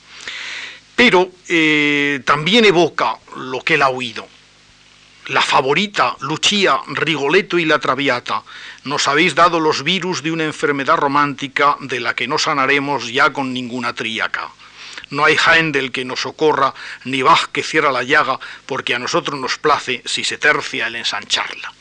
Pero 0.97 1.31
eh, 1.49 2.21
también 2.25 2.65
evoca 2.65 3.17
lo 3.37 3.61
que 3.61 3.75
él 3.75 3.83
ha 3.83 3.91
oído. 3.91 4.27
La 5.27 5.43
favorita, 5.43 6.17
Lucia, 6.21 6.81
Rigoletto 6.89 7.59
y 7.59 7.65
la 7.65 7.79
Traviata, 7.79 8.43
nos 8.85 9.07
habéis 9.07 9.35
dado 9.35 9.61
los 9.61 9.85
virus 9.85 10.23
de 10.23 10.33
una 10.33 10.45
enfermedad 10.45 10.97
romántica 10.97 11.77
de 11.81 12.01
la 12.01 12.15
que 12.15 12.27
no 12.27 12.39
sanaremos 12.39 13.13
ya 13.13 13.33
con 13.33 13.53
ninguna 13.53 13.95
tríaca. 13.95 14.51
No 15.13 15.27
hay 15.27 15.37
Haendel 15.37 15.93
que 15.93 16.05
nos 16.05 16.21
socorra, 16.21 16.75
ni 17.05 17.21
Bach 17.21 17.49
que 17.53 17.63
cierra 17.63 17.93
la 17.93 18.03
llaga, 18.03 18.41
porque 18.67 18.95
a 18.95 18.99
nosotros 18.99 19.39
nos 19.39 19.59
place, 19.59 20.03
si 20.07 20.25
se 20.25 20.39
tercia, 20.39 20.87
el 20.87 20.97
ensancharla. 20.97 21.73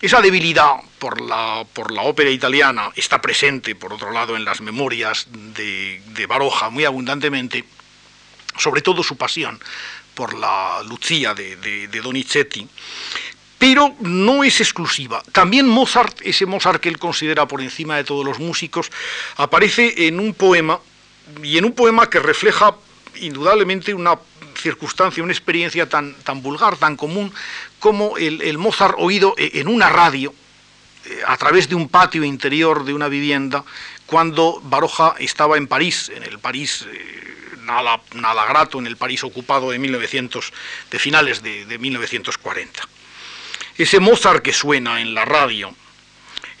Esa 0.00 0.20
debilidad 0.20 0.74
por 0.98 1.20
la, 1.20 1.64
ópera 2.02 2.30
italiana 2.30 2.90
está 2.96 3.20
presente, 3.20 3.74
por 3.74 3.92
otro 3.92 4.12
lado, 4.12 4.36
en 4.36 4.44
las 4.44 4.60
memorias 4.60 5.26
de, 5.30 6.26
Baroja 6.28 6.68
muy 6.68 6.84
abundantemente, 6.84 7.64
sobre 8.56 8.82
todo 8.82 9.02
su 9.02 9.16
pasión 9.16 9.60
por 10.14 10.34
la 10.34 10.82
Lucia 10.84 11.34
de, 11.34 11.56
de, 11.56 12.00
Donizetti, 12.00 12.68
pero 13.56 13.94
no 14.00 14.42
es 14.42 14.60
exclusiva. 14.60 15.22
También 15.32 15.66
Mozart, 15.68 16.20
ese 16.22 16.46
Mozart 16.46 16.80
que 16.80 16.88
él 16.88 16.98
considera 16.98 17.46
por 17.46 17.60
encima 17.60 17.96
de 17.96 18.04
todos 18.04 18.24
los 18.24 18.40
músicos, 18.40 18.90
aparece 19.36 20.06
en 20.08 20.18
un 20.18 20.34
poema 20.34 20.80
y 21.42 21.58
en 21.58 21.64
un 21.64 21.72
poema 21.72 22.08
que 22.08 22.20
refleja 22.20 22.74
indudablemente 23.16 23.94
una 23.94 24.18
circunstancia, 24.56 25.22
una 25.22 25.32
experiencia 25.32 25.88
tan, 25.88 26.14
tan 26.22 26.42
vulgar, 26.42 26.76
tan 26.76 26.96
común, 26.96 27.32
como 27.78 28.16
el, 28.18 28.58
Mozart 28.58 28.94
oído 28.98 29.34
e, 29.36 29.60
en 29.60 29.68
una 29.68 29.88
radio, 29.88 30.34
eh, 31.04 31.22
a 31.26 31.36
través 31.36 31.68
de 31.68 31.74
un 31.74 31.88
patio 31.88 32.24
interior 32.24 32.84
de 32.84 32.92
una 32.92 33.08
vivienda, 33.08 33.64
cuando 34.06 34.60
Baroja 34.64 35.14
estaba 35.18 35.56
en 35.56 35.66
París, 35.66 36.10
en 36.14 36.22
el 36.24 36.38
París 36.38 36.86
eh, 36.90 37.54
nada, 37.60 38.00
nada, 38.14 38.46
grato, 38.46 38.78
en 38.78 38.86
el 38.86 38.96
París 38.96 39.22
ocupado 39.24 39.70
de, 39.70 39.78
1900, 39.78 40.52
de 40.90 40.98
finales 40.98 41.42
de, 41.42 41.66
de 41.66 41.78
1940. 41.78 42.82
Ese 43.76 44.00
Mozart 44.00 44.42
que 44.42 44.52
suena 44.52 45.00
en 45.00 45.14
la 45.14 45.24
radio, 45.24 45.74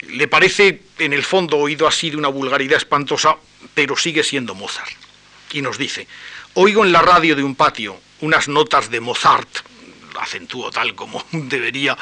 Le 0.08 0.28
parece, 0.28 0.82
en 0.98 1.12
el 1.12 1.24
fondo, 1.24 1.58
oído 1.58 1.88
así 1.88 2.10
de 2.10 2.16
una 2.16 2.28
vulgaridad 2.28 2.76
espantosa, 2.76 3.36
pero 3.74 3.96
sigue 3.96 4.24
siendo 4.24 4.54
Mozart. 4.54 4.92
Y 5.52 5.62
nos 5.62 5.78
dice, 5.78 6.06
oigo 6.54 6.84
en 6.84 6.92
la 6.92 7.02
radio 7.02 7.34
de 7.34 7.42
un 7.42 7.54
patio 7.54 8.00
unas 8.20 8.48
notas 8.48 8.90
de 8.90 9.00
Mozart, 9.00 9.48
acentúo 10.18 10.70
tal 10.70 10.94
como 10.94 11.24
debería 11.32 11.96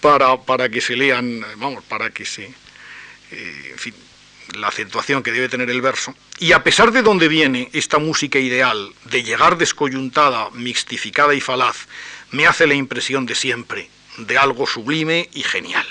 para, 0.00 0.36
para 0.36 0.68
que 0.68 0.80
se 0.80 0.96
lean, 0.96 1.44
vamos, 1.56 1.82
para 1.84 2.10
que 2.10 2.24
se, 2.24 2.44
eh, 2.44 3.70
en 3.72 3.78
fin, 3.78 3.94
la 4.54 4.68
acentuación 4.68 5.22
que 5.22 5.32
debe 5.32 5.48
tener 5.48 5.68
el 5.70 5.82
verso. 5.82 6.14
Y 6.38 6.52
a 6.52 6.62
pesar 6.62 6.92
de 6.92 7.02
dónde 7.02 7.28
viene 7.28 7.68
esta 7.72 7.98
música 7.98 8.38
ideal, 8.38 8.92
de 9.04 9.22
llegar 9.22 9.58
descoyuntada, 9.58 10.50
mixtificada 10.50 11.34
y 11.34 11.40
falaz, 11.40 11.88
me 12.30 12.46
hace 12.46 12.66
la 12.66 12.74
impresión 12.74 13.26
de 13.26 13.34
siempre, 13.34 13.90
de 14.18 14.38
algo 14.38 14.66
sublime 14.66 15.28
y 15.32 15.42
genial. 15.42 15.86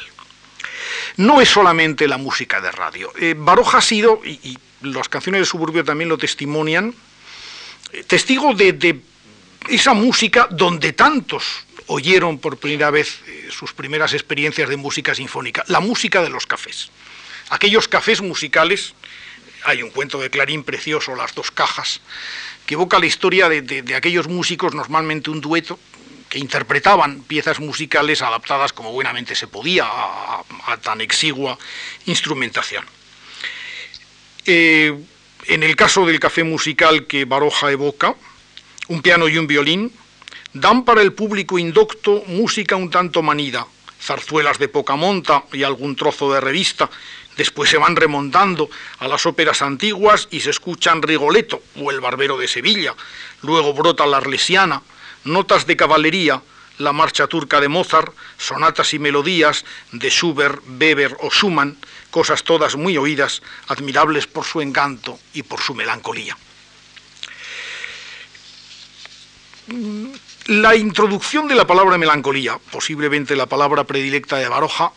No 1.17 1.41
es 1.41 1.49
solamente 1.49 2.07
la 2.07 2.17
música 2.17 2.61
de 2.61 2.71
radio. 2.71 3.11
Eh, 3.19 3.35
Baroja 3.37 3.79
ha 3.79 3.81
sido, 3.81 4.21
y, 4.23 4.57
las 4.81 5.09
canciones 5.09 5.41
de 5.41 5.45
Suburbio 5.45 5.83
también 5.83 6.09
lo 6.09 6.17
testimonian, 6.17 6.93
testigo 8.07 8.53
de, 8.53 8.99
esa 9.69 9.93
música 9.93 10.47
donde 10.51 10.93
tantos 10.93 11.43
oyeron 11.87 12.39
por 12.39 12.57
primera 12.57 12.91
vez 12.91 13.21
eh, 13.27 13.47
sus 13.49 13.73
primeras 13.73 14.13
experiencias 14.13 14.69
de 14.69 14.77
música 14.77 15.15
sinfónica, 15.15 15.63
la 15.67 15.79
música 15.79 16.21
de 16.21 16.29
los 16.29 16.45
cafés. 16.45 16.89
Aquellos 17.49 17.87
cafés 17.87 18.21
musicales, 18.21 18.93
hay 19.63 19.83
un 19.83 19.89
cuento 19.89 20.19
de 20.19 20.29
Clarín 20.29 20.63
precioso, 20.63 21.15
Las 21.15 21.33
dos 21.33 21.51
cajas, 21.51 22.01
que 22.65 22.73
evoca 22.73 22.99
la 22.99 23.05
historia 23.05 23.47
de 23.47 23.95
aquellos 23.95 24.27
músicos, 24.27 24.73
normalmente 24.73 25.29
un 25.29 25.39
dueto, 25.39 25.79
que 26.29 26.39
interpretaban 26.39 27.21
piezas 27.21 27.59
musicales 27.59 28.21
adaptadas 28.21 28.73
como 28.73 28.91
buenamente 28.91 29.35
se 29.35 29.47
podía 29.47 29.85
a, 29.87 30.43
tan 30.81 31.01
exigua 31.01 31.57
instrumentación. 32.05 32.85
Eh, 34.49 34.97
en 35.47 35.61
el 35.61 35.75
caso 35.75 36.05
del 36.05 36.21
café 36.21 36.45
musical 36.45 37.05
que 37.05 37.25
Baroja 37.25 37.69
evoca, 37.69 38.15
un 38.87 39.01
piano 39.01 39.27
y 39.27 39.37
un 39.37 39.45
violín 39.45 39.91
dan 40.53 40.85
para 40.85 41.01
el 41.01 41.11
público 41.11 41.59
indocto 41.59 42.23
música 42.27 42.77
un 42.77 42.89
tanto 42.89 43.21
manida, 43.21 43.67
zarzuelas 44.01 44.57
de 44.57 44.69
poca 44.69 44.95
monta 44.95 45.43
y 45.51 45.63
algún 45.63 45.97
trozo 45.97 46.31
de 46.31 46.39
revista. 46.39 46.89
Después 47.35 47.69
se 47.69 47.77
van 47.77 47.97
remontando 47.97 48.69
a 48.99 49.09
las 49.09 49.25
óperas 49.25 49.61
antiguas 49.61 50.29
y 50.31 50.39
se 50.39 50.51
escuchan 50.51 51.01
Rigoletto 51.01 51.61
o 51.75 51.91
El 51.91 51.99
Barbero 51.99 52.37
de 52.37 52.47
Sevilla. 52.47 52.95
Luego 53.41 53.73
brota 53.73 54.07
la 54.07 54.17
Arlesiana, 54.17 54.81
notas 55.25 55.67
de 55.67 55.75
caballería, 55.75 56.41
la 56.77 56.93
marcha 56.93 57.27
turca 57.27 57.59
de 57.59 57.67
Mozart, 57.67 58.13
sonatas 58.37 58.93
y 58.93 58.99
melodías 58.99 59.65
de 59.91 60.09
Schubert, 60.09 60.61
Weber 60.79 61.17
o 61.19 61.29
Schumann, 61.29 61.77
cosas 62.11 62.43
todas 62.43 62.75
muy 62.75 62.97
oídas, 62.97 63.41
admirables 63.67 64.27
por 64.27 64.45
su 64.45 64.61
encanto 64.61 65.19
y 65.33 65.43
por 65.43 65.61
su 65.61 65.75
melancolía. 65.75 66.37
La 70.47 70.75
introducción 70.75 71.47
de 71.47 71.55
la 71.55 71.67
palabra 71.67 71.97
melancolía, 71.97 72.57
posiblemente 72.71 73.35
la 73.35 73.47
palabra 73.47 73.83
predilecta 73.83 74.37
de 74.37 74.47
Baroja, 74.47 74.93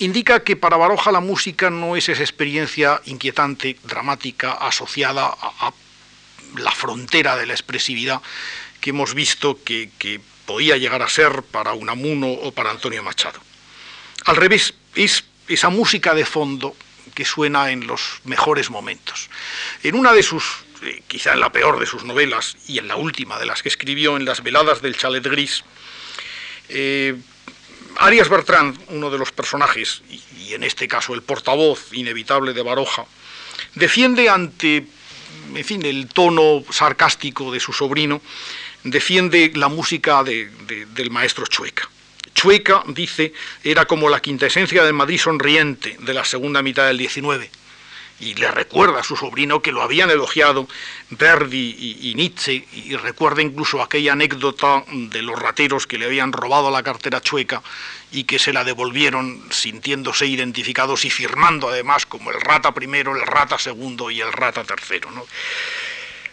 indica 0.00 0.42
que 0.42 0.56
para 0.56 0.76
Baroja 0.76 1.12
la 1.12 1.20
música 1.20 1.70
no 1.70 1.94
es 1.94 2.08
esa 2.08 2.22
experiencia 2.22 3.00
inquietante, 3.04 3.78
dramática, 3.84 4.52
asociada 4.52 5.26
a 5.26 5.72
la 6.56 6.72
frontera 6.72 7.36
de 7.36 7.46
la 7.46 7.52
expresividad 7.52 8.20
que 8.80 8.90
hemos 8.90 9.14
visto 9.14 9.62
que, 9.62 10.20
podía 10.46 10.76
llegar 10.76 11.00
a 11.00 11.08
ser 11.08 11.44
para 11.44 11.74
Unamuno 11.74 12.26
o 12.26 12.50
para 12.50 12.72
Antonio 12.72 13.04
Machado. 13.04 13.38
Al 14.24 14.34
revés, 14.34 14.74
es 14.96 15.22
esa 15.50 15.68
música 15.68 16.14
de 16.14 16.24
fondo 16.24 16.76
que 17.14 17.24
suena 17.24 17.70
en 17.70 17.86
los 17.86 18.20
mejores 18.24 18.70
momentos. 18.70 19.28
En 19.82 19.96
una 19.96 20.12
de 20.12 20.22
sus, 20.22 20.44
eh, 20.82 21.02
quizá 21.08 21.32
en 21.32 21.40
la 21.40 21.50
peor 21.50 21.80
de 21.80 21.86
sus 21.86 22.04
novelas, 22.04 22.56
y 22.68 22.78
en 22.78 22.86
la 22.86 22.96
última 22.96 23.38
de 23.38 23.46
las 23.46 23.62
que 23.62 23.68
escribió 23.68 24.16
en 24.16 24.24
Las 24.24 24.42
veladas 24.42 24.80
del 24.80 24.96
chalet 24.96 25.24
gris, 25.24 25.64
eh, 26.68 27.16
Arias 27.96 28.28
Bertrand, 28.28 28.78
uno 28.88 29.10
de 29.10 29.18
los 29.18 29.32
personajes, 29.32 30.02
y, 30.08 30.54
en 30.54 30.62
este 30.62 30.88
caso 30.88 31.14
el 31.14 31.22
portavoz 31.22 31.92
inevitable 31.92 32.52
de 32.52 32.62
Baroja, 32.62 33.04
defiende 33.74 34.28
ante, 34.28 34.86
en 35.54 35.64
fin, 35.64 35.84
el 35.84 36.06
tono 36.08 36.64
sarcástico 36.70 37.52
de 37.52 37.60
su 37.60 37.72
sobrino, 37.72 38.22
defiende 38.84 39.52
la 39.54 39.68
música 39.68 40.22
del 40.24 41.10
maestro 41.10 41.46
Chueca. 41.46 41.88
Chueca, 42.34 42.82
dice, 42.86 43.32
era 43.62 43.84
como 43.86 44.08
la 44.08 44.20
quinta 44.20 44.46
esencia 44.46 44.84
del 44.84 44.94
Madrid 44.94 45.18
sonriente 45.18 45.96
de 46.00 46.14
la 46.14 46.24
segunda 46.24 46.62
mitad 46.62 46.86
del 46.86 46.98
XIX. 46.98 47.48
Y 48.20 48.34
le 48.34 48.50
recuerda 48.50 49.00
a 49.00 49.02
su 49.02 49.16
sobrino 49.16 49.62
que 49.62 49.72
lo 49.72 49.80
habían 49.80 50.10
elogiado 50.10 50.68
Verdi 51.08 51.98
y, 52.02 52.14
Nietzsche, 52.14 52.66
y 52.72 52.94
recuerda 52.96 53.40
incluso 53.40 53.82
aquella 53.82 54.12
anécdota 54.12 54.84
de 54.92 55.22
los 55.22 55.38
rateros 55.38 55.86
que 55.86 55.96
le 55.96 56.04
habían 56.04 56.32
robado 56.32 56.70
la 56.70 56.82
cartera 56.82 57.22
chueca 57.22 57.62
y 58.12 58.24
que 58.24 58.38
se 58.38 58.52
la 58.52 58.62
devolvieron 58.62 59.42
sintiéndose 59.50 60.26
identificados 60.26 61.06
y 61.06 61.10
firmando 61.10 61.70
además 61.70 62.04
como 62.04 62.30
el 62.30 62.40
rata 62.42 62.74
primero, 62.74 63.16
el 63.16 63.22
rata 63.22 63.58
segundo 63.58 64.10
y 64.10 64.20
el 64.20 64.32
rata 64.32 64.64
tercero. 64.64 65.10
¿no? 65.10 65.24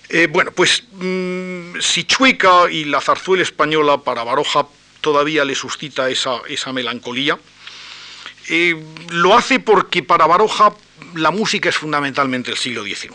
Eh, 0.10 0.28
bueno, 0.28 0.52
pues 0.52 0.84
mm, 0.92 1.80
si 1.80 2.06
Chueca 2.06 2.70
y 2.70 2.86
la 2.86 3.02
zarzuela 3.02 3.44
española 3.44 3.98
para 3.98 4.24
Baroja 4.24 4.68
todavía 5.02 5.46
le 5.46 5.56
suscita 5.56 6.10
esa, 6.10 6.42
melancolía, 6.74 7.38
eh, 8.50 8.76
lo 9.10 9.38
hace 9.38 9.60
porque 9.60 10.04
para 10.04 10.26
Baroja 10.26 10.74
la 11.16 11.32
música 11.32 11.70
es 11.70 11.76
fundamentalmente 11.76 12.52
el 12.52 12.58
siglo 12.58 12.84
XIX. 12.84 13.14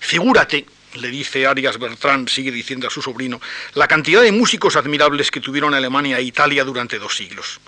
Figúrate, 0.00 0.66
le 0.94 1.08
dice 1.08 1.46
Arias 1.46 1.78
Bertrand, 1.78 2.28
sigue 2.28 2.50
diciendo 2.50 2.86
a 2.86 2.90
su 2.90 3.02
sobrino, 3.02 3.40
la 3.74 3.88
cantidad 3.88 4.22
de 4.22 4.32
músicos 4.32 4.76
admirables 4.76 5.30
que 5.30 5.40
tuvieron 5.40 5.74
Alemania 5.74 6.18
e 6.18 6.22
Italia 6.22 6.64
durante 6.64 6.98
dos 6.98 7.16
siglos. 7.16 7.60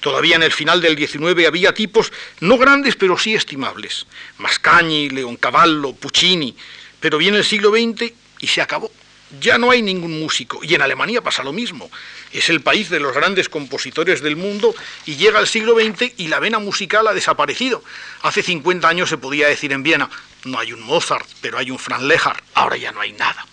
Todavía 0.00 0.36
en 0.36 0.42
el 0.42 0.52
final 0.52 0.80
del 0.80 0.96
XIX 0.96 1.46
había 1.46 1.74
tipos 1.74 2.10
no 2.40 2.56
grandes 2.56 2.96
pero 2.96 3.18
sí 3.18 3.34
estimables. 3.34 4.06
Mascagni, 4.38 5.10
Leoncavallo, 5.10 5.92
Puccini, 5.92 6.56
pero 6.98 7.18
viene 7.18 7.38
el 7.38 7.44
siglo 7.44 7.70
XX 7.70 8.12
y 8.40 8.46
se 8.46 8.62
acabó. 8.62 8.90
Ya 9.40 9.58
no 9.58 9.70
hay 9.70 9.82
ningún 9.82 10.18
músico. 10.18 10.60
Y 10.62 10.74
en 10.74 10.82
Alemania 10.82 11.20
pasa 11.20 11.44
lo 11.44 11.52
mismo. 11.52 11.90
Es 12.32 12.48
el 12.48 12.60
país 12.60 12.90
de 12.90 13.00
los 13.00 13.14
grandes 13.14 13.48
compositores 13.48 14.22
del 14.22 14.36
mundo 14.36 14.74
y 15.06 15.16
llega 15.16 15.40
el 15.40 15.46
siglo 15.46 15.74
XX 15.74 16.12
y 16.16 16.28
la 16.28 16.38
vena 16.38 16.58
musical 16.58 17.08
ha 17.08 17.12
desaparecido. 17.12 17.82
Hace 18.22 18.42
50 18.42 18.88
años 18.88 19.08
se 19.08 19.18
podía 19.18 19.48
decir 19.48 19.72
en 19.72 19.82
Viena, 19.82 20.08
no 20.44 20.58
hay 20.58 20.72
un 20.72 20.82
Mozart, 20.82 21.26
pero 21.40 21.58
hay 21.58 21.70
un 21.70 21.78
Franz 21.78 22.02
Lehár. 22.02 22.42
Ahora 22.54 22.76
ya 22.76 22.92
no 22.92 23.00
hay 23.00 23.12
nada. 23.12 23.46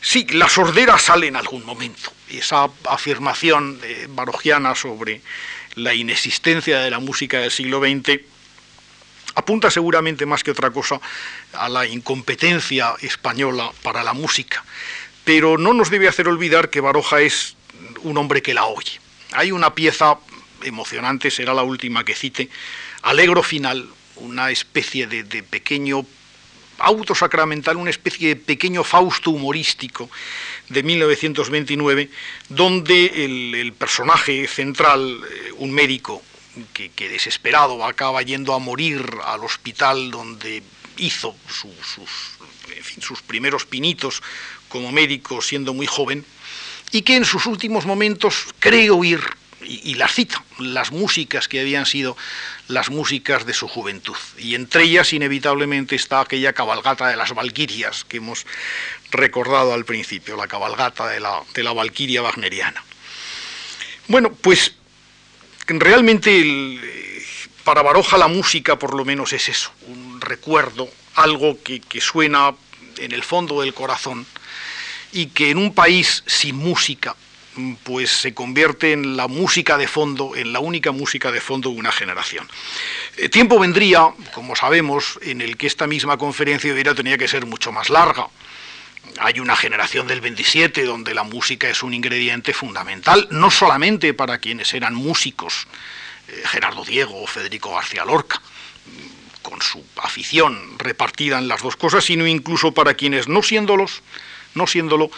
Sí, 0.00 0.26
la 0.30 0.48
sordera 0.48 0.98
sale 0.98 1.26
en 1.28 1.36
algún 1.36 1.64
momento. 1.64 2.12
Esa 2.28 2.68
afirmación 2.84 3.80
eh, 3.82 4.06
barogiana 4.08 4.74
sobre 4.74 5.20
la 5.74 5.94
inexistencia 5.94 6.80
de 6.80 6.90
la 6.90 6.98
música 6.98 7.40
del 7.40 7.50
siglo 7.50 7.80
XX 7.80 8.20
apunta 9.36 9.70
seguramente 9.70 10.26
más 10.26 10.42
que 10.42 10.50
otra 10.50 10.70
cosa 10.70 11.00
a 11.52 11.68
la 11.68 11.86
incompetencia 11.86 12.94
española 13.00 13.70
para 13.82 14.02
la 14.02 14.14
música. 14.14 14.64
Pero 15.26 15.58
no 15.58 15.74
nos 15.74 15.90
debe 15.90 16.06
hacer 16.06 16.28
olvidar 16.28 16.70
que 16.70 16.80
Baroja 16.80 17.20
es 17.20 17.56
un 18.04 18.16
hombre 18.16 18.42
que 18.42 18.54
la 18.54 18.66
oye. 18.66 19.00
Hay 19.32 19.50
una 19.50 19.74
pieza 19.74 20.18
emocionante, 20.62 21.32
será 21.32 21.52
la 21.52 21.64
última 21.64 22.04
que 22.04 22.14
cite, 22.14 22.48
Alegro 23.02 23.42
Final, 23.42 23.88
una 24.14 24.52
especie 24.52 25.08
de, 25.08 25.42
pequeño 25.42 26.06
auto 26.78 27.16
sacramental, 27.16 27.76
una 27.76 27.90
especie 27.90 28.28
de 28.28 28.36
pequeño 28.36 28.84
Fausto 28.84 29.32
humorístico 29.32 30.08
de 30.68 30.84
1929, 30.84 32.08
donde 32.48 33.24
el 33.24 33.72
personaje 33.72 34.46
central, 34.46 35.20
eh, 35.28 35.52
un 35.56 35.72
médico 35.72 36.22
que, 36.72 37.08
desesperado 37.08 37.84
acaba 37.84 38.22
yendo 38.22 38.54
a 38.54 38.60
morir 38.60 39.04
al 39.24 39.42
hospital 39.42 40.12
donde 40.12 40.62
hizo 40.98 41.34
sus 43.00 43.22
primeros 43.22 43.66
pinitos 43.66 44.22
como 44.68 44.92
médico 44.92 45.42
siendo 45.42 45.74
muy 45.74 45.86
joven, 45.86 46.24
y 46.92 47.02
que 47.02 47.16
en 47.16 47.24
sus 47.24 47.46
últimos 47.46 47.86
momentos 47.86 48.46
cree 48.58 48.90
oír, 48.90 49.20
y, 49.62 49.90
y 49.90 49.94
las 49.94 50.12
cita, 50.14 50.42
las 50.58 50.92
músicas 50.92 51.48
que 51.48 51.60
habían 51.60 51.86
sido 51.86 52.16
las 52.68 52.90
músicas 52.90 53.46
de 53.46 53.54
su 53.54 53.68
juventud. 53.68 54.16
Y 54.38 54.54
entre 54.54 54.84
ellas, 54.84 55.12
inevitablemente, 55.12 55.96
está 55.96 56.20
aquella 56.20 56.52
cabalgata 56.52 57.08
de 57.08 57.16
las 57.16 57.34
Valquirias 57.34 58.04
que 58.04 58.18
hemos 58.18 58.46
recordado 59.10 59.72
al 59.72 59.84
principio, 59.84 60.36
la 60.36 60.46
cabalgata 60.46 61.08
de 61.08 61.20
la, 61.20 61.42
de 61.54 61.62
la 61.62 61.72
Valquiria 61.72 62.22
wagneriana. 62.22 62.82
Bueno, 64.08 64.32
pues 64.32 64.74
realmente 65.66 66.80
para 67.64 67.82
Baroja 67.82 68.16
la 68.16 68.28
música 68.28 68.78
por 68.78 68.94
lo 68.94 69.04
menos 69.04 69.32
es 69.32 69.48
eso, 69.48 69.72
un 69.88 70.20
recuerdo, 70.20 70.88
algo 71.16 71.58
que, 71.62 71.82
suena 72.00 72.54
en 72.98 73.12
el 73.12 73.24
fondo 73.24 73.60
del 73.60 73.74
corazón 73.74 74.26
y 75.16 75.28
que 75.28 75.50
en 75.50 75.56
un 75.56 75.72
país 75.72 76.22
sin 76.26 76.56
música 76.56 77.16
pues 77.84 78.10
se 78.10 78.34
convierte 78.34 78.92
en 78.92 79.16
la 79.16 79.28
música 79.28 79.78
de 79.78 79.88
fondo, 79.88 80.36
en 80.36 80.52
la 80.52 80.60
única 80.60 80.92
música 80.92 81.32
de 81.32 81.40
fondo 81.40 81.70
de 81.70 81.76
una 81.76 81.90
generación. 81.90 82.46
Eh, 83.16 83.30
tiempo 83.30 83.58
vendría, 83.58 84.10
como 84.34 84.54
sabemos, 84.54 85.18
en 85.22 85.40
el 85.40 85.56
que 85.56 85.66
esta 85.66 85.86
misma 85.86 86.18
conferencia 86.18 86.70
hubiera 86.70 86.94
tenía 86.94 87.16
que 87.16 87.28
ser 87.28 87.46
mucho 87.46 87.72
más 87.72 87.88
larga. 87.88 88.28
Hay 89.18 89.40
una 89.40 89.56
generación 89.56 90.06
del 90.06 90.20
27 90.20 90.84
donde 90.84 91.14
la 91.14 91.22
música 91.22 91.66
es 91.70 91.82
un 91.82 91.94
ingrediente 91.94 92.52
fundamental, 92.52 93.26
no 93.30 93.50
solamente 93.50 94.12
para 94.12 94.36
quienes 94.36 94.74
eran 94.74 94.94
músicos, 94.94 95.66
eh, 96.28 96.42
Gerardo 96.44 96.84
Diego 96.84 97.22
o 97.22 97.26
Federico 97.26 97.74
García 97.74 98.04
Lorca, 98.04 98.42
con 99.40 99.62
su 99.62 99.82
afición 99.96 100.78
repartida 100.78 101.38
en 101.38 101.48
las 101.48 101.62
dos 101.62 101.76
cosas, 101.76 102.04
sino 102.04 102.26
incluso 102.26 102.72
para 102.72 102.92
quienes 102.92 103.28
no 103.28 103.42
siéndolos, 103.42 104.02
no 104.56 104.66
siéndolo, 104.66 105.10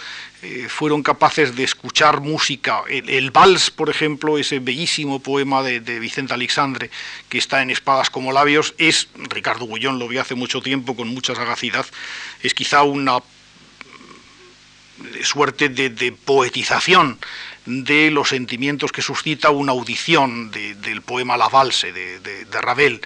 eh, 0.42 0.66
fueron 0.68 1.02
capaces 1.02 1.56
de 1.56 1.64
escuchar 1.64 2.20
música. 2.20 2.82
El, 2.88 3.30
vals, 3.30 3.70
por 3.70 3.88
ejemplo, 3.88 4.38
ese 4.38 4.58
bellísimo 4.58 5.20
poema 5.20 5.62
de, 5.62 5.80
Vicente 5.98 6.34
Alexandre, 6.34 6.90
que 7.28 7.38
está 7.38 7.62
en 7.62 7.70
Espadas 7.70 8.10
como 8.10 8.32
labios, 8.32 8.74
es, 8.78 9.08
Ricardo 9.14 9.66
Bullón 9.66 9.98
lo 9.98 10.08
vi 10.08 10.18
hace 10.18 10.34
mucho 10.34 10.60
tiempo 10.60 10.94
con 10.94 11.08
mucha 11.08 11.34
sagacidad, 11.34 11.86
es 12.42 12.54
quizá 12.54 12.82
una 12.82 13.18
suerte 15.22 15.68
de 15.68 16.12
poetización 16.12 17.18
de 17.68 18.10
los 18.10 18.30
sentimientos 18.30 18.92
que 18.92 19.02
suscita 19.02 19.50
una 19.50 19.72
audición 19.72 20.50
del 20.50 21.02
poema 21.02 21.36
La 21.36 21.48
Valse 21.48 21.92
de, 21.92 22.18
Ravel. 22.62 23.00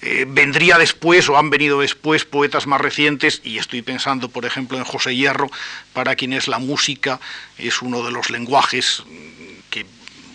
Eh, 0.00 0.24
vendría 0.26 0.78
después, 0.78 1.28
o 1.28 1.36
han 1.36 1.50
venido 1.50 1.80
después, 1.80 2.24
poetas 2.24 2.66
más 2.66 2.80
recientes, 2.80 3.42
y 3.44 3.58
estoy 3.58 3.82
pensando, 3.82 4.30
por 4.30 4.46
ejemplo, 4.46 4.78
en 4.78 4.84
José 4.84 5.14
Hierro, 5.14 5.50
para 5.92 6.16
quienes 6.16 6.48
la 6.48 6.58
música 6.58 7.20
es 7.58 7.82
uno 7.82 8.02
de 8.02 8.10
los 8.10 8.30
lenguajes 8.30 9.02
que 9.68 9.84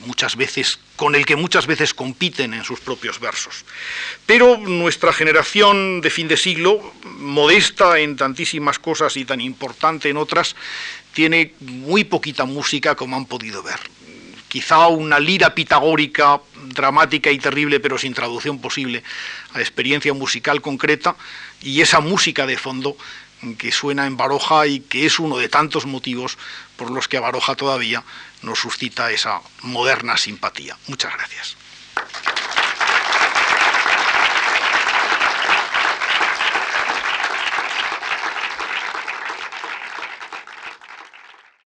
muchas 0.06 0.36
veces 0.36 0.80
con 0.96 1.16
el 1.16 1.26
que 1.26 1.36
muchas 1.36 1.66
veces 1.66 1.94
compiten 1.94 2.54
en 2.54 2.64
sus 2.64 2.80
propios 2.80 3.20
versos. 3.20 3.66
Pero 4.28 4.58
nuestra 4.58 5.12
generación 5.12 6.02
de 6.02 6.10
fin 6.12 6.28
de 6.28 6.38
siglo, 6.38 6.94
modesta 7.04 8.00
en 8.00 8.16
tantísimas 8.16 8.78
cosas 8.78 9.18
y 9.18 9.26
tan 9.26 9.42
importante 9.42 10.10
en 10.10 10.18
otras, 10.18 10.56
tiene 11.14 11.54
muy 11.60 12.04
poquita 12.04 12.46
música 12.46 12.96
como 12.96 13.16
han 13.16 13.26
podido 13.26 13.64
ver. 13.64 13.80
Quizá 14.48 14.88
una 14.88 15.20
lira 15.20 15.56
pitagórica, 15.56 16.40
dramática 16.74 17.32
y 17.32 17.40
terrible, 17.40 17.80
pero 17.80 17.98
sin 17.98 18.14
traducción 18.14 18.60
posible 18.60 19.04
a 19.54 19.60
experiencia 19.62 20.14
musical 20.14 20.62
concreta, 20.62 21.16
y 21.62 21.82
esa 21.82 22.02
música 22.02 22.46
de 22.46 22.58
fondo 22.58 22.98
que 23.58 23.72
suena 23.72 24.06
en 24.06 24.16
Baroja 24.16 24.68
y 24.68 24.80
que 24.80 25.06
es 25.06 25.20
uno 25.20 25.38
de 25.38 25.50
tantos 25.50 25.86
motivos 25.86 26.38
por 26.78 26.92
los 26.92 27.08
que 27.08 27.18
a 27.18 27.22
Baroja 27.22 27.56
todavía 27.56 28.04
nos 28.42 28.60
suscita 28.60 29.12
esa 29.12 29.42
moderna 29.62 30.18
simpatía. 30.18 30.78
Muchas 30.88 31.14
gracias. 31.14 31.58